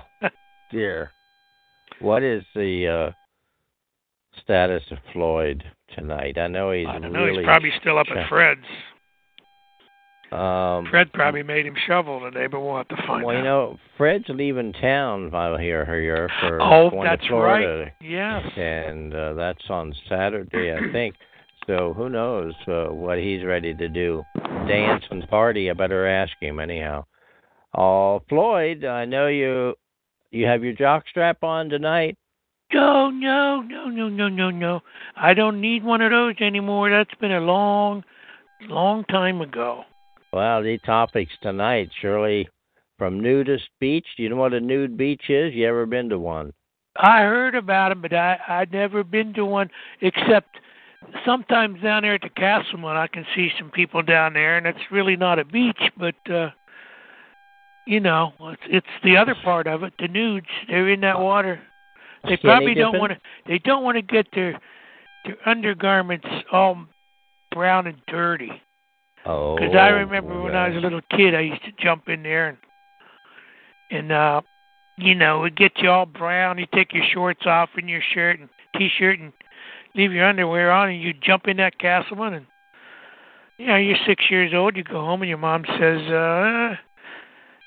dear. 0.71 1.11
What 1.99 2.23
is 2.23 2.43
the 2.55 2.87
uh 2.87 3.11
status 4.41 4.81
of 4.89 4.97
Floyd 5.13 5.63
tonight? 5.95 6.39
I 6.39 6.47
know 6.47 6.71
he's 6.71 6.87
I 6.87 6.97
don't 6.97 7.13
know. 7.13 7.23
really 7.23 7.39
He's 7.43 7.45
probably 7.45 7.71
still 7.79 7.99
up 7.99 8.07
at 8.15 8.27
Fred's. 8.29 8.65
Um 10.31 10.85
Fred 10.89 11.11
probably 11.13 11.43
made 11.43 11.65
him 11.65 11.75
shovel 11.87 12.19
today, 12.19 12.47
but 12.47 12.59
we'll 12.59 12.77
have 12.77 12.87
to 12.89 12.95
find 13.07 13.21
out. 13.21 13.25
well, 13.25 13.35
you 13.35 13.43
know, 13.43 13.77
Fred's 13.97 14.25
leaving 14.29 14.73
town 14.73 15.31
here 15.59 15.85
here 15.85 16.29
for 16.39 16.61
oh, 16.61 16.89
going 16.89 17.03
that's 17.03 17.21
to 17.23 17.27
Florida. 17.29 17.83
right. 17.83 17.93
Yes. 18.01 18.43
and 18.55 19.13
uh, 19.13 19.33
that's 19.33 19.63
on 19.69 19.93
Saturday, 20.07 20.73
I 20.73 20.91
think. 20.91 21.15
So 21.67 21.93
who 21.93 22.09
knows 22.09 22.53
uh, 22.67 22.85
what 22.85 23.19
he's 23.19 23.43
ready 23.43 23.75
to 23.75 23.89
do? 23.89 24.23
Dance 24.67 25.03
and 25.11 25.27
party. 25.29 25.69
I 25.69 25.73
better 25.73 26.07
ask 26.07 26.31
him 26.39 26.59
anyhow. 26.59 27.05
Oh, 27.77 28.21
Floyd, 28.29 28.85
I 28.85 29.05
know 29.05 29.27
you. 29.27 29.75
You 30.31 30.45
have 30.45 30.63
your 30.63 30.73
jock 30.73 31.05
strap 31.09 31.43
on 31.43 31.69
tonight. 31.69 32.17
No, 32.71 33.09
no, 33.09 33.61
no, 33.61 33.85
no, 33.85 34.09
no, 34.09 34.29
no, 34.29 34.51
no. 34.51 34.81
I 35.15 35.33
don't 35.33 35.59
need 35.59 35.83
one 35.83 36.01
of 36.01 36.11
those 36.11 36.35
anymore. 36.39 36.89
That's 36.91 37.13
been 37.19 37.31
a 37.31 37.39
long, 37.39 38.03
long 38.61 39.03
time 39.05 39.41
ago. 39.41 39.83
Well, 40.31 40.61
the 40.61 40.77
topics 40.85 41.31
tonight, 41.41 41.89
Shirley, 42.01 42.47
from 42.97 43.19
nudist 43.19 43.69
beach. 43.79 44.05
Do 44.15 44.23
you 44.23 44.29
know 44.29 44.35
what 44.35 44.53
a 44.53 44.59
nude 44.59 44.97
beach 44.97 45.29
is? 45.29 45.53
You 45.53 45.67
ever 45.67 45.85
been 45.85 46.09
to 46.09 46.19
one? 46.19 46.53
I 46.97 47.21
heard 47.21 47.55
about 47.55 47.89
them, 47.89 48.01
but 48.01 48.13
I 48.13 48.37
I'd 48.47 48.71
never 48.71 49.03
been 49.03 49.33
to 49.35 49.45
one 49.45 49.69
except 50.01 50.57
sometimes 51.25 51.81
down 51.81 52.03
there 52.03 52.15
at 52.15 52.21
the 52.21 52.29
Casselman 52.29 52.95
I 52.95 53.07
can 53.07 53.25
see 53.35 53.49
some 53.57 53.71
people 53.71 54.01
down 54.01 54.33
there, 54.33 54.57
and 54.57 54.67
it's 54.67 54.91
really 54.91 55.15
not 55.15 55.39
a 55.39 55.45
beach, 55.45 55.81
but 55.97 56.15
uh 56.29 56.49
you 57.89 57.99
know, 57.99 58.33
it's, 58.39 58.61
it's 58.69 58.87
the 59.03 59.17
other 59.17 59.35
part 59.43 59.65
of 59.65 59.81
it. 59.81 59.93
The 59.97 60.07
nudes, 60.07 60.45
they're 60.67 60.89
in 60.89 61.01
that 61.01 61.19
water. 61.19 61.59
They 62.23 62.35
Skinny 62.35 62.41
probably 62.43 62.75
don't 62.75 62.99
want 62.99 63.13
to. 63.13 63.19
They 63.47 63.57
don't 63.57 63.83
want 63.83 63.95
to 63.95 64.01
get 64.03 64.27
their 64.33 64.59
their 65.25 65.37
undergarments 65.45 66.27
all 66.51 66.85
brown 67.51 67.87
and 67.87 67.97
dirty. 68.07 68.51
Oh, 69.29 69.55
Because 69.55 69.75
I 69.75 69.89
remember 69.89 70.41
when 70.41 70.55
I 70.55 70.69
was 70.69 70.77
a 70.77 70.79
little 70.79 71.01
kid, 71.11 71.35
I 71.35 71.41
used 71.41 71.63
to 71.63 71.71
jump 71.83 72.07
in 72.09 72.23
there 72.23 72.49
and 72.49 72.57
and 73.91 74.11
uh, 74.11 74.41
you 74.97 75.15
know, 75.15 75.43
it 75.45 75.55
get 75.55 75.71
you 75.77 75.89
all 75.89 76.05
brown. 76.05 76.57
You 76.57 76.65
take 76.73 76.93
your 76.93 77.03
shorts 77.13 77.45
off 77.45 77.69
and 77.75 77.89
your 77.89 78.01
shirt 78.13 78.39
and 78.39 78.49
t-shirt 78.77 79.19
and 79.19 79.31
leave 79.95 80.11
your 80.11 80.25
underwear 80.27 80.71
on, 80.71 80.89
and 80.89 81.01
you 81.01 81.13
jump 81.13 81.47
in 81.47 81.57
that 81.57 81.79
Casselman 81.79 82.37
and 82.37 82.45
you 83.57 83.67
know 83.67 83.75
you're 83.77 83.97
six 84.07 84.25
years 84.29 84.51
old. 84.53 84.75
You 84.75 84.83
go 84.83 85.01
home 85.01 85.21
and 85.21 85.29
your 85.29 85.37
mom 85.37 85.63
says, 85.79 86.01
uh, 86.09 86.75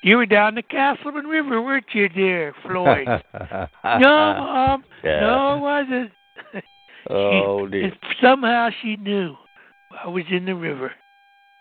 "You 0.03 0.17
were 0.17 0.27
down 0.27 0.55
the 0.57 0.63
Casselman 0.63 1.29
River, 1.31 1.61
weren't 1.63 1.87
you, 1.93 2.09
dear 2.09 2.55
Floyd?" 2.63 3.07
no, 3.35 4.01
mom. 4.05 4.85
Yeah. 5.05 5.21
No, 5.21 5.57
it 5.57 5.61
wasn't. 5.61 6.11
Oh, 7.11 7.67
dear. 7.67 7.91
Somehow 8.23 8.71
she 8.81 8.95
knew 8.95 9.35
I 10.05 10.09
was 10.09 10.23
in 10.31 10.45
the 10.45 10.55
river. 10.55 10.93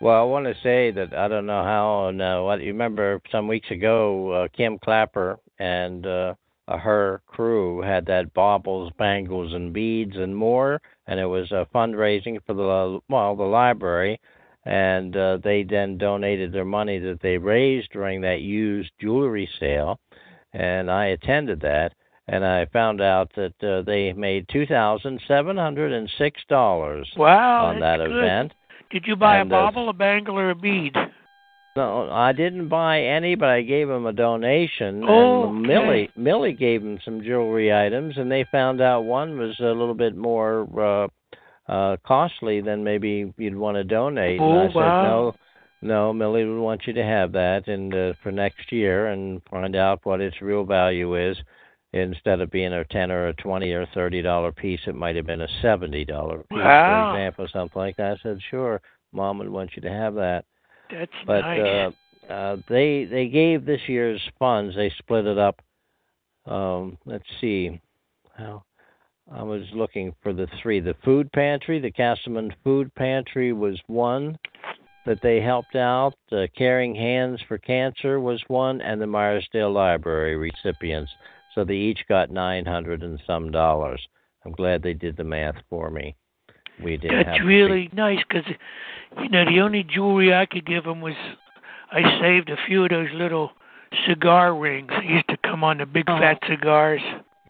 Well, 0.02 0.20
I 0.20 0.24
want 0.24 0.48
to 0.48 0.56
say 0.64 0.90
that 0.90 1.14
I 1.14 1.28
don't 1.28 1.46
know 1.46 1.64
how 1.64 2.08
and 2.08 2.20
uh, 2.20 2.42
what 2.42 2.60
you 2.60 2.72
remember 2.72 3.22
some 3.32 3.48
weeks 3.48 3.70
ago, 3.70 4.32
uh, 4.32 4.48
Kim 4.48 4.80
Clapper 4.80 5.38
and 5.60 6.04
uh, 6.08 6.34
her 6.68 7.22
crew 7.28 7.82
had 7.82 8.08
that 8.08 8.34
baubles, 8.34 8.92
bangles, 8.98 9.54
and 9.54 9.72
beads 9.72 10.16
and 10.16 10.36
more, 10.36 10.82
and 11.06 11.20
it 11.20 11.28
was 11.28 11.52
uh, 11.52 11.66
fundraising 11.74 12.40
for 12.48 12.56
the 12.56 13.00
well 13.10 13.36
the 13.36 13.44
library, 13.44 14.20
and 14.66 15.16
uh, 15.16 15.38
they 15.44 15.62
then 15.62 16.00
donated 16.00 16.52
their 16.52 16.66
money 16.66 16.98
that 16.98 17.20
they 17.22 17.38
raised 17.38 17.92
during 17.92 18.22
that 18.22 18.42
used 18.42 18.90
jewelry 19.00 19.48
sale, 19.60 20.00
and 20.54 20.90
I 20.90 21.08
attended 21.08 21.62
that. 21.62 21.94
And 22.28 22.46
I 22.46 22.66
found 22.68 23.02
out 23.02 23.32
that 23.36 23.62
uh, 23.62 23.82
they 23.82 24.14
made 24.14 24.48
two 24.50 24.66
thousand 24.66 25.20
seven 25.28 25.58
hundred 25.58 25.92
and 25.92 26.10
six 26.18 26.40
dollars 26.48 27.08
Wow, 27.18 27.66
on 27.66 27.80
that 27.82 27.98
good. 27.98 28.12
event. 28.12 28.54
Did 28.92 29.06
you 29.08 29.16
buy 29.16 29.38
And, 29.38 29.52
a 29.52 29.56
uh, 29.56 29.72
bauble, 29.72 29.90
a 29.90 29.94
bangle, 29.94 30.38
or 30.38 30.50
a 30.50 30.56
bead? 30.56 30.96
No, 31.76 32.10
I 32.12 32.34
didn't 32.34 32.68
buy 32.68 33.02
any, 33.02 33.36
but 33.36 33.48
I 33.48 33.62
gave 33.62 33.88
them 33.88 34.06
a 34.06 34.12
donation. 34.12 35.06
Oh, 35.08 35.48
and 35.48 35.66
okay. 35.66 35.74
Millie 35.74 36.10
Millie 36.18 36.54
gave 36.54 36.82
them 36.82 37.00
some 37.06 37.22
jewelry 37.24 37.74
items, 37.74 38.18
and 38.18 38.30
they 38.30 38.46
found 38.52 38.82
out 38.82 39.02
one 39.06 39.38
was 39.38 39.58
a 39.62 39.66
little 39.68 39.94
bit 39.94 40.18
more 40.18 40.68
uh, 40.78 41.08
uh, 41.72 41.96
costly 42.06 42.60
than 42.60 42.84
maybe 42.84 43.34
you'd 43.38 43.56
want 43.56 43.76
to 43.76 43.86
donate. 43.86 44.40
Oh, 44.42 44.52
and 44.52 44.72
I 44.72 44.76
wow. 44.76 45.32
said 45.32 45.88
no, 45.88 46.10
No, 46.10 46.14
Millie 46.14 46.44
would 46.44 46.62
want 46.62 46.82
you 46.88 46.94
to 46.94 47.04
have 47.04 47.32
that 47.32 47.68
and 47.68 47.94
uh, 47.94 48.14
for 48.22 48.34
next 48.34 48.72
year 48.74 49.08
and 49.08 49.42
find 49.50 49.76
out 49.76 50.02
what 50.04 50.20
its 50.20 50.42
real 50.42 50.66
value 50.66 51.16
is. 51.30 51.38
Instead 51.94 52.40
of 52.40 52.50
being 52.52 52.72
a 52.72 52.86
ten 52.86 53.12
or 53.12 53.28
a 53.28 53.34
twenty 53.34 53.74
or 53.74 53.82
a 53.82 53.90
thirty 53.94 54.22
dollar 54.22 54.52
piece, 54.54 54.80
it 54.88 54.96
might 54.96 55.16
have 55.18 55.26
been 55.26 55.42
a 55.42 55.48
seventy 55.62 56.06
dollar 56.06 56.38
piece, 56.38 56.58
Wow. 56.58 57.12
for 57.12 57.18
example, 57.18 57.48
something 57.52 57.80
like 57.82 57.98
that. 57.98 58.18
I 58.18 58.24
said, 58.24 58.40
sure, 58.50 58.82
mom 59.12 59.40
would 59.40 59.50
want 59.50 59.72
you 59.76 59.82
to 59.82 59.90
have 59.90 60.16
that. 60.16 60.46
That's 60.90 61.12
But 61.28 61.42
nice. 61.42 61.94
uh, 62.30 62.32
uh, 62.32 62.58
they 62.70 63.04
they 63.06 63.28
gave 63.28 63.66
this 63.66 63.82
year's 63.88 64.22
funds. 64.40 64.74
They 64.76 64.90
split 65.00 65.26
it 65.26 65.38
up. 65.38 65.62
Um, 66.46 66.98
let's 67.06 67.26
see. 67.42 67.82
How 68.38 68.64
I 69.30 69.44
was 69.44 69.64
looking 69.74 70.14
for 70.24 70.32
the 70.34 70.48
three. 70.62 70.80
The 70.80 70.96
food 71.04 71.30
pantry, 71.34 71.80
the 71.80 71.92
Casselman 71.92 72.52
Food 72.64 72.94
Pantry 72.96 73.52
was 73.54 73.80
one 73.88 74.38
that 75.06 75.20
they 75.22 75.42
helped 75.42 75.76
out. 75.76 76.14
Uh, 76.32 76.48
Caring 76.58 76.96
Hands 76.96 77.40
for 77.48 77.58
Cancer 77.58 78.20
was 78.20 78.42
one, 78.48 78.82
and 78.82 79.02
the 79.02 79.06
Meyersdale 79.06 79.74
Library 79.74 80.36
recipients. 80.38 81.12
So 81.56 81.64
they 81.64 81.76
each 81.76 82.02
got 82.08 82.32
nine 82.32 82.66
hundred 82.66 83.04
and 83.04 83.20
some 83.28 83.52
dollars. 83.52 84.02
I'm 84.46 84.52
glad 84.54 84.82
they 84.82 84.94
did 84.94 85.18
the 85.18 85.24
math 85.24 85.56
for 85.70 85.90
me. 85.90 86.16
We 86.84 86.94
have 86.94 87.26
That's 87.26 87.42
really 87.44 87.90
nice 87.94 88.20
because, 88.28 88.46
you 89.22 89.30
know, 89.30 89.46
the 89.46 89.60
only 89.62 89.84
jewelry 89.84 90.34
I 90.34 90.46
could 90.48 90.66
give 90.66 90.86
them 90.86 91.02
was 91.02 91.14
I 91.92 92.02
saved 92.20 92.50
a 92.50 92.56
few 92.66 92.86
of 92.86 92.90
those 92.90 93.10
little 93.14 93.52
cigar 94.08 94.56
rings 94.56 94.88
that 94.90 95.06
used 95.06 95.28
to 95.28 95.38
come 95.44 95.64
on 95.64 95.78
the 95.78 95.86
big 95.86 96.06
Oh. 96.08 96.18
fat 96.18 96.40
cigars. 96.50 97.02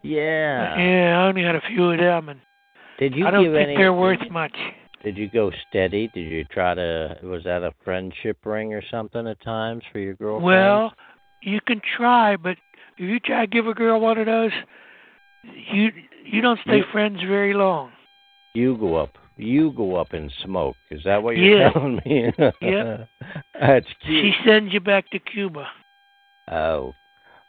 Yeah. 0.01 0.77
Yeah, 0.77 1.19
I 1.21 1.27
only 1.27 1.43
had 1.43 1.55
a 1.55 1.61
few 1.61 1.91
of 1.91 1.99
them, 1.99 2.29
and 2.29 2.39
Did 2.97 3.15
you 3.15 3.25
I 3.27 3.31
don't 3.31 3.43
give 3.45 3.53
think 3.53 3.67
any? 3.69 3.77
they're 3.77 3.93
worth 3.93 4.29
much. 4.31 4.55
Did 5.03 5.17
you 5.17 5.29
go 5.29 5.51
steady? 5.69 6.09
Did 6.13 6.29
you 6.29 6.43
try 6.45 6.73
to? 6.73 7.17
Was 7.23 7.43
that 7.45 7.63
a 7.63 7.71
friendship 7.85 8.37
ring 8.45 8.73
or 8.73 8.81
something 8.91 9.27
at 9.27 9.39
times 9.41 9.83
for 9.91 9.99
your 9.99 10.15
girlfriend? 10.15 10.43
Well, 10.45 10.93
you 11.41 11.59
can 11.65 11.81
try, 11.97 12.35
but 12.35 12.57
if 13.01 13.09
you 13.09 13.19
try 13.19 13.41
to 13.41 13.47
give 13.47 13.67
a 13.67 13.73
girl 13.73 13.99
one 13.99 14.17
of 14.17 14.25
those, 14.27 14.51
you 15.71 15.91
you 16.25 16.41
don't 16.41 16.59
stay 16.61 16.77
You- 16.77 16.85
friends 16.91 17.19
very 17.27 17.53
long. 17.53 17.91
you 18.53 18.77
go 18.77 18.95
up. 18.95 19.17
You 19.37 19.71
go 19.71 19.95
up 19.95 20.13
in 20.13 20.29
smoke. 20.43 20.75
Is 20.91 21.01
that 21.05 21.23
what 21.23 21.35
you're 21.37 21.59
Yeah. 21.59 21.71
telling 21.71 21.99
me? 22.05 22.31
yeah. 22.61 23.05
That's 23.59 23.87
She 24.05 24.33
sends 24.45 24.71
you 24.73 24.79
back 24.79 25.09
to 25.11 25.19
Cuba. 25.19 25.67
Oh. 26.51 26.93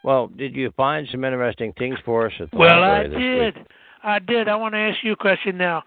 Well, 0.05 0.28
did 0.28 0.57
you 0.57 0.70
find 0.76 1.07
some 1.11 1.24
interesting 1.24 1.72
things 1.78 1.98
for 2.05 2.26
us 2.26 2.32
at 2.40 2.50
the 2.50 2.57
Well, 2.57 2.82
I 2.82 3.03
library 3.03 3.09
this 3.09 3.18
did. 3.18 3.57
week? 3.57 3.66
I 4.03 4.18
did. 4.20 4.48
I 4.48 4.57
want 4.57 4.74
to 4.74 4.78
ask 4.78 5.05
you 5.05 5.12
a 5.12 5.16
question 5.16 5.57
now. 5.59 5.82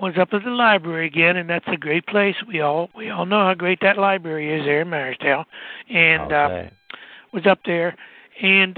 I 0.00 0.04
was 0.04 0.14
up 0.18 0.32
at 0.32 0.42
the 0.42 0.50
library 0.50 1.06
again, 1.06 1.36
and 1.36 1.48
that's 1.50 1.68
a 1.68 1.76
great 1.76 2.06
place. 2.06 2.34
We 2.48 2.60
all 2.60 2.88
we 2.96 3.10
all 3.10 3.26
know 3.26 3.40
how 3.44 3.54
great 3.54 3.80
that 3.82 3.98
library 3.98 4.52
is 4.58 4.64
there 4.64 4.80
in 4.80 4.88
Meyersdale, 4.88 5.44
and 5.90 6.32
uh, 6.32 6.48
Okay. 6.50 6.70
was 7.32 7.46
up 7.46 7.58
there, 7.66 7.94
and 8.42 8.76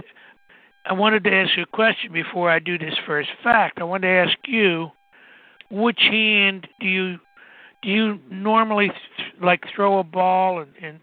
I 0.84 0.92
wanted 0.94 1.24
to 1.24 1.32
ask 1.32 1.56
you 1.56 1.62
a 1.62 1.66
question 1.66 2.12
before 2.12 2.50
I 2.50 2.58
do 2.58 2.76
this 2.76 2.94
first 3.06 3.28
fact. 3.42 3.78
I 3.80 3.84
wanted 3.84 4.08
to 4.08 4.30
ask 4.30 4.38
you, 4.46 4.88
which 5.70 6.00
hand 6.00 6.66
do 6.80 6.86
you 6.86 7.18
do 7.82 7.88
you 7.88 8.18
normally 8.30 8.88
th- 8.88 9.32
like 9.42 9.62
throw 9.74 9.98
a 9.98 10.04
ball 10.04 10.60
and, 10.60 10.70
and 10.82 11.00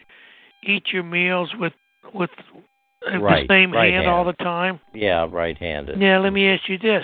eat 0.64 0.88
your 0.92 1.04
meals 1.04 1.50
with 1.58 1.74
with 2.14 2.30
uh, 3.08 3.20
Right, 3.20 3.48
the 3.48 3.54
same 3.54 3.74
right 3.74 3.94
hand 3.94 4.08
all 4.08 4.26
the 4.26 4.34
time? 4.34 4.80
Yeah, 4.94 5.28
right-handed. 5.30 5.98
Now 5.98 6.22
let 6.22 6.34
me 6.34 6.48
ask 6.50 6.68
you 6.68 6.78
this: 6.78 7.04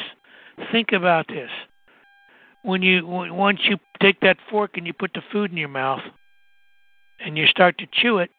Think 0.71 0.91
about 0.91 1.27
this. 1.27 1.49
When 2.63 2.81
you 2.81 3.01
w- 3.01 3.33
once 3.33 3.59
you 3.63 3.77
take 4.01 4.19
that 4.21 4.37
fork 4.49 4.71
and 4.75 4.85
you 4.85 4.93
put 4.93 5.13
the 5.13 5.21
food 5.31 5.51
in 5.51 5.57
your 5.57 5.69
mouth, 5.69 6.01
and 7.19 7.37
you 7.37 7.47
start 7.47 7.77
to 7.77 7.85
chew 7.91 8.17
it, 8.17 8.31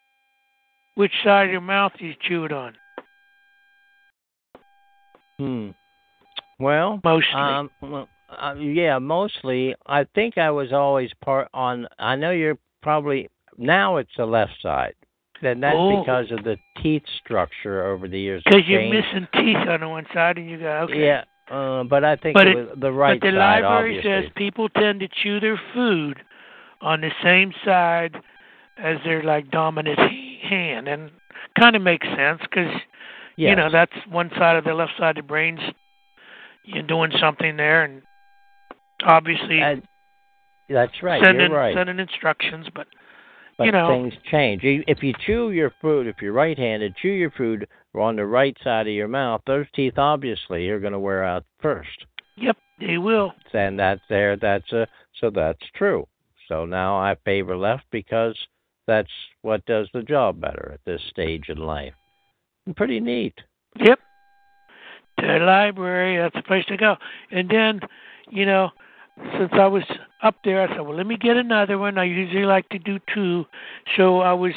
which 0.94 1.12
side 1.24 1.46
of 1.46 1.52
your 1.52 1.60
mouth 1.60 1.92
do 1.98 2.06
you 2.06 2.14
chew 2.20 2.44
it 2.44 2.52
on? 2.52 2.74
Hmm. 5.39 5.70
Well, 6.59 7.01
Mostly. 7.05 7.34
Um, 7.34 7.70
well, 7.82 8.09
uh, 8.30 8.55
yeah, 8.55 8.99
mostly. 8.99 9.74
I 9.87 10.05
think 10.14 10.39
I 10.39 10.51
was 10.51 10.72
always 10.72 11.11
part 11.22 11.49
on. 11.53 11.87
I 11.99 12.16
know 12.16 12.30
you're 12.30 12.59
probably 12.82 13.28
now 13.59 13.99
it's 13.99 14.11
the 14.16 14.24
left 14.26 14.53
side, 14.62 14.95
and 15.43 15.62
that's 15.62 15.76
Oh. 15.78 16.01
because 16.01 16.30
of 16.30 16.43
the 16.45 16.57
teeth 16.82 17.03
structure 17.22 17.87
over 17.87 18.09
the 18.09 18.18
years. 18.18 18.43
Because 18.45 18.66
you're 18.66 18.82
missing 18.89 19.28
teeth 19.34 19.68
on 19.68 19.80
the 19.80 19.89
one 19.89 20.07
side, 20.14 20.39
and 20.39 20.49
you 20.51 20.59
go 20.59 20.87
okay. 20.91 21.05
Yeah, 21.05 21.24
uh, 21.51 21.84
but 21.84 22.05
I 22.05 22.16
think 22.16 22.34
But 22.34 22.47
it 22.47 22.57
it- 22.57 22.70
was 22.70 22.78
the 22.78 22.93
right 22.93 23.12
side 23.14 23.20
but 23.20 23.26
the 23.26 23.32
side. 23.32 23.62
library 23.62 23.99
obviously. 23.99 24.22
says 24.26 24.32
people 24.34 24.68
tend 24.70 25.01
to 25.01 25.09
chew 25.09 25.39
their 25.41 25.61
food 25.74 26.18
on 26.80 27.03
the 27.03 27.11
same 27.22 27.53
side 27.64 28.16
as 28.78 28.97
their 29.05 29.22
like 29.22 29.51
dominant 29.51 29.99
hand, 29.99 30.89
and 30.89 31.11
kind 31.59 31.76
of 31.76 31.82
makes 31.82 32.07
sense 32.09 32.41
because 32.43 32.72
you 33.37 33.57
know 33.57 33.68
that's 33.70 33.93
one 34.11 34.30
side 34.39 34.57
of 34.57 34.64
the 34.64 34.74
left 34.74 34.93
side 34.99 35.18
of 35.18 35.24
the 35.24 35.28
brain's 35.28 35.61
you're 36.66 36.82
doing 36.82 37.12
something 37.20 37.57
there, 37.57 37.84
and 37.84 38.03
obviously 39.05 39.61
that's 40.68 41.03
right. 41.03 41.22
sending 41.24 41.51
you're 41.51 41.59
right. 41.59 41.74
sending 41.74 41.99
instructions. 41.99 42.66
But 42.74 42.89
But 43.57 43.64
you 43.64 43.72
know- 43.72 43.89
things 43.89 44.14
change. 44.30 44.62
If 44.64 45.03
you 45.03 45.14
chew 45.24 45.51
your 45.51 45.72
food, 45.80 46.07
if 46.07 46.16
you're 46.20 46.32
right-handed, 46.32 46.97
chew 46.97 47.09
your 47.09 47.30
food 47.30 47.68
on 47.95 48.16
the 48.16 48.26
right 48.26 48.57
side 48.62 48.87
of 48.87 48.93
your 48.93 49.09
mouth. 49.09 49.41
Those 49.47 49.66
teeth 49.74 49.97
obviously 49.97 50.68
are 50.68 50.80
going 50.80 50.93
to 50.93 50.99
wear 50.99 51.24
out 51.24 51.45
first. 51.61 52.05
yep, 52.37 52.57
they 52.78 52.99
will. 52.99 53.32
and 53.55 53.78
that's 53.78 54.03
there. 54.09 54.37
That's 54.37 54.70
a 54.72 54.87
so 55.20 55.30
that's 55.30 55.62
true. 55.74 56.07
So 56.49 56.66
now 56.66 56.97
I 56.97 57.16
favor 57.24 57.57
left 57.57 57.84
because 57.91 58.37
that's 58.87 59.11
what 59.43 59.64
does 59.66 59.89
the 59.95 60.03
job 60.03 60.41
better 60.41 60.72
at 60.74 60.84
this 60.84 61.01
stage 61.11 61.49
in 61.49 61.59
life. 61.59 61.95
Pretty 62.74 63.00
neat. 63.00 63.34
Yep. 63.78 63.98
To 65.20 65.26
the 65.26 65.44
library, 65.44 66.18
that's 66.18 66.34
the 66.34 66.42
place 66.42 66.64
to 66.66 66.76
go. 66.76 66.96
And 67.30 67.48
then, 67.48 67.80
you 68.30 68.44
know, 68.44 68.70
since 69.38 69.52
I 69.52 69.66
was 69.66 69.84
up 70.22 70.36
there, 70.44 70.62
I 70.62 70.68
said, 70.68 70.80
well, 70.80 70.96
let 70.96 71.06
me 71.06 71.16
get 71.16 71.36
another 71.36 71.78
one. 71.78 71.96
I 71.96 72.04
usually 72.04 72.44
like 72.44 72.68
to 72.70 72.78
do 72.78 72.98
two. 73.14 73.46
So 73.96 74.20
I 74.20 74.32
was, 74.32 74.52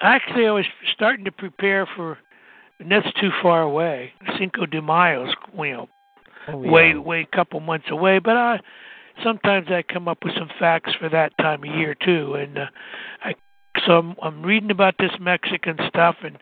actually, 0.00 0.46
I 0.46 0.50
was 0.52 0.64
starting 0.94 1.24
to 1.26 1.32
prepare 1.32 1.86
for, 1.94 2.18
and 2.80 2.90
that's 2.90 3.06
too 3.20 3.30
far 3.42 3.62
away. 3.62 4.12
Cinco 4.38 4.66
de 4.66 4.82
Mayo's, 4.82 5.34
you 5.56 5.72
know, 5.72 5.88
Oh, 6.48 6.56
way, 6.58 6.90
yeah. 6.90 6.98
way, 6.98 7.26
couple 7.32 7.58
months 7.60 7.86
away. 7.90 8.18
But 8.20 8.36
I, 8.36 8.60
sometimes 9.24 9.66
I 9.68 9.82
come 9.82 10.06
up 10.06 10.18
with 10.24 10.34
some 10.34 10.48
facts 10.58 10.92
for 10.98 11.08
that 11.08 11.36
time 11.38 11.64
of 11.64 11.74
year 11.74 11.94
too. 11.94 12.34
And 12.34 12.58
uh, 12.58 12.66
I, 13.24 13.34
so 13.84 13.98
I'm, 13.98 14.14
I'm 14.22 14.42
reading 14.42 14.70
about 14.70 14.94
this 14.98 15.10
Mexican 15.20 15.76
stuff, 15.88 16.16
and 16.22 16.38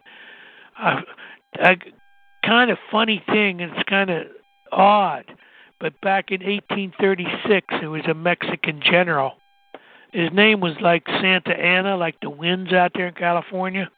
I, 0.76 1.02
I 1.54 1.76
kind 2.44 2.70
of 2.70 2.78
funny 2.90 3.22
thing, 3.26 3.60
and 3.60 3.72
it's 3.72 3.88
kind 3.88 4.10
of 4.10 4.26
odd. 4.72 5.24
But 5.80 6.00
back 6.00 6.30
in 6.30 6.40
1836, 6.40 7.66
there 7.80 7.90
was 7.90 8.06
a 8.08 8.14
Mexican 8.14 8.80
general. 8.82 9.32
His 10.12 10.30
name 10.32 10.60
was 10.60 10.74
like 10.80 11.02
Santa 11.06 11.50
Ana, 11.50 11.96
like 11.96 12.20
the 12.20 12.30
winds 12.30 12.72
out 12.72 12.92
there 12.94 13.08
in 13.08 13.14
California. 13.14 13.90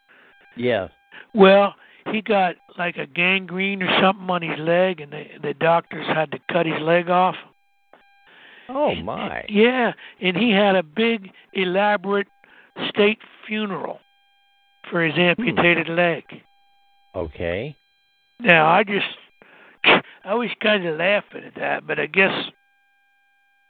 Yes. 0.57 0.91
Well, 1.35 1.75
he 2.11 2.23
got 2.23 2.57
like 2.79 2.97
a 2.97 3.07
gangrene 3.07 3.83
or 3.83 4.01
something 4.01 4.29
on 4.31 4.43
his 4.43 4.59
leg, 4.59 5.01
and 5.01 5.13
the 5.13 5.25
the 5.43 5.55
doctors 5.55 6.07
had 6.07 6.31
to 6.33 6.39
cut 6.51 6.67
his 6.67 6.81
leg 6.81 7.11
off. 7.11 7.37
Oh 8.69 8.95
my. 8.95 9.45
Yeah, 9.49 9.93
and 10.21 10.37
he 10.37 10.51
had 10.51 10.75
a 10.75 10.83
big, 10.83 11.31
elaborate 11.53 12.29
state 12.89 13.19
funeral 13.47 14.01
for 14.91 15.05
his 15.05 15.15
hmm. 15.15 15.21
amputated 15.21 15.89
leg. 15.89 16.25
Okay. 17.17 17.77
Now, 18.41 18.69
I 18.69 18.85
just, 18.85 19.07
I 20.25 20.35
was 20.35 20.51
kind 20.63 20.87
of 20.87 20.99
laughing 20.99 21.45
at 21.47 21.55
that, 21.57 21.87
but 21.87 21.99
I 21.99 22.07
guess, 22.07 22.33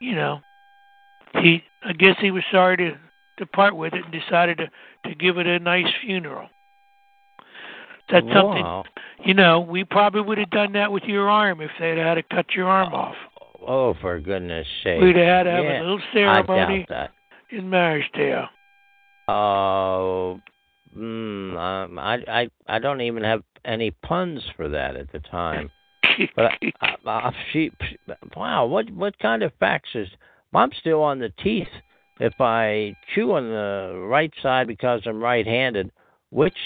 you 0.00 0.14
know, 0.14 0.40
he, 1.42 1.62
I 1.84 1.92
guess 1.92 2.16
he 2.20 2.30
was 2.30 2.42
sorry 2.50 2.76
to 2.78 2.98
to 3.38 3.46
part 3.46 3.76
with 3.76 3.92
it 3.92 4.02
and 4.02 4.12
decided 4.12 4.58
to 4.58 4.66
to 5.08 5.14
give 5.14 5.38
it 5.38 5.46
a 5.46 5.58
nice 5.58 5.92
funeral. 6.02 6.48
That's 8.10 8.26
something, 8.32 8.82
you 9.24 9.34
know, 9.34 9.60
we 9.60 9.84
probably 9.84 10.20
would 10.20 10.38
have 10.38 10.50
done 10.50 10.72
that 10.74 10.92
with 10.92 11.02
your 11.04 11.28
arm 11.28 11.60
if 11.60 11.70
they'd 11.78 11.98
had 11.98 12.14
to 12.14 12.22
cut 12.22 12.46
your 12.54 12.68
arm 12.68 12.92
oh, 12.92 12.96
off. 12.96 13.16
Oh, 13.66 13.94
for 14.00 14.20
goodness 14.20 14.66
sake. 14.84 15.00
We'd 15.02 15.16
have 15.16 15.26
had 15.26 15.42
to 15.42 15.50
have 15.50 15.64
yeah. 15.64 15.80
a 15.80 15.82
little 15.82 16.00
ceremony 16.12 16.86
in 17.50 17.64
Meyersdale. 17.64 18.46
Oh, 19.26 20.40
mm, 20.96 21.56
um, 21.56 21.98
I, 21.98 22.18
I, 22.28 22.48
I 22.66 22.78
don't 22.78 23.00
even 23.00 23.22
have 23.22 23.42
any 23.64 23.90
puns 23.90 24.42
for 24.56 24.68
that 24.68 24.96
at 24.96 25.12
the 25.12 25.20
time. 25.20 25.70
But 26.34 26.52
uh, 26.80 27.08
uh, 27.10 27.30
she, 27.52 27.70
wow, 28.34 28.64
what 28.64 28.88
what 28.90 29.18
kind 29.18 29.42
of 29.42 29.52
facts 29.60 29.90
is? 29.94 30.08
I'm 30.54 30.70
still 30.80 31.02
on 31.02 31.18
the 31.18 31.28
teeth. 31.42 31.68
If 32.20 32.40
I 32.40 32.96
chew 33.14 33.32
on 33.32 33.50
the 33.50 34.06
right 34.08 34.32
side 34.42 34.66
because 34.66 35.02
I'm 35.04 35.22
right-handed, 35.22 35.92
which 36.30 36.56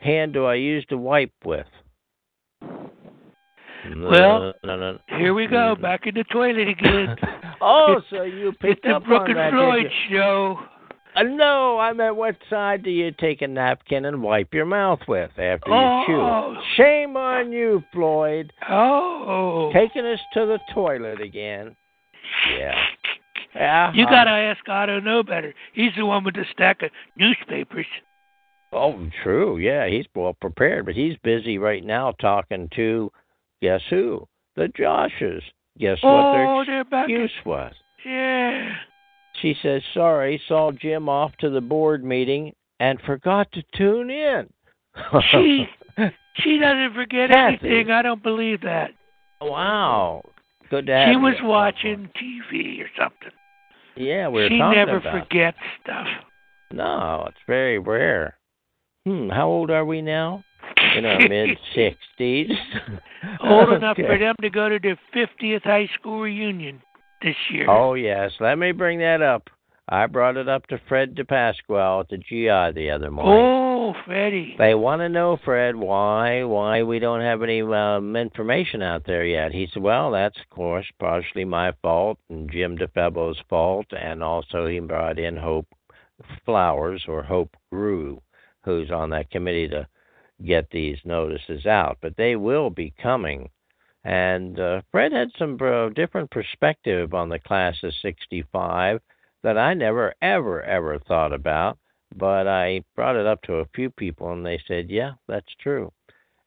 hand 0.00 0.32
do 0.32 0.46
I 0.46 0.54
use 0.54 0.84
to 0.86 0.98
wipe 0.98 1.32
with? 1.44 1.66
Well, 3.96 4.52
no, 4.64 4.76
no. 4.76 4.98
Here 5.06 5.34
we 5.34 5.46
go, 5.46 5.76
back 5.80 6.06
in 6.06 6.14
the 6.14 6.24
toilet 6.24 6.68
again. 6.68 7.16
oh, 7.60 8.00
so 8.10 8.22
you 8.22 8.48
It's 8.52 8.58
picked 8.58 8.84
the 8.84 8.96
up 8.96 9.04
Brooke 9.04 9.22
on 9.22 9.30
and 9.30 9.38
that, 9.38 9.52
Floyd 9.52 9.86
show. 10.10 10.58
Uh, 11.18 11.22
no, 11.24 11.78
I 11.78 11.92
meant 11.94 12.16
what 12.16 12.36
side 12.48 12.84
do 12.84 12.90
you 12.90 13.10
take 13.10 13.42
a 13.42 13.48
napkin 13.48 14.04
and 14.04 14.22
wipe 14.22 14.54
your 14.54 14.66
mouth 14.66 15.00
with 15.08 15.30
after 15.38 15.70
you 15.70 15.74
Oh. 15.76 16.54
chew? 16.54 16.62
Shame 16.76 17.16
on 17.16 17.50
you, 17.50 17.82
Floyd. 17.92 18.52
Oh. 18.68 19.70
Taking 19.72 20.06
us 20.06 20.20
to 20.34 20.46
the 20.46 20.60
toilet 20.72 21.20
again. 21.20 21.74
Yeah. 22.56 22.86
Yeah. 23.54 23.92
You 23.94 24.04
gotta 24.04 24.30
ask 24.30 24.68
Otto 24.68 25.00
know 25.00 25.22
better. 25.22 25.54
He's 25.72 25.94
the 25.96 26.06
one 26.06 26.22
with 26.22 26.34
the 26.34 26.44
stack 26.52 26.82
of 26.82 26.90
newspapers. 27.16 27.86
Oh, 28.72 29.08
true. 29.22 29.56
Yeah, 29.56 29.88
he's 29.88 30.06
well 30.14 30.34
prepared, 30.34 30.84
but 30.84 30.94
he's 30.94 31.16
busy 31.24 31.58
right 31.58 31.82
now 31.82 32.12
talking 32.12 32.68
to 32.76 33.10
guess 33.62 33.80
who? 33.88 34.28
The 34.56 34.68
Joshes. 34.68 35.42
Guess 35.78 36.02
what 36.02 36.10
oh, 36.10 36.64
their 36.64 36.66
they're 36.66 36.84
back. 36.84 37.08
excuse 37.08 37.32
was? 37.46 37.74
Yeah. 38.04 38.76
She 39.42 39.54
says, 39.62 39.82
"Sorry, 39.94 40.40
saw 40.48 40.72
Jim 40.72 41.08
off 41.08 41.32
to 41.40 41.50
the 41.50 41.60
board 41.60 42.04
meeting 42.04 42.52
and 42.80 43.00
forgot 43.02 43.50
to 43.52 43.62
tune 43.76 44.10
in." 44.10 44.48
She 45.30 45.66
she 46.42 46.58
doesn't 46.58 46.94
forget 46.94 47.30
Kathy. 47.30 47.58
anything. 47.68 47.90
I 47.90 48.02
don't 48.02 48.22
believe 48.22 48.60
that. 48.62 48.90
wow. 49.40 50.22
Good 50.70 50.86
to 50.86 50.92
have 50.92 51.08
She 51.08 51.12
you. 51.12 51.20
was 51.20 51.34
watching 51.42 52.10
TV 52.20 52.80
or 52.82 52.88
something. 52.98 53.30
Yeah, 53.96 54.28
we 54.28 54.42
were 54.42 54.48
she 54.48 54.58
talking 54.58 54.78
never 54.78 54.96
about. 54.98 55.22
forgets 55.28 55.58
stuff. 55.82 56.06
No, 56.72 57.24
it's 57.28 57.38
very 57.46 57.78
rare. 57.78 58.36
Hmm. 59.06 59.28
How 59.30 59.48
old 59.48 59.70
are 59.70 59.84
we 59.84 60.02
now? 60.02 60.44
In 60.96 61.04
our 61.06 61.18
mid 61.28 61.58
sixties. 61.74 62.50
Old 63.40 63.72
enough 63.72 63.96
for 64.06 64.18
them 64.18 64.34
to 64.42 64.50
go 64.50 64.68
to 64.68 64.78
their 64.78 64.98
50th 65.14 65.62
high 65.64 65.88
school 65.98 66.20
reunion 66.20 66.80
this 67.22 67.36
year. 67.50 67.68
Oh 67.68 67.94
yes, 67.94 68.32
let 68.40 68.58
me 68.58 68.72
bring 68.72 68.98
that 69.00 69.22
up. 69.22 69.50
I 69.88 70.06
brought 70.06 70.36
it 70.36 70.48
up 70.48 70.66
to 70.66 70.80
Fred 70.86 71.14
DePasquale 71.14 72.00
at 72.00 72.08
the 72.10 72.18
GI 72.18 72.78
the 72.78 72.90
other 72.90 73.10
morning. 73.10 73.32
Oh, 73.34 73.94
Freddie. 74.04 74.54
They 74.58 74.74
want 74.74 75.00
to 75.00 75.08
know, 75.08 75.38
Fred, 75.42 75.76
why 75.76 76.42
why 76.44 76.82
we 76.82 76.98
don't 76.98 77.22
have 77.22 77.42
any 77.42 77.62
um, 77.62 78.14
information 78.14 78.82
out 78.82 79.06
there 79.06 79.24
yet. 79.24 79.52
He 79.52 79.66
said, 79.72 79.82
"Well, 79.82 80.10
that's 80.10 80.38
of 80.38 80.50
course 80.50 80.86
partially 80.98 81.46
my 81.46 81.72
fault 81.80 82.18
and 82.28 82.50
Jim 82.50 82.76
DeFebo's 82.76 83.40
fault, 83.48 83.86
and 83.98 84.22
also 84.22 84.66
he 84.66 84.78
brought 84.80 85.18
in 85.18 85.36
Hope 85.36 85.66
Flowers 86.44 87.04
or 87.08 87.22
Hope 87.22 87.56
Grew, 87.72 88.20
who's 88.64 88.90
on 88.90 89.10
that 89.10 89.30
committee 89.30 89.68
to 89.68 89.88
get 90.44 90.70
these 90.70 90.98
notices 91.04 91.64
out. 91.64 91.96
But 92.02 92.16
they 92.16 92.36
will 92.36 92.68
be 92.68 92.92
coming." 93.02 93.48
And 94.04 94.58
uh, 94.58 94.82
Fred 94.90 95.12
had 95.12 95.30
some 95.38 95.58
uh, 95.60 95.90
different 95.90 96.30
perspective 96.30 97.14
on 97.14 97.28
the 97.28 97.38
class 97.38 97.76
of 97.82 97.92
'65 98.02 99.00
that 99.42 99.58
I 99.58 99.74
never, 99.74 100.14
ever, 100.22 100.62
ever 100.62 100.98
thought 100.98 101.32
about 101.32 101.78
but 102.16 102.46
I 102.48 102.82
brought 102.96 103.16
it 103.16 103.26
up 103.26 103.42
to 103.42 103.56
a 103.56 103.68
few 103.74 103.90
people, 103.90 104.32
and 104.32 104.44
they 104.44 104.58
said, 104.66 104.90
"Yeah, 104.90 105.12
that's 105.26 105.54
true." 105.60 105.92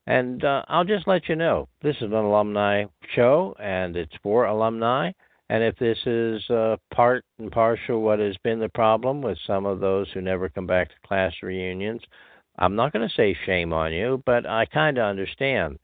And 0.08 0.44
uh, 0.44 0.64
I'll 0.68 0.84
just 0.84 1.08
let 1.08 1.30
you 1.30 1.36
know, 1.36 1.70
this 1.82 1.96
is 1.98 2.04
an 2.04 2.14
alumni 2.14 2.86
show, 3.16 3.56
and 3.60 3.96
it's 3.96 4.16
for 4.24 4.46
alumni. 4.46 5.12
And 5.50 5.64
if 5.64 5.76
this 5.78 5.98
is 6.06 6.50
uh, 6.50 6.78
part 6.94 7.24
and 7.38 7.52
partial 7.52 8.02
what 8.02 8.20
has 8.20 8.36
been 8.38 8.60
the 8.60 8.70
problem 8.70 9.22
with 9.22 9.38
some 9.46 9.66
of 9.66 9.80
those 9.80 10.10
who 10.12 10.22
never 10.22 10.50
come 10.50 10.66
back 10.66 10.90
to 10.90 11.08
class 11.08 11.34
reunions, 11.44 12.02
I'm 12.58 12.76
not 12.76 12.94
going 12.94 13.08
to 13.08 13.16
say 13.16 13.38
shame 13.46 13.74
on 13.74 13.94
you, 13.94 14.24
but 14.26 14.46
I 14.46 14.66
kind 14.66 14.98
of 14.98 15.06
understand. 15.06 15.78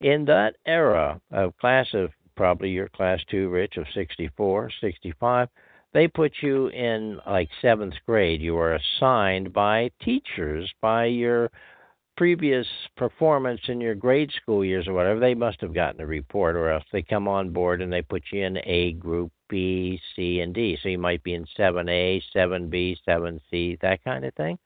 In 0.00 0.26
that 0.26 0.56
era 0.66 1.20
of 1.30 1.56
class 1.56 1.86
of 1.94 2.10
probably 2.36 2.70
your 2.70 2.88
class 2.88 3.20
two, 3.30 3.48
Rich, 3.48 3.76
of 3.78 3.86
64, 3.94 4.70
65, 4.80 5.48
they 5.94 6.06
put 6.06 6.32
you 6.42 6.68
in 6.68 7.18
like 7.26 7.48
seventh 7.62 7.94
grade. 8.04 8.42
You 8.42 8.54
were 8.54 8.74
assigned 8.74 9.52
by 9.54 9.90
teachers, 10.02 10.70
by 10.82 11.06
your 11.06 11.50
previous 12.16 12.66
performance 12.96 13.60
in 13.68 13.80
your 13.80 13.94
grade 13.94 14.30
school 14.32 14.64
years 14.64 14.86
or 14.86 14.92
whatever. 14.92 15.20
They 15.20 15.34
must 15.34 15.60
have 15.62 15.74
gotten 15.74 16.00
a 16.00 16.06
report, 16.06 16.56
or 16.56 16.70
else 16.70 16.84
they 16.92 17.02
come 17.02 17.28
on 17.28 17.50
board 17.50 17.80
and 17.80 17.92
they 17.92 18.02
put 18.02 18.22
you 18.32 18.44
in 18.44 18.58
A 18.64 18.92
group, 18.92 19.32
B, 19.48 20.00
C, 20.14 20.40
and 20.40 20.54
D. 20.54 20.78
So 20.82 20.90
you 20.90 20.98
might 20.98 21.22
be 21.22 21.34
in 21.34 21.46
7A, 21.58 22.22
7B, 22.34 22.96
7C, 23.08 23.80
that 23.80 24.04
kind 24.04 24.24
of 24.24 24.34
thing. 24.34 24.58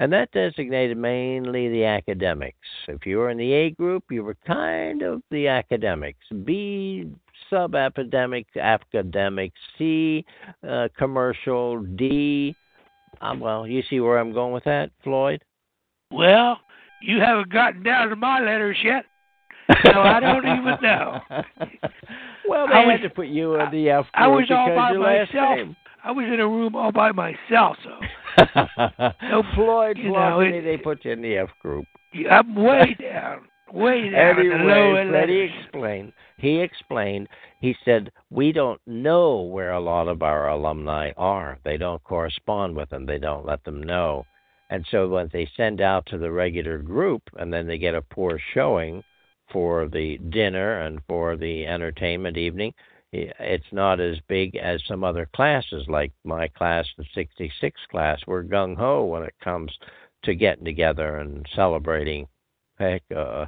And 0.00 0.10
that 0.14 0.32
designated 0.32 0.96
mainly 0.96 1.68
the 1.68 1.84
academics. 1.84 2.56
If 2.88 3.04
you 3.04 3.18
were 3.18 3.28
in 3.28 3.36
the 3.36 3.52
A 3.52 3.70
group, 3.70 4.04
you 4.10 4.24
were 4.24 4.36
kind 4.46 5.02
of 5.02 5.20
the 5.30 5.46
academics. 5.46 6.24
B, 6.44 7.06
sub-academic, 7.50 8.46
academic. 8.56 9.52
C, 9.76 10.24
uh, 10.66 10.88
commercial. 10.96 11.82
D, 11.82 12.56
um, 13.20 13.40
well, 13.40 13.66
you 13.66 13.82
see 13.90 14.00
where 14.00 14.18
I'm 14.18 14.32
going 14.32 14.54
with 14.54 14.64
that, 14.64 14.90
Floyd? 15.04 15.44
Well, 16.10 16.58
you 17.02 17.20
haven't 17.20 17.52
gotten 17.52 17.82
down 17.82 18.08
to 18.08 18.16
my 18.16 18.40
letters 18.40 18.78
yet. 18.82 19.04
So 19.84 20.00
I 20.00 20.18
don't 20.18 20.46
even 20.46 20.78
know. 20.82 21.20
well, 22.48 22.66
they 22.66 22.72
I 22.74 22.80
had 22.80 22.86
was- 22.86 23.00
to 23.02 23.10
put 23.10 23.26
you 23.28 23.54
in 23.60 23.70
the 23.70 23.90
F 23.90 24.04
group 24.04 24.10
I 24.14 24.26
was 24.26 24.46
all 24.50 24.74
by 24.74 24.92
myself. 24.94 25.56
name. 25.56 25.76
I 26.04 26.10
was 26.12 26.24
in 26.26 26.40
a 26.40 26.48
room 26.48 26.74
all 26.74 26.92
by 26.92 27.12
myself, 27.12 27.76
so 27.84 28.44
no, 29.22 29.42
Floyd 29.54 29.98
you 29.98 30.12
know, 30.12 30.40
it- 30.40 30.62
they 30.62 30.76
put 30.76 31.04
you 31.04 31.12
in 31.12 31.22
the 31.22 31.36
F 31.38 31.50
group. 31.60 31.86
I'm 32.30 32.54
way 32.54 32.96
down, 33.00 33.42
way 33.72 34.10
down 34.10 34.40
in 34.40 34.48
the 34.48 34.54
lower 34.56 34.98
Anyway, 35.00 35.10
Freddie 35.10 35.32
letters. 35.42 35.50
explained. 35.64 36.12
He 36.38 36.60
explained. 36.60 37.28
He 37.60 37.76
said 37.84 38.10
we 38.30 38.50
don't 38.52 38.80
know 38.86 39.42
where 39.42 39.72
a 39.72 39.80
lot 39.80 40.08
of 40.08 40.22
our 40.22 40.48
alumni 40.48 41.12
are. 41.16 41.58
They 41.64 41.76
don't 41.76 42.02
correspond 42.04 42.74
with 42.76 42.88
them. 42.90 43.04
They 43.06 43.18
don't 43.18 43.44
let 43.46 43.62
them 43.64 43.82
know. 43.82 44.24
And 44.70 44.86
so 44.90 45.08
when 45.08 45.28
they 45.32 45.48
send 45.56 45.80
out 45.80 46.06
to 46.06 46.18
the 46.18 46.30
regular 46.30 46.78
group, 46.78 47.22
and 47.36 47.52
then 47.52 47.66
they 47.66 47.76
get 47.78 47.94
a 47.94 48.02
poor 48.02 48.40
showing 48.54 49.02
for 49.52 49.88
the 49.88 50.16
dinner 50.30 50.80
and 50.82 51.00
for 51.08 51.36
the 51.36 51.66
entertainment 51.66 52.36
evening, 52.36 52.72
it's 53.12 53.66
not 53.72 54.00
as 54.00 54.18
big 54.28 54.56
as 54.56 54.82
some 54.86 55.02
other 55.02 55.28
classes, 55.34 55.84
like 55.88 56.12
my 56.24 56.48
class, 56.48 56.86
the 56.96 57.04
66 57.14 57.80
class. 57.90 58.20
We're 58.26 58.44
gung 58.44 58.76
ho 58.76 59.04
when 59.04 59.24
it 59.24 59.34
comes 59.42 59.72
to 60.24 60.34
getting 60.34 60.64
together 60.64 61.16
and 61.16 61.46
celebrating. 61.54 62.28
Heck, 62.78 63.02
uh, 63.14 63.46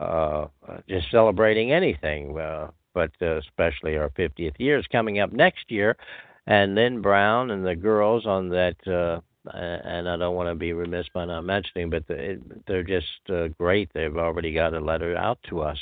uh, 0.00 0.48
just 0.88 1.10
celebrating 1.10 1.72
anything, 1.72 2.38
uh, 2.38 2.70
but 2.92 3.10
uh, 3.22 3.38
especially 3.38 3.96
our 3.96 4.10
50th 4.10 4.58
year 4.58 4.78
is 4.78 4.86
coming 4.88 5.20
up 5.20 5.32
next 5.32 5.70
year. 5.70 5.96
And 6.46 6.74
Lynn 6.74 7.00
Brown 7.00 7.52
and 7.52 7.64
the 7.64 7.76
girls 7.76 8.26
on 8.26 8.48
that, 8.50 8.76
uh, 8.86 9.20
and 9.56 10.08
I 10.08 10.16
don't 10.16 10.34
want 10.34 10.48
to 10.48 10.54
be 10.54 10.72
remiss 10.72 11.06
by 11.14 11.24
not 11.24 11.44
mentioning, 11.44 11.88
but 11.88 12.04
they're 12.08 12.82
just 12.82 13.30
uh, 13.30 13.48
great. 13.58 13.90
They've 13.94 14.16
already 14.16 14.52
got 14.52 14.74
a 14.74 14.80
letter 14.80 15.16
out 15.16 15.38
to 15.48 15.62
us 15.62 15.78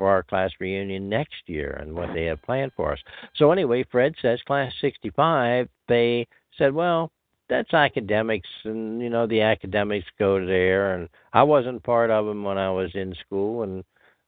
for 0.00 0.08
our 0.08 0.22
class 0.22 0.50
reunion 0.60 1.10
next 1.10 1.42
year 1.46 1.78
and 1.82 1.94
what 1.94 2.08
they 2.14 2.24
have 2.24 2.40
planned 2.40 2.72
for 2.74 2.90
us. 2.90 2.98
So 3.36 3.52
anyway, 3.52 3.84
Fred 3.92 4.14
says 4.22 4.40
class 4.46 4.72
65, 4.80 5.68
they 5.88 6.26
said, 6.56 6.72
well, 6.72 7.12
that's 7.50 7.74
academics 7.74 8.48
and 8.64 9.02
you 9.02 9.10
know 9.10 9.26
the 9.26 9.40
academics 9.40 10.06
go 10.20 10.46
there 10.46 10.94
and 10.94 11.08
I 11.32 11.42
wasn't 11.42 11.82
part 11.82 12.08
of 12.08 12.24
them 12.24 12.44
when 12.44 12.56
I 12.56 12.70
was 12.70 12.92
in 12.94 13.12
school 13.26 13.64
and 13.64 13.82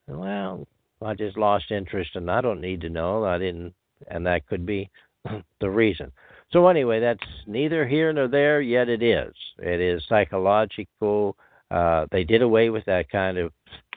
well 0.08 0.66
I 1.00 1.14
just 1.14 1.38
lost 1.38 1.70
interest 1.70 2.16
and 2.16 2.28
I 2.28 2.40
don't 2.40 2.60
need 2.60 2.80
to 2.80 2.88
know 2.88 3.24
I 3.24 3.38
didn't 3.38 3.74
and 4.08 4.26
that 4.26 4.48
could 4.48 4.66
be 4.66 4.90
the 5.60 5.70
reason. 5.70 6.10
So 6.52 6.66
anyway, 6.66 6.98
that's 6.98 7.20
neither 7.46 7.86
here 7.86 8.12
nor 8.12 8.26
there 8.26 8.60
yet 8.60 8.88
it 8.88 9.04
is. 9.04 9.32
It 9.58 9.80
is 9.80 10.02
psychological 10.08 11.36
uh 11.72 12.06
they 12.12 12.22
did 12.24 12.42
away 12.42 12.70
with 12.70 12.84
that 12.84 13.08
kind 13.10 13.38
of 13.38 13.50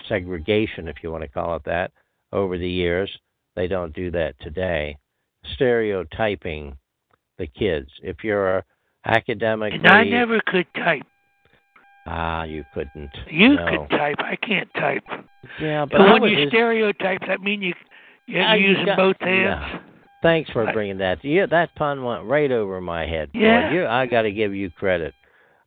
segregation 0.07 0.88
if 0.88 0.97
you 1.03 1.11
want 1.11 1.23
to 1.23 1.28
call 1.30 1.55
it 1.55 1.63
that 1.65 1.91
over 2.32 2.57
the 2.57 2.69
years. 2.69 3.09
They 3.55 3.67
don't 3.67 3.93
do 3.93 4.11
that 4.11 4.36
today. 4.41 4.97
Stereotyping 5.55 6.78
the 7.38 7.47
kids. 7.47 7.89
If 8.03 8.23
you're 8.23 8.63
academically 9.05 9.78
And 9.80 9.88
I 9.88 10.03
never 10.03 10.39
could 10.45 10.67
type. 10.76 11.03
Ah, 12.07 12.43
you 12.43 12.63
couldn't. 12.73 13.09
You 13.30 13.55
no. 13.55 13.65
could 13.67 13.97
type. 13.97 14.17
I 14.19 14.36
can't 14.36 14.71
type. 14.76 15.03
Yeah, 15.59 15.86
but 15.86 15.99
when 16.21 16.23
you 16.32 16.36
just- 16.38 16.49
stereotype, 16.49 17.21
that 17.28 17.41
mean 17.41 17.61
you 17.61 17.73
you're 18.28 18.43
you 18.55 18.69
using 18.69 18.86
got- 18.86 18.97
both 18.97 19.15
no. 19.21 19.28
hands. 19.28 19.82
Thanks 20.21 20.49
for 20.51 20.67
I- 20.67 20.71
bringing 20.73 20.97
that. 20.99 21.23
Yeah, 21.23 21.45
that 21.47 21.73
pun 21.76 22.03
went 22.03 22.23
right 22.26 22.51
over 22.51 22.80
my 22.82 23.05
head. 23.05 23.32
Boy. 23.32 23.39
Yeah. 23.39 23.71
You, 23.73 23.86
I 23.88 24.05
got 24.07 24.23
to 24.23 24.32
give 24.32 24.53
you 24.55 24.69
credit. 24.71 25.13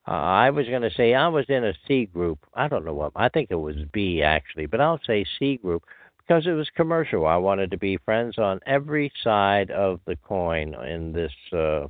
Uh, 0.09 0.13
I 0.13 0.49
was 0.49 0.67
going 0.67 0.83
to 0.83 0.91
say 0.97 1.13
I 1.13 1.29
was 1.29 1.45
in 1.51 1.65
a 1.65 1.75
C 1.87 2.07
group. 2.07 2.39
I 2.55 2.67
don't 2.67 2.87
know 2.87 2.95
what. 2.95 3.13
I 3.15 3.29
think 3.29 3.51
it 3.51 3.57
was 3.57 3.77
B 3.93 4.23
actually, 4.23 4.65
but 4.65 4.81
I'll 4.81 5.01
say 5.07 5.27
C 5.39 5.59
group 5.59 5.85
because 6.17 6.47
it 6.47 6.53
was 6.53 6.71
commercial. 6.75 7.27
I 7.27 7.37
wanted 7.37 7.71
to 7.73 7.77
be 7.77 7.99
friends 7.99 8.39
on 8.39 8.61
every 8.65 9.13
side 9.23 9.71
of 9.71 10.01
the 10.07 10.17
coin 10.17 10.75
in 10.87 11.13
this 11.13 11.33
uh, 11.53 11.89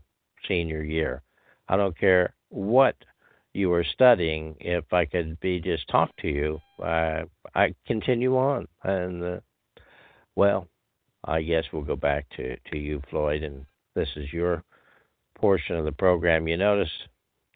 senior 0.49 0.83
year. 0.83 1.23
I 1.69 1.77
don't 1.77 1.97
care 1.97 2.35
what 2.49 2.97
you 3.55 3.71
were 3.71 3.85
studying. 3.85 4.57
If 4.59 4.93
I 4.93 5.05
could 5.05 5.39
be 5.39 5.61
just 5.61 5.87
talk 5.87 6.11
to 6.17 6.29
you, 6.29 6.61
uh, 6.83 7.23
I 7.55 7.73
continue 7.87 8.37
on. 8.37 8.67
And 8.83 9.23
uh, 9.23 9.41
well, 10.35 10.67
I 11.25 11.43
guess 11.43 11.65
we'll 11.73 11.83
go 11.83 11.97
back 11.97 12.27
to 12.37 12.57
to 12.73 12.79
you, 12.79 13.01
Floyd, 13.11 13.45
and 13.45 13.65
this 13.95 14.09
is 14.17 14.33
your 14.33 14.65
portion 15.37 15.77
of 15.77 15.85
the 15.85 15.93
program. 15.93 16.49
You 16.49 16.57
notice 16.57 16.91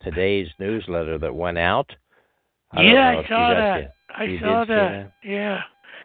today's 0.04 0.48
newsletter 0.58 1.18
that 1.18 1.34
went 1.34 1.58
out. 1.58 1.90
I 2.72 2.82
yeah, 2.82 3.22
I 3.24 3.28
saw 3.28 3.54
that. 3.54 3.94
I 4.16 4.24
you 4.24 4.38
saw 4.40 4.64
that. 4.64 5.12
Yeah. 5.22 5.60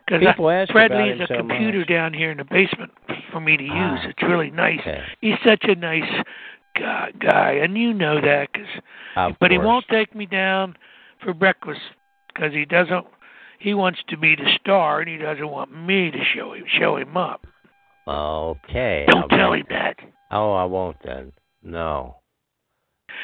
Because 0.07 0.23
Fred 0.71 0.91
leaves 0.91 1.21
a 1.21 1.27
so 1.27 1.37
computer 1.37 1.79
much. 1.79 1.89
down 1.89 2.13
here 2.13 2.31
in 2.31 2.37
the 2.37 2.45
basement 2.45 2.91
for 3.31 3.41
me 3.41 3.57
to 3.57 3.63
use. 3.63 3.73
Ah. 3.73 4.07
It's 4.07 4.23
really 4.23 4.51
nice. 4.51 4.79
Okay. 4.79 5.01
He's 5.19 5.35
such 5.45 5.63
a 5.63 5.75
nice 5.75 6.09
guy, 6.79 7.11
guy 7.19 7.51
and 7.61 7.77
you 7.77 7.93
know 7.93 8.21
that. 8.21 8.53
Cause, 8.53 8.81
Of 9.17 9.33
but 9.39 9.51
he 9.51 9.57
won't 9.57 9.85
take 9.89 10.15
me 10.15 10.25
down 10.25 10.77
for 11.23 11.33
breakfast 11.33 11.81
because 12.33 12.53
he 12.53 12.65
doesn't. 12.65 13.05
He 13.59 13.73
wants 13.73 13.99
to 14.09 14.17
be 14.17 14.35
the 14.35 14.49
star, 14.61 15.01
and 15.01 15.09
he 15.09 15.17
doesn't 15.17 15.49
want 15.49 15.71
me 15.75 16.11
to 16.11 16.19
show 16.35 16.53
him 16.53 16.63
show 16.79 16.95
him 16.95 17.17
up. 17.17 17.45
Okay. 18.07 19.05
Don't 19.09 19.23
I'll 19.23 19.37
tell 19.37 19.53
him 19.53 19.65
that. 19.69 19.97
Oh, 20.31 20.53
I 20.53 20.63
won't 20.65 20.97
then. 21.03 21.33
No. 21.63 22.17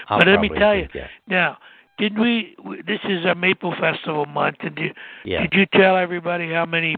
I'll 0.09 0.19
But 0.19 0.27
let 0.27 0.39
me 0.39 0.49
tell 0.49 0.75
you, 0.75 0.87
think, 0.91 1.05
Now, 1.27 1.57
did 1.97 2.17
we? 2.17 2.55
This 2.85 2.99
is 3.03 3.25
a 3.25 3.35
Maple 3.35 3.73
Festival 3.79 4.25
month. 4.25 4.57
Did 4.59 4.77
you? 4.77 4.91
Yeah. 5.25 5.41
Did 5.41 5.53
you 5.53 5.65
tell 5.79 5.97
everybody 5.97 6.51
how 6.51 6.65
many? 6.65 6.95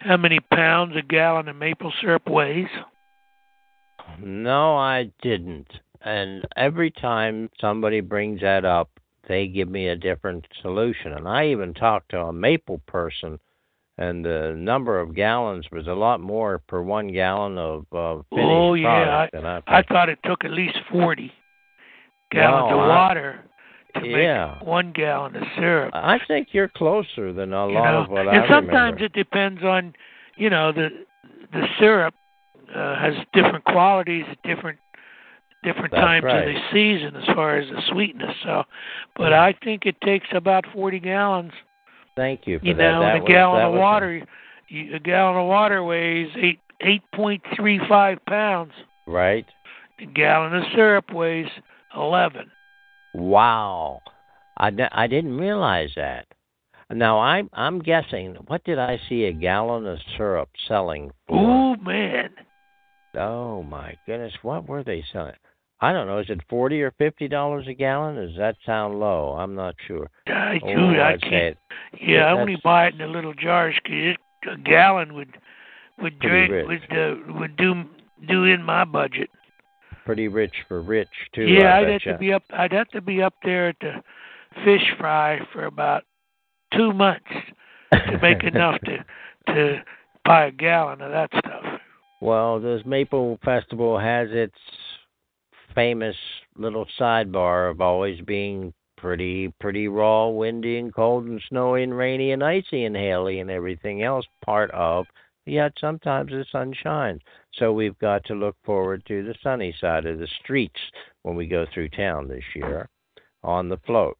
How 0.00 0.16
many 0.16 0.38
pounds 0.40 0.94
a 0.96 1.02
gallon 1.02 1.48
of 1.48 1.56
maple 1.56 1.92
syrup 2.00 2.28
weighs? 2.28 2.68
No, 4.20 4.76
I 4.76 5.10
didn't. 5.22 5.68
And 6.02 6.46
every 6.56 6.92
time 6.92 7.50
somebody 7.60 8.00
brings 8.00 8.40
that 8.42 8.64
up, 8.64 8.90
they 9.26 9.48
give 9.48 9.68
me 9.68 9.88
a 9.88 9.96
different 9.96 10.46
solution. 10.62 11.14
And 11.14 11.26
I 11.26 11.48
even 11.48 11.74
talked 11.74 12.10
to 12.10 12.20
a 12.20 12.32
maple 12.32 12.78
person, 12.86 13.40
and 13.98 14.24
the 14.24 14.54
number 14.56 15.00
of 15.00 15.16
gallons 15.16 15.66
was 15.72 15.88
a 15.88 15.92
lot 15.92 16.20
more 16.20 16.60
per 16.60 16.80
one 16.80 17.12
gallon 17.12 17.58
of 17.58 17.86
uh, 17.92 18.22
finished 18.30 18.48
Oh, 18.48 18.74
yeah, 18.74 19.04
product 19.04 19.32
than 19.32 19.46
I, 19.46 19.62
I 19.66 19.82
thought 19.82 20.08
it 20.08 20.20
took 20.24 20.44
at 20.44 20.52
least 20.52 20.78
forty 20.92 21.32
gallons 22.30 22.70
Well, 22.70 22.82
of 22.82 22.88
water 22.88 23.40
to 23.96 24.06
Yeah. 24.06 24.54
make 24.58 24.66
one 24.68 24.92
gallon 24.92 25.36
of 25.36 25.44
syrup. 25.56 25.90
I 25.94 26.18
think 26.26 26.48
you're 26.52 26.68
closer 26.68 27.32
than 27.32 27.52
a 27.52 27.68
you 27.68 27.74
lot 27.74 27.92
know? 27.92 28.00
of 28.02 28.08
what 28.10 28.28
and 28.28 28.44
I 28.44 28.48
sometimes 28.48 29.00
remember. 29.00 29.04
it 29.04 29.12
depends 29.12 29.62
on, 29.64 29.94
you 30.36 30.50
know, 30.50 30.72
the 30.72 30.90
the 31.52 31.66
syrup 31.78 32.14
uh, 32.74 32.96
has 32.96 33.14
different 33.32 33.64
qualities 33.64 34.24
at 34.30 34.42
different 34.42 34.78
different 35.64 35.90
That's 35.90 36.02
times 36.02 36.24
right. 36.24 36.46
of 36.48 36.54
the 36.54 36.60
season 36.72 37.16
as 37.16 37.24
far 37.34 37.56
as 37.56 37.68
the 37.70 37.80
sweetness. 37.90 38.36
So, 38.44 38.64
but 39.16 39.32
I 39.32 39.52
think 39.64 39.86
it 39.86 40.00
takes 40.02 40.28
about 40.32 40.66
forty 40.72 41.00
gallons. 41.00 41.52
Thank 42.16 42.46
you 42.46 42.58
for 42.58 42.66
You 42.66 42.74
that. 42.74 42.82
know, 42.92 43.00
that 43.00 43.16
a 43.16 43.20
was, 43.20 43.28
gallon 43.28 43.64
of 43.64 43.74
water, 43.74 44.22
you, 44.68 44.94
a 44.94 44.98
gallon 44.98 45.36
of 45.40 45.46
water 45.48 45.82
weighs 45.82 46.28
eight 46.36 46.60
eight 46.82 47.02
point 47.14 47.42
three 47.56 47.80
five 47.88 48.18
pounds. 48.26 48.72
right. 49.06 49.46
A 50.00 50.06
gallon 50.06 50.54
of 50.54 50.62
syrup 50.76 51.12
weighs 51.12 51.48
eleven. 51.94 52.50
Wow. 53.14 54.00
I, 54.56 54.70
I 54.92 55.06
didn't 55.06 55.38
realize 55.38 55.90
that. 55.96 56.26
Now 56.90 57.20
I'm 57.20 57.50
I'm 57.52 57.80
guessing. 57.80 58.36
What 58.46 58.64
did 58.64 58.78
I 58.78 58.98
see 59.08 59.24
a 59.24 59.32
gallon 59.32 59.86
of 59.86 59.98
syrup 60.16 60.48
selling 60.66 61.10
for? 61.26 61.36
Ooh 61.36 61.76
man, 61.82 62.30
Oh 63.14 63.62
my 63.62 63.96
goodness, 64.06 64.32
what 64.42 64.68
were 64.68 64.82
they 64.82 65.04
selling? 65.12 65.34
I 65.80 65.92
don't 65.92 66.06
know. 66.06 66.18
Is 66.18 66.30
it 66.30 66.40
forty 66.48 66.82
or 66.82 66.92
fifty 66.92 67.28
dollars 67.28 67.66
a 67.68 67.74
gallon? 67.74 68.16
Does 68.16 68.36
that 68.36 68.56
sound 68.66 68.98
low? 68.98 69.36
I'm 69.38 69.54
not 69.54 69.74
sure. 69.86 70.10
I, 70.26 70.58
Oh, 70.64 70.90
I 70.90 71.16
can't. 71.20 71.56
Yeah, 72.00 72.24
I 72.26 72.40
only 72.40 72.56
buy 72.64 72.88
it 72.88 72.94
in 72.94 72.98
the 72.98 73.06
little 73.06 73.34
jars 73.34 73.78
because 73.82 74.16
a 74.50 74.56
gallon 74.56 75.14
would 75.14 75.36
would 76.00 76.22
rich. 76.24 76.66
would 76.66 76.98
uh, 76.98 77.14
would 77.38 77.56
do 77.56 77.84
do 78.26 78.44
in 78.44 78.62
my 78.62 78.84
budget. 78.84 79.30
Pretty 80.08 80.26
rich 80.26 80.54
for 80.68 80.80
rich 80.80 81.08
too. 81.34 81.42
yeah, 81.42 81.74
I 81.74 81.80
I'd 81.80 81.88
have 81.90 82.00
to 82.02 82.18
be 82.18 82.32
up. 82.32 82.42
I'd 82.50 82.72
have 82.72 82.88
to 82.88 83.02
be 83.02 83.20
up 83.20 83.34
there 83.44 83.68
at 83.68 83.76
the 83.82 83.92
fish 84.64 84.80
fry 84.98 85.38
for 85.52 85.66
about 85.66 86.04
two 86.74 86.94
months 86.94 87.30
to 87.92 88.18
make 88.22 88.42
enough 88.54 88.80
to 88.86 89.04
to 89.52 89.82
buy 90.24 90.46
a 90.46 90.50
gallon 90.50 91.02
of 91.02 91.10
that 91.10 91.28
stuff. 91.38 91.80
Well, 92.22 92.58
this 92.58 92.80
Maple 92.86 93.38
Festival 93.44 93.98
has 93.98 94.28
its 94.30 94.56
famous 95.74 96.16
little 96.56 96.86
sidebar 96.98 97.70
of 97.70 97.82
always 97.82 98.18
being 98.22 98.72
pretty 98.96 99.52
pretty 99.60 99.88
raw, 99.88 100.28
windy 100.28 100.78
and 100.78 100.92
cold 100.94 101.26
and 101.26 101.40
snowy 101.50 101.82
and 101.82 101.94
rainy 101.94 102.32
and 102.32 102.42
icy 102.42 102.84
and 102.84 102.96
haily 102.96 103.40
and 103.40 103.50
everything 103.50 104.02
else 104.02 104.24
part 104.42 104.70
of. 104.70 105.04
Yet 105.48 105.72
sometimes 105.80 106.30
the 106.30 106.44
sun 106.52 106.74
shines. 106.74 107.22
So 107.54 107.72
we've 107.72 107.98
got 107.98 108.24
to 108.26 108.34
look 108.34 108.56
forward 108.64 109.04
to 109.06 109.24
the 109.24 109.34
sunny 109.42 109.74
side 109.80 110.06
of 110.06 110.18
the 110.18 110.28
streets 110.42 110.80
when 111.22 111.36
we 111.36 111.46
go 111.46 111.66
through 111.72 111.88
town 111.90 112.28
this 112.28 112.44
year 112.54 112.88
on 113.42 113.68
the 113.68 113.78
float. 113.78 114.18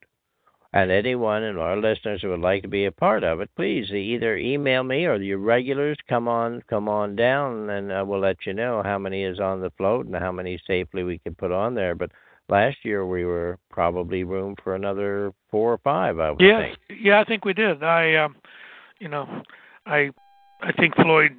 And 0.72 0.90
anyone 0.90 1.44
and 1.44 1.58
our 1.58 1.76
listeners 1.76 2.20
who 2.20 2.28
would 2.30 2.40
like 2.40 2.62
to 2.62 2.68
be 2.68 2.84
a 2.84 2.92
part 2.92 3.24
of 3.24 3.40
it, 3.40 3.50
please 3.56 3.90
either 3.90 4.36
email 4.36 4.84
me 4.84 5.06
or 5.06 5.16
your 5.16 5.38
regulars 5.38 5.96
come 6.08 6.28
on 6.28 6.62
come 6.68 6.88
on 6.88 7.16
down 7.16 7.70
and 7.70 7.90
uh, 7.90 8.04
we'll 8.06 8.20
let 8.20 8.44
you 8.44 8.52
know 8.52 8.82
how 8.84 8.98
many 8.98 9.24
is 9.24 9.40
on 9.40 9.60
the 9.62 9.70
float 9.78 10.06
and 10.06 10.14
how 10.14 10.30
many 10.30 10.60
safely 10.66 11.04
we 11.04 11.18
can 11.18 11.34
put 11.34 11.52
on 11.52 11.74
there. 11.74 11.94
But 11.94 12.10
last 12.50 12.76
year 12.84 13.06
we 13.06 13.24
were 13.24 13.58
probably 13.70 14.24
room 14.24 14.56
for 14.62 14.74
another 14.74 15.32
four 15.50 15.72
or 15.72 15.78
five, 15.78 16.18
I 16.18 16.32
would 16.32 16.40
Yes, 16.40 16.76
think. 16.88 17.00
yeah, 17.02 17.20
I 17.20 17.24
think 17.24 17.46
we 17.46 17.54
did. 17.54 17.82
I 17.82 18.16
um, 18.16 18.36
you 18.98 19.08
know, 19.08 19.26
I 19.86 20.10
I 20.60 20.72
think 20.72 20.94
Floyd 20.96 21.36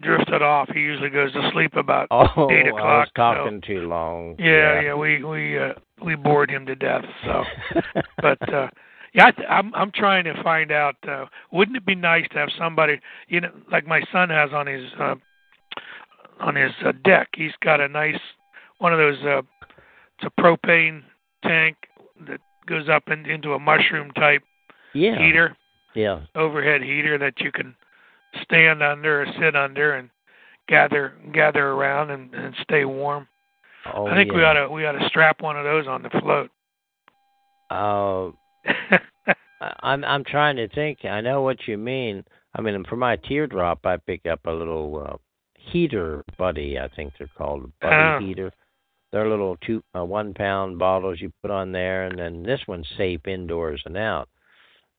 drifted 0.00 0.42
off. 0.42 0.68
He 0.72 0.80
usually 0.80 1.10
goes 1.10 1.32
to 1.32 1.50
sleep 1.52 1.74
about 1.74 2.08
Oh, 2.10 2.48
eight 2.50 2.66
I 2.68 2.72
was 2.72 3.08
o'clock. 3.08 3.08
so- 3.36 3.44
talking 3.44 3.60
too 3.60 3.80
long. 3.88 4.36
Yeah, 4.38 4.80
yeah, 4.80 4.94
we 4.94 5.24
we 5.24 5.58
uh, 5.58 5.72
we 6.04 6.14
bored 6.14 6.50
him 6.50 6.66
to 6.66 6.74
death. 6.74 7.04
So, 7.24 7.42
but 8.22 8.52
uh, 8.52 8.68
yeah, 9.14 9.26
I 9.26 9.30
th- 9.32 9.48
I'm 9.48 9.74
I'm 9.74 9.90
trying 9.92 10.24
to 10.24 10.40
find 10.42 10.70
out. 10.70 10.96
Uh, 11.06 11.26
wouldn't 11.52 11.76
it 11.76 11.86
be 11.86 11.94
nice 11.94 12.26
to 12.32 12.38
have 12.38 12.50
somebody, 12.58 13.00
you 13.28 13.40
know, 13.40 13.50
like 13.72 13.86
my 13.86 14.00
son 14.12 14.28
has 14.30 14.50
on 14.52 14.66
his 14.66 14.84
uh, 15.00 15.14
on 16.40 16.54
his 16.56 16.72
uh, 16.84 16.92
deck? 17.04 17.28
He's 17.34 17.52
got 17.62 17.80
a 17.80 17.88
nice 17.88 18.20
one 18.78 18.92
of 18.92 18.98
those. 18.98 19.18
Uh, 19.24 19.42
it's 20.20 20.32
a 20.36 20.40
propane 20.40 21.02
tank 21.44 21.76
that 22.26 22.40
goes 22.66 22.88
up 22.88 23.04
in, 23.08 23.24
into 23.26 23.52
a 23.52 23.58
mushroom 23.58 24.10
type 24.12 24.42
yeah, 24.92 25.16
heater, 25.16 25.56
yeah. 25.94 26.22
overhead 26.34 26.82
heater 26.82 27.16
that 27.18 27.40
you 27.40 27.52
can 27.52 27.74
stand 28.42 28.82
under 28.82 29.22
or 29.22 29.26
sit 29.40 29.56
under 29.56 29.94
and 29.94 30.10
gather 30.68 31.14
gather 31.32 31.68
around 31.68 32.10
and, 32.10 32.34
and 32.34 32.54
stay 32.62 32.84
warm. 32.84 33.26
Oh, 33.94 34.06
I 34.06 34.14
think 34.14 34.32
we 34.32 34.44
ought 34.44 34.54
to 34.54 34.68
we 34.68 34.84
ought 34.86 34.92
to 34.92 35.08
strap 35.08 35.40
one 35.40 35.56
of 35.56 35.64
those 35.64 35.86
on 35.86 36.02
the 36.02 36.10
float. 36.20 36.50
Uh, 37.70 38.30
I- 39.60 39.74
I'm 39.82 40.04
I'm 40.04 40.24
trying 40.24 40.56
to 40.56 40.68
think. 40.68 41.04
I 41.04 41.20
know 41.20 41.42
what 41.42 41.66
you 41.66 41.78
mean. 41.78 42.24
I 42.54 42.60
mean, 42.60 42.84
for 42.88 42.96
my 42.96 43.16
teardrop, 43.16 43.84
I 43.84 43.96
pick 43.98 44.26
up 44.26 44.40
a 44.46 44.50
little 44.50 45.06
uh, 45.08 45.16
heater 45.58 46.24
buddy. 46.38 46.78
I 46.78 46.88
think 46.88 47.12
they're 47.18 47.28
called 47.36 47.70
buddy 47.80 47.94
Oh. 47.94 48.18
heater. 48.26 48.52
They're 49.12 49.28
little 49.28 49.56
two 49.64 49.82
uh, 49.96 50.04
one 50.04 50.34
pound 50.34 50.78
bottles 50.78 51.20
you 51.20 51.32
put 51.42 51.50
on 51.50 51.72
there, 51.72 52.04
and 52.04 52.18
then 52.18 52.42
this 52.42 52.60
one's 52.68 52.86
safe 52.96 53.26
indoors 53.26 53.82
and 53.86 53.96
out. 53.96 54.28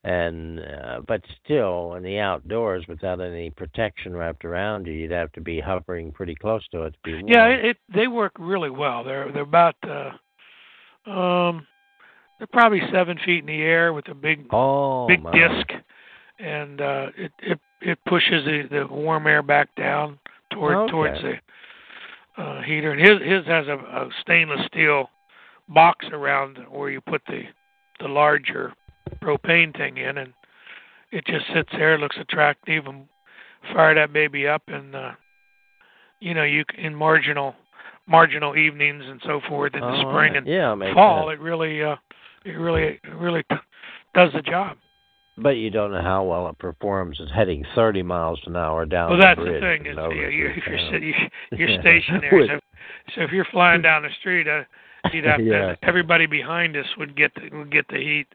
And 0.06 0.62
uh, 0.62 1.02
but 1.06 1.22
still, 1.44 1.96
in 1.96 2.04
the 2.04 2.20
outdoors, 2.20 2.86
without 2.88 3.20
any 3.20 3.50
protection 3.50 4.16
wrapped 4.16 4.46
around 4.46 4.88
you, 4.88 4.94
you'd 4.94 5.12
have 5.12 5.32
to 5.34 5.42
be 5.42 5.60
hovering 5.60 6.14
pretty 6.14 6.36
close 6.36 6.66
to 6.70 6.84
it 6.84 6.92
to 6.94 7.00
be 7.04 7.14
warm. 7.16 7.28
yeah, 7.28 7.48
it, 7.48 7.66
it 7.66 7.78
they 7.94 8.08
work 8.08 8.32
really 8.40 8.70
well. 8.70 9.04
They're 9.04 9.30
they're 9.34 9.42
about 9.42 9.76
uh 9.84 10.12
um 11.10 11.68
they're 12.38 12.48
probably 12.48 12.82
seven 12.94 13.20
feet 13.26 13.40
in 13.40 13.48
the 13.48 13.62
air 13.62 13.92
with 13.92 14.08
a 14.08 14.14
big 14.14 14.46
oh, 14.54 15.08
big 15.08 15.22
my. 15.22 15.32
disc 15.32 15.70
and 16.40 16.80
uh 16.80 17.08
it 17.18 17.34
it 17.40 17.60
it 17.82 18.00
pushes 18.08 18.46
the, 18.46 18.68
the 18.72 18.88
warm 18.88 19.28
air 19.28 19.42
back 19.44 19.68
down 19.76 20.18
toward 20.54 20.78
Okay. 20.78 20.92
towards 20.92 21.22
the 21.22 22.42
uh 22.42 22.62
heater 22.62 22.94
and 22.94 23.02
his 23.02 23.20
his 23.22 23.46
has 23.48 23.68
a, 23.68 23.74
a 23.74 24.10
stainless 24.22 24.66
steel 24.68 25.10
box 25.68 26.06
around 26.14 26.58
where 26.70 26.90
you 26.90 27.02
put 27.02 27.22
the 27.28 27.42
the 28.00 28.08
larger 28.08 28.74
propane 29.22 29.76
thing 29.76 29.98
in 29.98 30.18
and 30.18 30.34
it 31.12 31.26
just 31.26 31.46
sits 31.54 31.70
there 31.72 31.98
looks 31.98 32.18
attractive 32.20 32.86
and 32.86 33.06
fire 33.74 33.96
that 33.96 34.14
baby 34.14 34.48
up 34.48 34.62
and 34.68 34.96
uh 34.96 35.12
you 36.20 36.34
know 36.34 36.44
you 36.44 36.64
in 36.78 36.94
marginal 36.96 37.56
marginal 38.08 38.56
evenings 38.56 39.04
and 39.08 39.22
so 39.26 39.40
forth 39.48 39.74
in 39.76 39.82
the 39.82 40.04
Oh, 40.06 40.10
spring 40.12 40.36
and 40.36 40.48
yeah, 40.48 40.76
fall 40.94 41.28
sense. 41.30 41.38
it 41.38 41.42
really 41.42 41.84
uh 41.84 41.96
it 42.46 42.52
really 42.52 43.00
it 43.04 43.16
really 43.16 43.44
t- 43.44 43.56
does 44.14 44.32
the 44.34 44.42
job 44.42 44.78
But 45.38 45.58
you 45.58 45.70
don't 45.70 45.92
know 45.92 46.02
how 46.02 46.24
well 46.24 46.48
it 46.50 46.58
performs. 46.58 47.18
It's 47.22 47.32
heading 47.32 47.64
30 47.76 48.02
miles 48.04 48.40
an 48.46 48.56
hour 48.56 48.86
down 48.86 49.10
well 49.10 49.18
the 49.18 49.24
that's 49.24 49.40
the 49.40 49.60
thing 49.60 49.86
is 49.86 49.96
you, 49.98 50.30
you, 50.30 50.54
through 50.54 50.56
if 50.58 50.68
you're 50.68 50.92
sit- 50.92 51.04
you, 51.04 51.14
you're 51.58 51.80
stationary 51.82 52.48
so, 52.48 52.60
so 53.16 53.22
if 53.22 53.32
you're 53.32 53.46
flying 53.52 53.82
down 53.82 54.04
the 54.04 54.10
street 54.20 54.48
uh 54.48 54.64
you'd 55.14 55.26
have 55.26 55.40
Yeah. 55.42 55.74
to 55.74 55.78
everybody 55.84 56.26
behind 56.26 56.76
us 56.76 56.86
would 56.98 57.16
get 57.16 57.32
the 57.36 57.50
would 57.56 57.72
get 57.72 57.88
the 57.90 57.98
heat 57.98 58.28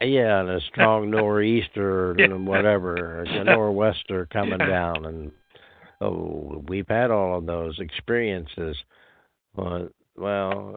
Yeah, 0.00 0.40
and 0.40 0.50
a 0.50 0.60
strong 0.62 1.10
nor'easter 1.10 2.14
Yeah. 2.18 2.26
and 2.26 2.46
whatever, 2.46 3.22
a 3.22 3.44
nor'wester 3.44 4.26
coming 4.26 4.60
Yeah. 4.60 4.66
down, 4.66 5.04
and 5.06 5.32
oh, 6.00 6.64
we've 6.68 6.88
had 6.88 7.10
all 7.10 7.38
of 7.38 7.46
those 7.46 7.78
experiences. 7.78 8.76
Uh, 9.58 9.84
well, 10.16 10.74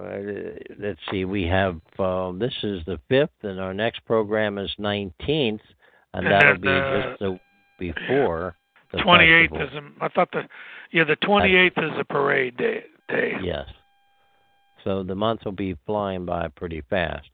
let's 0.80 1.00
see. 1.12 1.26
We 1.26 1.44
have 1.44 1.80
uh, 2.00 2.32
this 2.34 2.54
is 2.64 2.84
the 2.86 3.00
fifth, 3.10 3.44
and 3.44 3.60
our 3.60 3.74
next 3.74 4.06
program 4.06 4.58
is 4.58 4.74
nineteenth, 4.78 5.62
and 6.14 6.26
that'll 6.26 6.58
be 6.58 6.68
just 6.68 7.20
the 7.20 7.40
before 7.80 8.56
the 8.92 9.00
Twenty 9.02 9.26
eighth 9.32 9.52
festival. 9.52 9.80
is. 9.90 9.94
a- 10.02 10.06
I 10.06 10.08
thought 10.10 10.32
the 10.32 10.44
yeah 10.92 11.04
the 11.04 11.16
twenty 11.18 11.56
eighth 11.56 11.78
is 11.78 11.92
a 12.00 12.04
parade 12.06 12.56
day. 12.58 12.84
Day. 13.10 13.34
Yes. 13.44 13.66
So 14.84 15.04
the 15.04 15.16
month 15.16 15.42
will 15.46 15.52
be 15.52 15.76
flying 15.86 16.26
by 16.26 16.48
pretty 16.50 16.82
fast. 16.90 17.28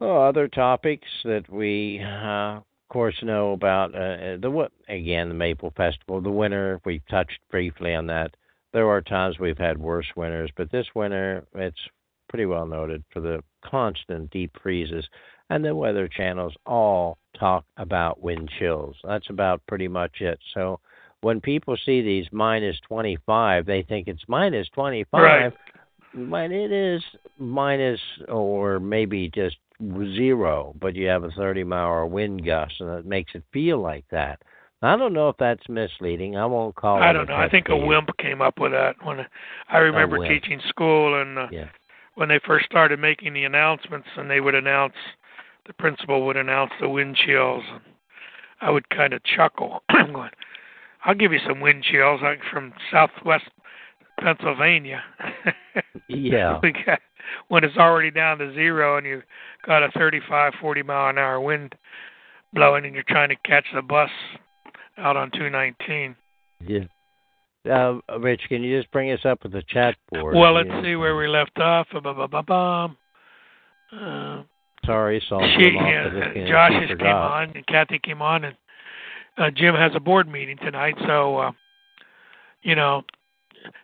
Oh, 0.00 0.22
other 0.22 0.48
topics 0.48 1.08
that 1.24 1.48
we, 1.50 2.00
uh, 2.02 2.56
of 2.56 2.64
course, 2.88 3.16
know 3.22 3.52
about 3.52 3.94
uh, 3.94 3.98
uh, 3.98 4.36
the 4.38 4.68
again 4.88 5.28
the 5.28 5.34
Maple 5.34 5.72
Festival, 5.76 6.20
the 6.20 6.30
winter. 6.30 6.80
We 6.84 7.00
touched 7.10 7.38
briefly 7.50 7.94
on 7.94 8.06
that. 8.08 8.34
There 8.72 8.88
are 8.88 9.00
times 9.00 9.38
we've 9.38 9.58
had 9.58 9.78
worse 9.78 10.06
winters, 10.16 10.50
but 10.56 10.70
this 10.72 10.86
winter 10.94 11.44
it's 11.54 11.78
pretty 12.28 12.46
well 12.46 12.66
noted 12.66 13.04
for 13.12 13.20
the 13.20 13.42
constant 13.64 14.30
deep 14.30 14.50
freezes, 14.60 15.06
and 15.50 15.64
the 15.64 15.74
weather 15.74 16.08
channels 16.08 16.54
all 16.66 17.18
talk 17.38 17.64
about 17.76 18.20
wind 18.20 18.50
chills. 18.58 18.96
That's 19.04 19.30
about 19.30 19.64
pretty 19.68 19.86
much 19.88 20.20
it. 20.20 20.40
So 20.54 20.80
when 21.20 21.40
people 21.40 21.76
see 21.86 22.02
these 22.02 22.26
minus 22.32 22.76
25, 22.88 23.64
they 23.64 23.82
think 23.82 24.08
it's 24.08 24.24
minus 24.28 24.68
25 24.70 25.20
Right. 25.22 25.52
but 26.14 26.50
it 26.52 26.70
is 26.70 27.02
minus 27.38 28.00
or 28.28 28.78
maybe 28.78 29.30
just 29.34 29.56
zero, 29.80 30.74
but 30.80 30.94
you 30.94 31.06
have 31.06 31.24
a 31.24 31.30
30 31.30 31.64
mile 31.64 31.86
hour 31.86 32.06
wind 32.06 32.44
gust, 32.44 32.74
and 32.80 32.90
it 32.90 33.06
makes 33.06 33.34
it 33.34 33.42
feel 33.52 33.78
like 33.80 34.04
that. 34.10 34.40
I 34.82 34.96
don't 34.96 35.14
know 35.14 35.30
if 35.30 35.36
that's 35.38 35.66
misleading. 35.68 36.36
I 36.36 36.44
won't 36.44 36.74
call 36.74 36.98
it. 36.98 37.00
I 37.00 37.12
don't 37.12 37.28
know. 37.28 37.36
I 37.36 37.48
think 37.48 37.68
a 37.70 37.76
wimp 37.76 38.10
came 38.18 38.42
up 38.42 38.60
with 38.60 38.72
that 38.72 38.96
when 39.02 39.24
I 39.70 39.78
remember 39.78 40.28
teaching 40.28 40.60
school 40.68 41.20
and 41.20 41.38
uh, 41.38 41.48
Yeah. 41.50 41.68
when 42.16 42.28
they 42.28 42.38
first 42.44 42.66
started 42.66 42.98
making 43.00 43.32
the 43.32 43.44
announcements 43.44 44.08
and 44.16 44.30
they 44.30 44.40
would 44.40 44.54
announce 44.54 44.94
the 45.66 45.72
principal 45.72 46.26
would 46.26 46.36
announce 46.36 46.72
the 46.80 46.88
wind 46.90 47.16
chills 47.16 47.64
and 47.72 47.80
I 48.60 48.70
would 48.70 48.88
kind 48.90 49.14
of 49.14 49.22
chuckle. 49.24 49.82
I'm 49.88 50.12
going, 50.12 50.30
I'll 51.06 51.14
give 51.14 51.32
you 51.32 51.40
some 51.46 51.60
wind 51.60 51.82
chills 51.84 52.20
like 52.22 52.40
from 52.52 52.74
southwest 52.90 53.44
Pennsylvania. 54.20 55.02
Yeah. 56.08 56.60
we 56.62 56.72
got, 56.72 57.00
when 57.48 57.64
it's 57.64 57.76
already 57.76 58.10
down 58.10 58.38
to 58.38 58.52
zero 58.54 58.96
and 58.98 59.06
you've 59.06 59.22
got 59.66 59.82
a 59.82 59.90
35, 59.92 60.52
40 60.60 60.82
mile 60.82 61.10
an 61.10 61.18
hour 61.18 61.40
wind 61.40 61.74
blowing 62.52 62.84
and 62.84 62.94
you're 62.94 63.04
trying 63.08 63.30
to 63.30 63.36
catch 63.44 63.64
the 63.74 63.82
bus 63.82 64.10
out 64.98 65.16
on 65.16 65.30
219. 65.32 66.14
Yeah. 66.66 66.80
Uh, 67.70 67.98
Rich, 68.18 68.42
can 68.48 68.62
you 68.62 68.78
just 68.78 68.90
bring 68.92 69.10
us 69.10 69.24
up 69.24 69.42
with 69.42 69.52
the 69.52 69.62
chat 69.68 69.96
board? 70.12 70.34
Well, 70.34 70.52
let's 70.52 70.68
You- 70.68 70.82
see 70.82 70.96
where 70.96 71.16
we 71.16 71.26
left 71.26 71.58
off. 71.58 71.88
Uh, 71.94 72.82
Sorry, 74.84 75.22
Saul. 75.28 75.40
she, 75.58 75.70
yeah. 75.74 76.46
Josh 76.46 76.72
has 76.72 76.98
came 76.98 77.06
on, 77.06 77.52
and 77.54 77.66
Kathy 77.66 77.98
came 77.98 78.20
on, 78.20 78.44
and 78.44 78.56
uh, 79.38 79.50
Jim 79.50 79.74
has 79.74 79.92
a 79.94 80.00
board 80.00 80.28
meeting 80.28 80.58
tonight. 80.58 80.94
So, 81.06 81.38
uh, 81.38 81.52
you 82.62 82.74
know, 82.74 83.02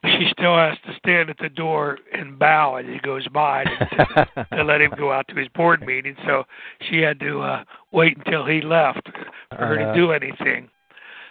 she 0.05 0.29
still 0.33 0.57
has 0.57 0.77
to 0.87 0.95
stand 0.99 1.31
at 1.31 1.39
the 1.39 1.49
door 1.49 1.99
and 2.13 2.39
bow 2.39 2.77
as 2.77 2.87
he 2.87 2.99
goes 2.99 3.27
by 3.29 3.65
to, 3.65 4.47
to 4.57 4.63
let 4.65 4.81
him 4.81 4.93
go 4.99 5.13
out 5.13 5.27
to 5.29 5.35
his 5.35 5.49
board 5.49 5.83
meeting. 5.87 6.17
So 6.27 6.45
she 6.89 6.99
had 6.99 7.19
to 7.21 7.41
uh, 7.41 7.65
wait 7.93 8.17
until 8.19 8.45
he 8.47 8.61
left 8.61 9.09
for 9.51 9.57
her 9.57 9.81
Uh-huh. 9.81 9.93
to 9.93 9.99
do 9.99 10.13
anything. 10.13 10.69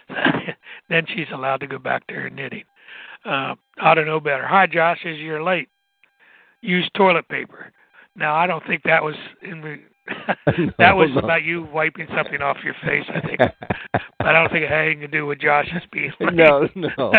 then 0.88 1.06
she's 1.14 1.28
allowed 1.32 1.60
to 1.60 1.66
go 1.66 1.78
back 1.78 2.06
to 2.08 2.14
her 2.14 2.30
knitting. 2.30 2.64
Uh, 3.24 3.54
I 3.80 3.94
don't 3.94 4.06
know 4.06 4.20
better. 4.20 4.46
Hi, 4.46 4.66
Josh. 4.66 4.98
As 5.04 5.18
you're 5.18 5.42
late, 5.42 5.68
use 6.62 6.88
toilet 6.96 7.28
paper. 7.28 7.72
Now, 8.16 8.34
I 8.34 8.46
don't 8.46 8.66
think 8.66 8.82
that 8.84 9.02
was 9.04 9.14
in. 9.42 9.80
That 10.78 10.96
was 10.96 11.10
No, 11.14 11.18
about 11.20 11.42
you 11.44 11.68
wiping 11.72 12.06
something 12.14 12.40
off 12.42 12.56
your 12.64 12.74
face. 12.84 13.04
I 13.08 13.20
think, 13.20 13.38
but 13.38 14.26
I 14.26 14.32
don't 14.32 14.50
think 14.50 14.64
it 14.64 14.70
had 14.70 14.80
anything 14.86 15.00
to 15.00 15.08
do 15.08 15.26
with 15.26 15.38
Josh's 15.40 15.82
being 15.92 16.12
late. 16.20 16.34
no, 16.34 16.68
no. 16.74 17.12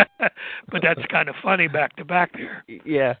but 0.70 0.82
that's 0.82 1.00
kind 1.10 1.28
of 1.28 1.34
funny 1.42 1.68
back 1.68 1.96
to 1.96 2.04
back 2.04 2.32
there. 2.34 2.64
yeah. 2.84 3.14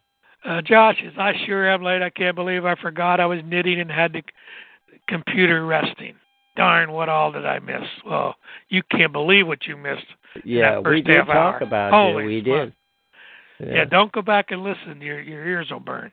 Uh, 0.44 0.60
Josh, 0.60 0.96
is 1.04 1.12
I 1.18 1.32
sure 1.46 1.70
am 1.70 1.82
late. 1.84 2.02
I 2.02 2.10
can't 2.10 2.34
believe 2.34 2.64
I 2.64 2.74
forgot 2.74 3.20
I 3.20 3.26
was 3.26 3.38
knitting 3.44 3.78
and 3.80 3.90
had 3.90 4.12
the 4.12 4.22
computer 5.08 5.64
resting. 5.64 6.14
Darn, 6.56 6.90
what 6.92 7.08
all 7.08 7.30
did 7.32 7.46
I 7.46 7.60
miss? 7.60 7.82
Well, 8.04 8.34
you 8.68 8.82
can't 8.90 9.12
believe 9.12 9.46
what 9.46 9.66
you 9.66 9.76
missed. 9.76 10.04
Yeah, 10.44 10.80
we 10.80 11.00
did 11.00 11.24
talk 11.26 11.28
hour. 11.28 11.58
about 11.60 11.92
Holy 11.92 12.22
you. 12.24 12.28
We 12.28 12.40
did. 12.40 12.72
Yeah. 13.60 13.84
don't 13.84 14.10
go 14.12 14.20
back 14.22 14.46
and 14.50 14.62
listen. 14.62 15.00
Your 15.00 15.20
your 15.20 15.46
ears 15.46 15.68
will 15.70 15.78
burn. 15.80 16.10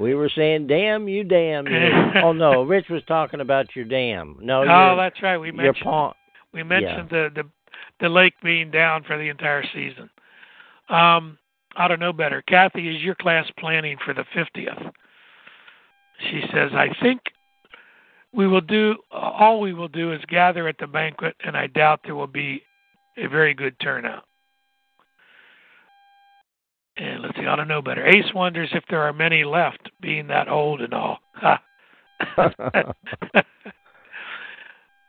We 0.00 0.14
were 0.14 0.30
saying, 0.34 0.66
"Damn 0.66 1.08
you, 1.08 1.24
damn 1.24 1.66
you." 1.66 1.90
oh 2.24 2.32
no, 2.32 2.62
Rich 2.62 2.88
was 2.88 3.02
talking 3.06 3.40
about 3.40 3.74
your 3.76 3.84
dam. 3.84 4.36
No, 4.40 4.62
oh, 4.62 4.64
your, 4.64 4.96
that's 4.96 5.22
right. 5.22 5.36
We 5.36 5.48
your 5.48 5.56
mentioned 5.56 5.84
pawn. 5.84 6.14
we 6.52 6.62
mentioned 6.62 7.10
the, 7.10 7.30
the 7.34 7.44
the 8.00 8.08
lake 8.08 8.34
being 8.42 8.70
down 8.70 9.04
for 9.04 9.18
the 9.18 9.28
entire 9.28 9.64
season. 9.74 10.08
Um, 10.88 11.38
I 11.76 11.86
don't 11.86 12.00
know 12.00 12.12
better. 12.12 12.42
Kathy, 12.42 12.96
is 12.96 13.02
your 13.02 13.14
class 13.14 13.46
planning 13.58 13.96
for 14.04 14.14
the 14.14 14.24
fiftieth? 14.34 14.78
She 16.30 16.42
says, 16.52 16.70
I 16.74 16.88
think 17.00 17.20
we 18.32 18.46
will 18.46 18.60
do 18.60 18.96
all 19.10 19.60
we 19.60 19.72
will 19.72 19.88
do 19.88 20.12
is 20.12 20.20
gather 20.28 20.68
at 20.68 20.78
the 20.78 20.86
banquet, 20.86 21.36
and 21.44 21.56
I 21.56 21.66
doubt 21.66 22.00
there 22.04 22.14
will 22.14 22.26
be 22.26 22.62
a 23.16 23.26
very 23.26 23.54
good 23.54 23.78
turnout. 23.80 24.24
And 26.96 27.22
let's 27.22 27.36
see, 27.36 27.46
I 27.46 27.56
don't 27.56 27.68
know 27.68 27.82
better. 27.82 28.06
Ace 28.06 28.32
wonders 28.34 28.68
if 28.72 28.84
there 28.90 29.02
are 29.02 29.12
many 29.12 29.44
left, 29.44 29.90
being 30.00 30.26
that 30.28 30.48
old 30.48 30.80
and 30.80 30.94
all. 30.94 31.18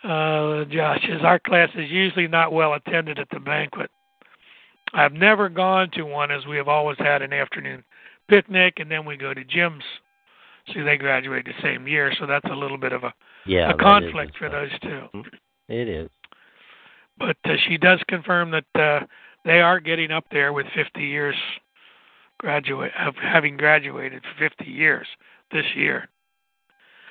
Uh, 0.03 0.65
Josh 0.65 0.99
says 1.07 1.21
our 1.23 1.37
class 1.37 1.69
is 1.75 1.91
usually 1.91 2.27
not 2.27 2.51
well 2.51 2.73
attended 2.73 3.19
at 3.19 3.29
the 3.29 3.39
banquet. 3.39 3.91
I've 4.93 5.13
never 5.13 5.47
gone 5.47 5.91
to 5.91 6.03
one 6.03 6.31
as 6.31 6.45
we 6.47 6.57
have 6.57 6.67
always 6.67 6.97
had 6.97 7.21
an 7.21 7.33
afternoon 7.33 7.83
picnic, 8.27 8.75
and 8.77 8.89
then 8.89 9.05
we 9.05 9.15
go 9.15 9.33
to 9.33 9.43
Jim's. 9.43 9.83
See, 10.73 10.81
they 10.81 10.97
graduate 10.97 11.45
the 11.45 11.53
same 11.61 11.87
year, 11.87 12.11
so 12.19 12.25
that's 12.25 12.49
a 12.49 12.55
little 12.55 12.77
bit 12.77 12.93
of 12.93 13.03
a, 13.03 13.13
yeah, 13.45 13.71
a 13.71 13.77
conflict 13.77 14.37
for 14.37 14.49
those 14.49 14.71
two. 14.81 15.23
It 15.69 15.87
is. 15.87 16.09
But 17.17 17.37
uh, 17.45 17.53
she 17.67 17.77
does 17.77 17.99
confirm 18.07 18.51
that 18.51 18.65
uh, 18.75 19.05
they 19.45 19.61
are 19.61 19.79
getting 19.79 20.11
up 20.11 20.25
there 20.31 20.51
with 20.51 20.65
50 20.75 21.01
years 21.01 21.35
graduate 22.41 22.91
of 22.99 23.13
having 23.15 23.55
graduated 23.55 24.23
for 24.23 24.49
50 24.49 24.65
years 24.65 25.07
this 25.51 25.65
year. 25.75 26.09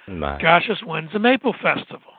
My. 0.09 0.41
Josh 0.41 0.67
says, 0.67 0.79
when's 0.85 1.13
the 1.13 1.21
Maple 1.21 1.55
Festival? 1.63 2.13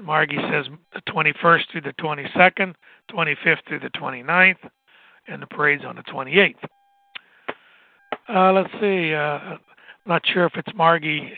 Margie 0.00 0.38
says 0.48 0.66
the 0.94 1.00
21st 1.12 1.62
through 1.72 1.80
the 1.80 1.92
22nd, 1.94 2.74
25th 3.10 3.66
through 3.66 3.80
the 3.80 3.90
29th, 3.90 4.70
and 5.26 5.42
the 5.42 5.46
parade's 5.48 5.84
on 5.84 5.96
the 5.96 6.02
28th. 6.02 6.54
Uh, 8.28 8.52
let's 8.52 8.70
see. 8.80 9.12
Uh, 9.12 9.56
not 10.06 10.22
sure 10.24 10.46
if 10.46 10.52
it's 10.54 10.70
Margie 10.76 11.32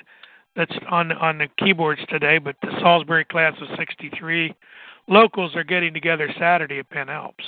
that's 0.56 0.74
on 0.90 1.12
on 1.12 1.38
the 1.38 1.46
keyboards 1.56 2.00
today, 2.08 2.38
but 2.38 2.56
the 2.62 2.72
Salisbury 2.80 3.24
class 3.24 3.54
of 3.60 3.68
'63 3.78 4.52
locals 5.08 5.54
are 5.54 5.64
getting 5.64 5.94
together 5.94 6.28
Saturday 6.38 6.80
at 6.80 6.90
Penn 6.90 7.08
Alps. 7.08 7.44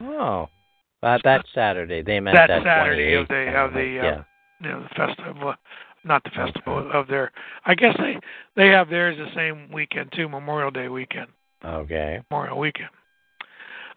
Oh, 0.00 0.48
that 1.04 1.20
that's 1.24 1.48
Saturday. 1.54 2.02
They 2.02 2.18
meant 2.20 2.36
That 2.36 2.48
that 2.48 2.62
Saturday 2.64 3.14
of 3.14 3.28
28th, 3.28 3.28
the- 3.28 3.58
of 3.58 3.70
uh, 3.70 3.74
the, 3.74 3.80
uh, 3.80 4.02
yeah. 4.02 4.22
You 4.60 4.68
know, 4.70 4.82
the 4.82 4.88
festival, 4.94 5.54
not 6.04 6.22
the 6.24 6.30
festival 6.30 6.90
of 6.92 7.06
their. 7.08 7.30
I 7.66 7.74
guess 7.74 7.94
they 7.98 8.16
they 8.56 8.68
have 8.68 8.88
theirs 8.88 9.16
the 9.18 9.28
same 9.34 9.70
weekend 9.72 10.12
too, 10.16 10.28
Memorial 10.28 10.70
Day 10.70 10.88
weekend, 10.88 11.26
Okay. 11.64 12.20
Memorial 12.30 12.58
weekend. 12.58 12.88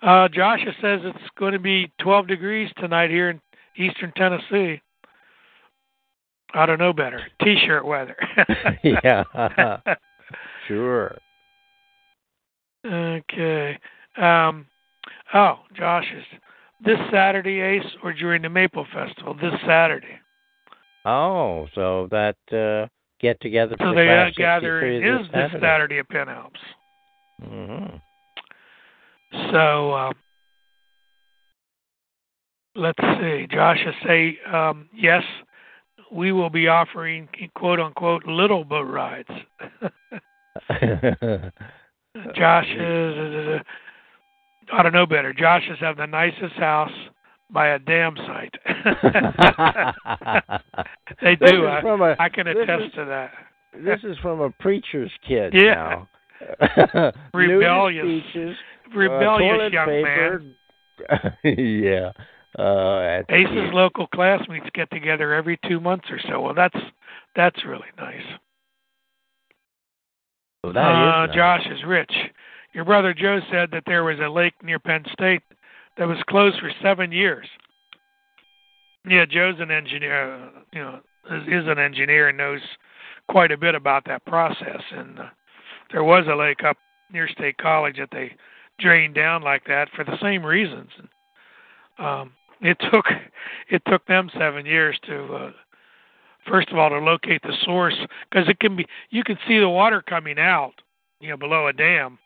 Uh, 0.01 0.27
Joshua 0.27 0.73
says 0.81 0.99
it's 1.03 1.29
going 1.39 1.53
to 1.53 1.59
be 1.59 1.91
12 2.01 2.27
degrees 2.27 2.69
tonight 2.77 3.09
here 3.09 3.29
in 3.31 3.41
eastern 3.77 4.11
Tennessee. 4.15 4.79
I 6.53 6.65
don't 6.65 6.79
know 6.79 6.93
better. 6.93 7.19
T-shirt 7.43 7.83
weather. 7.85 8.15
yeah. 8.83 9.23
sure. 10.67 11.17
Okay. 12.85 13.77
Um, 14.17 14.65
oh, 15.33 15.59
Josh 15.75 16.05
is 16.15 16.23
this 16.83 16.97
Saturday, 17.11 17.59
Ace, 17.59 17.85
or 18.03 18.13
during 18.13 18.41
the 18.41 18.49
Maple 18.49 18.85
Festival? 18.93 19.33
This 19.33 19.53
Saturday. 19.65 20.19
Oh, 21.05 21.67
so 21.73 22.07
that 22.11 22.35
uh, 22.51 22.87
get 23.21 23.39
together 23.41 23.75
So 23.79 23.89
the 23.89 23.95
they 23.95 24.09
uh, 24.09 24.29
gather 24.35 24.85
is 24.85 25.21
this 25.27 25.31
Saturday. 25.31 25.59
Saturday 25.61 25.99
at 25.99 26.09
Penn 26.09 26.29
Alps. 26.29 26.59
hmm 27.41 27.85
So 29.51 29.91
uh, 29.93 30.11
let's 32.75 32.99
see. 33.21 33.47
Josh 33.49 33.79
is 33.85 33.95
say 34.05 34.37
um, 34.51 34.89
yes. 34.93 35.23
We 36.11 36.31
will 36.31 36.49
be 36.49 36.67
offering 36.67 37.27
quote 37.55 37.79
unquote 37.79 38.25
little 38.25 38.63
boat 38.63 38.87
rides. 38.87 39.29
Josh 42.35 42.67
is. 42.69 43.61
I 44.73 44.83
don't 44.83 44.93
know 44.93 45.05
better. 45.05 45.33
Josh 45.33 45.63
is 45.71 45.77
having 45.79 45.97
the 46.01 46.05
nicest 46.07 46.55
house, 46.55 46.91
by 47.49 47.69
a 47.69 47.79
damn 47.79 48.15
site. 48.17 48.53
they 51.21 51.35
This 51.35 51.51
do. 51.51 51.65
I, 51.65 51.79
a- 51.79 52.15
I 52.19 52.29
can 52.29 52.47
attest 52.47 52.83
is- 52.87 52.91
to 52.95 53.05
that. 53.05 53.31
this 53.83 53.99
is 54.03 54.17
from 54.21 54.41
a 54.41 54.49
preacher's 54.59 55.11
kid 55.27 55.53
Yeah. 55.53 56.03
now. 56.61 57.11
Rebellious. 57.33 58.03
Speeches, 58.29 58.55
uh, 58.93 58.97
Rebellious 58.97 59.51
toilet 59.57 59.73
young 59.73 59.87
paper. 59.87 60.41
yeah. 61.43 62.11
Uh, 62.57 63.21
Ace's 63.29 63.47
cute. 63.51 63.73
local 63.73 64.07
classmates 64.07 64.65
get 64.73 64.89
together 64.91 65.33
every 65.33 65.59
two 65.67 65.79
months 65.79 66.05
or 66.09 66.19
so. 66.27 66.41
Well, 66.41 66.53
that's 66.53 66.75
that's 67.35 67.63
really 67.65 67.87
nice. 67.97 68.21
Well, 70.63 70.73
that 70.73 70.79
uh, 70.79 71.23
is 71.23 71.27
nice. 71.29 71.35
Josh 71.35 71.67
is 71.71 71.83
rich. 71.85 72.11
Your 72.77 72.85
brother 72.85 73.11
Joe 73.11 73.39
said 73.51 73.71
that 73.71 73.85
there 73.87 74.03
was 74.03 74.19
a 74.19 74.29
lake 74.29 74.53
near 74.61 74.77
Penn 74.77 75.03
State 75.11 75.41
that 75.97 76.07
was 76.07 76.19
closed 76.29 76.59
for 76.59 76.69
seven 76.79 77.11
years. 77.11 77.47
Yeah, 79.09 79.25
Joe's 79.25 79.55
an 79.59 79.71
engineer. 79.71 80.51
You 80.71 80.81
know, 80.81 80.99
is, 81.31 81.41
is 81.47 81.67
an 81.67 81.79
engineer 81.79 82.29
and 82.29 82.37
knows 82.37 82.61
quite 83.29 83.51
a 83.51 83.57
bit 83.57 83.73
about 83.73 84.05
that 84.05 84.23
process. 84.27 84.83
And 84.91 85.17
uh, 85.17 85.29
there 85.91 86.03
was 86.03 86.25
a 86.31 86.35
lake 86.35 86.63
up 86.63 86.77
near 87.11 87.27
State 87.27 87.57
College 87.57 87.97
that 87.97 88.09
they 88.11 88.35
drained 88.77 89.15
down 89.15 89.41
like 89.41 89.65
that 89.65 89.89
for 89.95 90.03
the 90.03 90.19
same 90.21 90.45
reasons. 90.45 90.91
Um, 91.97 92.33
it 92.61 92.77
took 92.93 93.05
it 93.71 93.81
took 93.87 94.05
them 94.05 94.29
seven 94.37 94.67
years 94.67 94.99
to 95.07 95.33
uh, 95.33 95.51
first 96.47 96.69
of 96.69 96.77
all 96.77 96.91
to 96.91 96.99
locate 96.99 97.41
the 97.41 97.57
source 97.63 97.97
because 98.29 98.47
it 98.47 98.59
can 98.59 98.75
be 98.75 98.85
you 99.09 99.23
can 99.23 99.39
see 99.47 99.57
the 99.57 99.67
water 99.67 100.03
coming 100.03 100.37
out 100.37 100.73
you 101.19 101.29
know 101.29 101.37
below 101.37 101.65
a 101.65 101.73
dam 101.73 102.19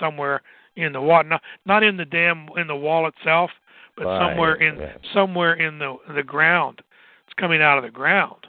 somewhere 0.00 0.42
in 0.76 0.92
the 0.92 1.00
water 1.00 1.28
not 1.28 1.42
not 1.66 1.82
in 1.82 1.96
the 1.96 2.04
dam 2.04 2.48
in 2.56 2.66
the 2.66 2.76
wall 2.76 3.06
itself 3.06 3.50
but 3.96 4.06
Right, 4.06 4.30
somewhere 4.30 4.54
in 4.56 4.78
yeah. 4.80 4.96
somewhere 5.12 5.54
in 5.54 5.78
the 5.78 5.96
the 6.14 6.22
ground 6.22 6.80
it's 7.26 7.34
coming 7.34 7.62
out 7.62 7.78
of 7.78 7.84
the 7.84 7.90
ground 7.90 8.46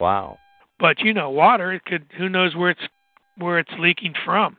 Wow. 0.00 0.38
but 0.80 1.00
you 1.00 1.12
know 1.14 1.30
water 1.30 1.72
it 1.72 1.84
could 1.84 2.06
who 2.18 2.28
knows 2.28 2.54
where 2.56 2.70
it's 2.70 2.80
where 3.36 3.58
it's 3.58 3.70
leaking 3.78 4.14
from 4.24 4.56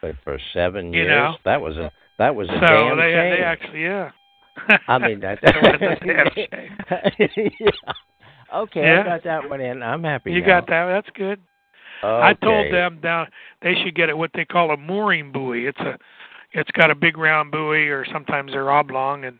But 0.00 0.14
for 0.24 0.38
seven 0.54 0.92
You 0.92 1.02
years, 1.02 1.10
know. 1.10 1.34
that 1.44 1.60
was 1.60 1.76
a 1.76 1.90
that 2.18 2.34
was 2.34 2.48
a 2.48 2.52
so 2.54 2.66
damn 2.66 2.96
they 2.96 3.12
shame. 3.12 3.30
they 3.36 3.42
actually 3.42 3.82
yeah 3.82 4.10
I 4.88 4.96
mean 4.98 5.20
that. 5.20 5.38
It 5.42 5.56
was 5.62 5.74
a 5.82 6.06
damn 6.06 6.26
shame. 6.34 7.50
yeah. 7.60 7.70
Okay, 8.54 8.80
Yeah. 8.80 9.00
I 9.02 9.04
got 9.04 9.24
that 9.24 9.50
one 9.50 9.60
in. 9.60 9.82
I'm 9.82 10.02
happy. 10.02 10.32
you 10.32 10.40
now. 10.40 10.46
got 10.60 10.66
that 10.68 10.86
that's 10.86 11.10
good 11.14 11.40
I 12.06 12.34
told 12.34 12.72
them 12.72 13.00
down 13.00 13.28
they 13.62 13.74
should 13.74 13.94
get 13.94 14.08
it 14.08 14.16
what 14.16 14.30
they 14.34 14.44
call 14.44 14.70
a 14.70 14.76
mooring 14.76 15.32
buoy. 15.32 15.66
It's 15.66 15.80
a 15.80 15.98
it's 16.52 16.70
got 16.70 16.90
a 16.90 16.94
big 16.94 17.18
round 17.18 17.50
buoy 17.50 17.88
or 17.88 18.04
sometimes 18.12 18.52
they're 18.52 18.70
oblong 18.70 19.24
and 19.24 19.38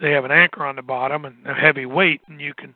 they 0.00 0.12
have 0.12 0.24
an 0.24 0.30
anchor 0.30 0.64
on 0.64 0.76
the 0.76 0.82
bottom 0.82 1.24
and 1.24 1.36
a 1.46 1.54
heavy 1.54 1.86
weight 1.86 2.22
and 2.28 2.40
you 2.40 2.54
can 2.54 2.74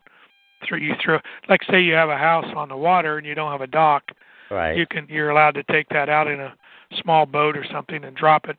throw 0.67 0.79
you 0.79 0.95
throw 1.03 1.19
like 1.49 1.61
say 1.71 1.81
you 1.81 1.95
have 1.95 2.09
a 2.11 2.17
house 2.17 2.47
on 2.57 2.69
the 2.69 2.77
water 2.77 3.19
and 3.19 3.27
you 3.27 3.35
don't 3.35 3.53
have 3.53 3.61
a 3.61 3.67
dock, 3.67 4.11
Right. 4.51 4.77
you 4.77 4.87
can 4.87 5.07
you're 5.09 5.31
allowed 5.31 5.55
to 5.55 5.63
take 5.65 5.89
that 5.91 6.09
out 6.09 6.29
in 6.29 6.41
a 6.41 6.55
small 7.03 7.27
boat 7.27 7.57
or 7.57 7.65
something 7.73 8.05
and 8.05 8.17
drop 8.17 8.49
it, 8.49 8.57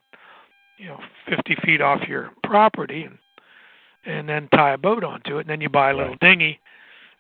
you 0.77 0.87
know, 0.87 0.99
fifty 1.27 1.55
feet 1.63 1.81
off 1.81 2.07
your 2.07 2.31
property 2.43 3.03
and 3.03 3.17
and 4.05 4.29
then 4.29 4.47
tie 4.53 4.73
a 4.73 4.77
boat 4.77 5.03
onto 5.03 5.37
it 5.37 5.41
and 5.41 5.49
then 5.49 5.61
you 5.61 5.69
buy 5.69 5.91
a 5.91 5.93
little 5.93 6.09
Right. 6.11 6.19
dinghy 6.19 6.59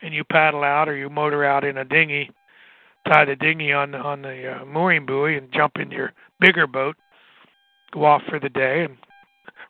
and 0.01 0.13
you 0.13 0.23
paddle 0.23 0.63
out 0.63 0.87
or 0.89 0.95
you 0.95 1.09
motor 1.09 1.43
out 1.43 1.63
in 1.63 1.77
a 1.77 1.85
dinghy 1.85 2.29
tie 3.07 3.25
the 3.25 3.35
dinghy 3.35 3.71
on 3.71 3.91
the 3.91 3.97
on 3.97 4.21
the 4.21 4.57
uh, 4.61 4.65
mooring 4.65 5.05
buoy 5.05 5.37
and 5.37 5.51
jump 5.53 5.73
in 5.77 5.91
your 5.91 6.13
bigger 6.39 6.67
boat, 6.67 6.95
go 7.93 8.05
off 8.05 8.21
for 8.29 8.39
the 8.39 8.49
day, 8.49 8.83
and 8.83 8.97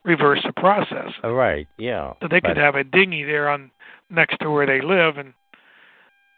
reverse 0.04 0.42
the 0.46 0.54
process. 0.54 1.12
Uh, 1.24 1.32
right. 1.32 1.68
Yeah. 1.78 2.14
So 2.22 2.28
they 2.30 2.42
could 2.42 2.58
have 2.58 2.76
a 2.76 2.84
dinghy 2.84 3.24
there 3.24 3.50
on 3.50 3.72
next 4.10 4.38
to 4.42 4.50
where 4.50 4.66
they 4.66 4.82
live, 4.86 5.18
and 5.18 5.34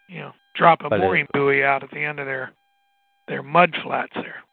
you 0.10 0.20
know 0.20 0.32
drop 0.56 0.82
a 0.84 0.90
But 0.90 1.00
it- 1.00 1.04
mooring 1.04 1.28
buoy 1.34 1.64
out 1.64 1.84
at 1.84 1.92
the 1.92 2.04
end 2.04 2.20
of 2.20 2.26
their 2.26 2.52
their 3.28 3.44
mud 3.44 3.76
flats 3.84 4.14
there. 4.16 4.44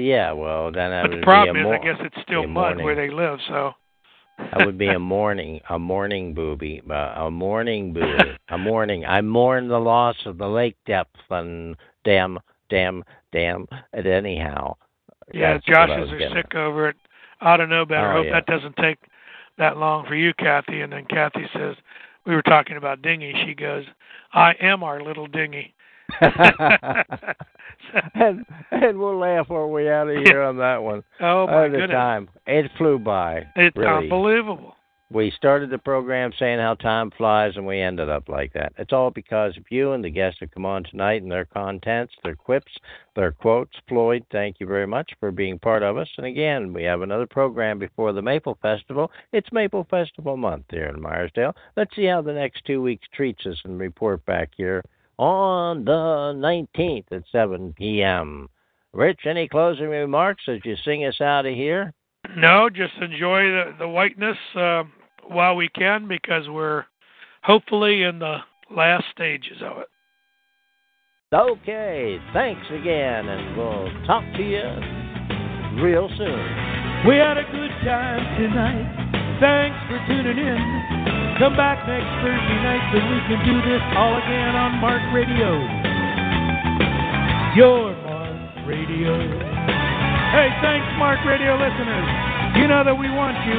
Yeah. 0.00 0.32
Well, 0.32 0.72
then 0.72 0.90
that 0.90 1.02
but 1.02 1.10
would 1.12 1.20
the 1.20 1.24
problem 1.24 1.54
be 1.56 1.62
a 1.62 1.72
is, 1.74 1.80
I 1.80 1.84
guess 1.84 2.00
it's 2.00 2.22
still 2.22 2.46
mud 2.46 2.76
morning. 2.78 2.84
where 2.84 2.96
they 2.96 3.10
live. 3.10 3.38
So 3.48 3.72
that 4.38 4.66
would 4.66 4.78
be 4.78 4.88
a 4.88 4.98
morning, 4.98 5.60
a 5.70 5.78
morning 5.78 6.34
booby, 6.34 6.82
uh, 6.90 6.94
a 6.94 7.30
morning 7.30 7.92
booby, 7.92 8.36
a 8.48 8.58
morning. 8.58 9.04
I 9.04 9.20
mourn 9.20 9.68
the 9.68 9.78
loss 9.78 10.16
of 10.26 10.38
the 10.38 10.48
lake 10.48 10.76
depth 10.86 11.16
and 11.30 11.76
damn, 12.04 12.38
damn, 12.68 13.04
damn. 13.32 13.66
And 13.92 14.06
anyhow, 14.06 14.76
yeah, 15.32 15.54
that's 15.54 15.68
what 15.68 15.76
I 15.76 15.86
Josh's 15.86 16.12
are 16.12 16.18
getting 16.18 16.36
sick 16.36 16.54
over 16.54 16.88
it. 16.88 16.96
I 17.40 17.56
don't 17.56 17.68
know 17.68 17.84
better. 17.84 18.12
Oh, 18.12 18.16
Hope 18.16 18.26
yeah. 18.26 18.32
that 18.32 18.46
doesn't 18.46 18.76
take 18.76 18.98
that 19.58 19.76
long 19.76 20.06
for 20.06 20.14
you, 20.14 20.32
Kathy. 20.34 20.80
And 20.80 20.92
then 20.92 21.04
Kathy 21.06 21.46
says, 21.52 21.76
we 22.26 22.34
were 22.34 22.42
talking 22.42 22.76
about 22.76 23.02
dinghy. 23.02 23.34
She 23.46 23.54
goes, 23.54 23.84
I 24.32 24.54
am 24.60 24.82
our 24.82 25.02
little 25.02 25.26
dinghy. 25.26 25.74
and 28.14 28.44
and 28.70 28.98
we'll 28.98 29.18
laugh 29.18 29.50
our 29.50 29.66
way 29.66 29.90
out 29.90 30.08
of 30.08 30.24
here 30.24 30.42
on 30.42 30.56
that 30.58 30.82
one. 30.82 31.02
oh 31.20 31.46
my 31.46 31.64
the 31.64 31.78
goodness, 31.78 31.90
time 31.90 32.28
it 32.46 32.70
flew 32.76 32.98
by. 32.98 33.44
it's 33.56 33.76
really. 33.76 34.04
unbelievable. 34.04 34.74
We 35.10 35.30
started 35.30 35.70
the 35.70 35.78
program 35.78 36.32
saying 36.38 36.58
how 36.58 36.74
time 36.74 37.12
flies, 37.16 37.52
and 37.56 37.66
we 37.66 37.78
ended 37.78 38.08
up 38.08 38.28
like 38.28 38.52
that. 38.54 38.72
It's 38.78 38.92
all 38.92 39.10
because 39.10 39.56
of 39.56 39.62
you 39.70 39.92
and 39.92 40.02
the 40.02 40.10
guests 40.10 40.40
that 40.40 40.50
come 40.50 40.66
on 40.66 40.82
tonight 40.82 41.22
and 41.22 41.30
their 41.30 41.44
contents, 41.44 42.14
their 42.24 42.34
quips, 42.34 42.72
their 43.14 43.30
quotes. 43.30 43.76
Floyd, 43.86 44.24
thank 44.32 44.58
you 44.58 44.66
very 44.66 44.88
much 44.88 45.12
for 45.20 45.30
being 45.30 45.58
part 45.58 45.84
of 45.84 45.98
us. 45.98 46.08
And 46.16 46.26
again, 46.26 46.72
we 46.72 46.82
have 46.84 47.02
another 47.02 47.26
program 47.26 47.78
before 47.78 48.12
the 48.12 48.22
Maple 48.22 48.58
Festival. 48.60 49.12
It's 49.32 49.52
Maple 49.52 49.86
Festival 49.88 50.36
month 50.36 50.64
here 50.70 50.86
in 50.86 50.96
Meyersdale. 50.96 51.54
Let's 51.76 51.94
see 51.94 52.06
how 52.06 52.22
the 52.22 52.32
next 52.32 52.64
two 52.64 52.82
weeks 52.82 53.06
treats 53.14 53.46
us 53.46 53.60
and 53.64 53.78
report 53.78 54.24
back 54.26 54.50
here 54.56 54.82
on 55.18 55.84
the 55.84 55.90
19th 55.90 57.04
at 57.10 57.22
7 57.30 57.74
p.m. 57.76 58.48
Rich, 58.92 59.20
any 59.26 59.48
closing 59.48 59.88
remarks 59.88 60.44
as 60.48 60.60
you 60.64 60.76
sing 60.84 61.04
us 61.04 61.20
out 61.20 61.46
of 61.46 61.54
here? 61.54 61.92
No, 62.36 62.70
just 62.70 62.94
enjoy 63.00 63.42
the 63.42 63.74
the 63.78 63.88
whiteness 63.88 64.38
uh, 64.56 64.84
while 65.28 65.56
we 65.56 65.68
can 65.68 66.08
because 66.08 66.48
we're 66.48 66.84
hopefully 67.42 68.02
in 68.02 68.18
the 68.18 68.38
last 68.70 69.04
stages 69.12 69.58
of 69.62 69.78
it. 69.78 69.88
Okay, 71.34 72.18
thanks 72.32 72.66
again, 72.70 73.28
and 73.28 73.56
we'll 73.56 74.06
talk 74.06 74.24
to 74.36 74.42
you 74.42 75.82
real 75.82 76.08
soon. 76.16 77.06
We 77.06 77.16
had 77.16 77.36
a 77.36 77.44
good 77.50 77.70
time 77.84 78.40
tonight. 78.40 79.38
Thanks 79.40 79.78
for 79.88 79.98
tuning 80.06 80.38
in. 80.38 81.23
Come 81.34 81.58
back 81.58 81.82
next 81.90 82.06
Thursday 82.22 82.58
night 82.62 82.78
so 82.94 83.02
we 83.10 83.18
can 83.26 83.42
do 83.42 83.58
this 83.66 83.82
all 83.98 84.14
again 84.22 84.54
on 84.54 84.78
Mark 84.78 85.02
Radio. 85.10 85.50
Your 87.58 87.90
Mark 88.06 88.38
Radio. 88.70 89.18
Hey, 90.30 90.54
thanks, 90.62 90.86
Mark 90.94 91.18
Radio 91.26 91.58
listeners. 91.58 92.06
You 92.54 92.70
know 92.70 92.86
that 92.86 92.94
we 92.94 93.10
want 93.10 93.34
you, 93.50 93.58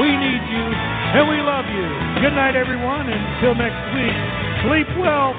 we 0.00 0.08
need 0.08 0.40
you, 0.40 0.64
and 1.12 1.28
we 1.28 1.36
love 1.44 1.68
you. 1.68 1.84
Good 2.24 2.32
night, 2.32 2.56
everyone. 2.56 3.04
Until 3.04 3.60
next 3.60 3.84
week, 3.92 4.16
sleep 4.64 4.88
well, 4.96 5.36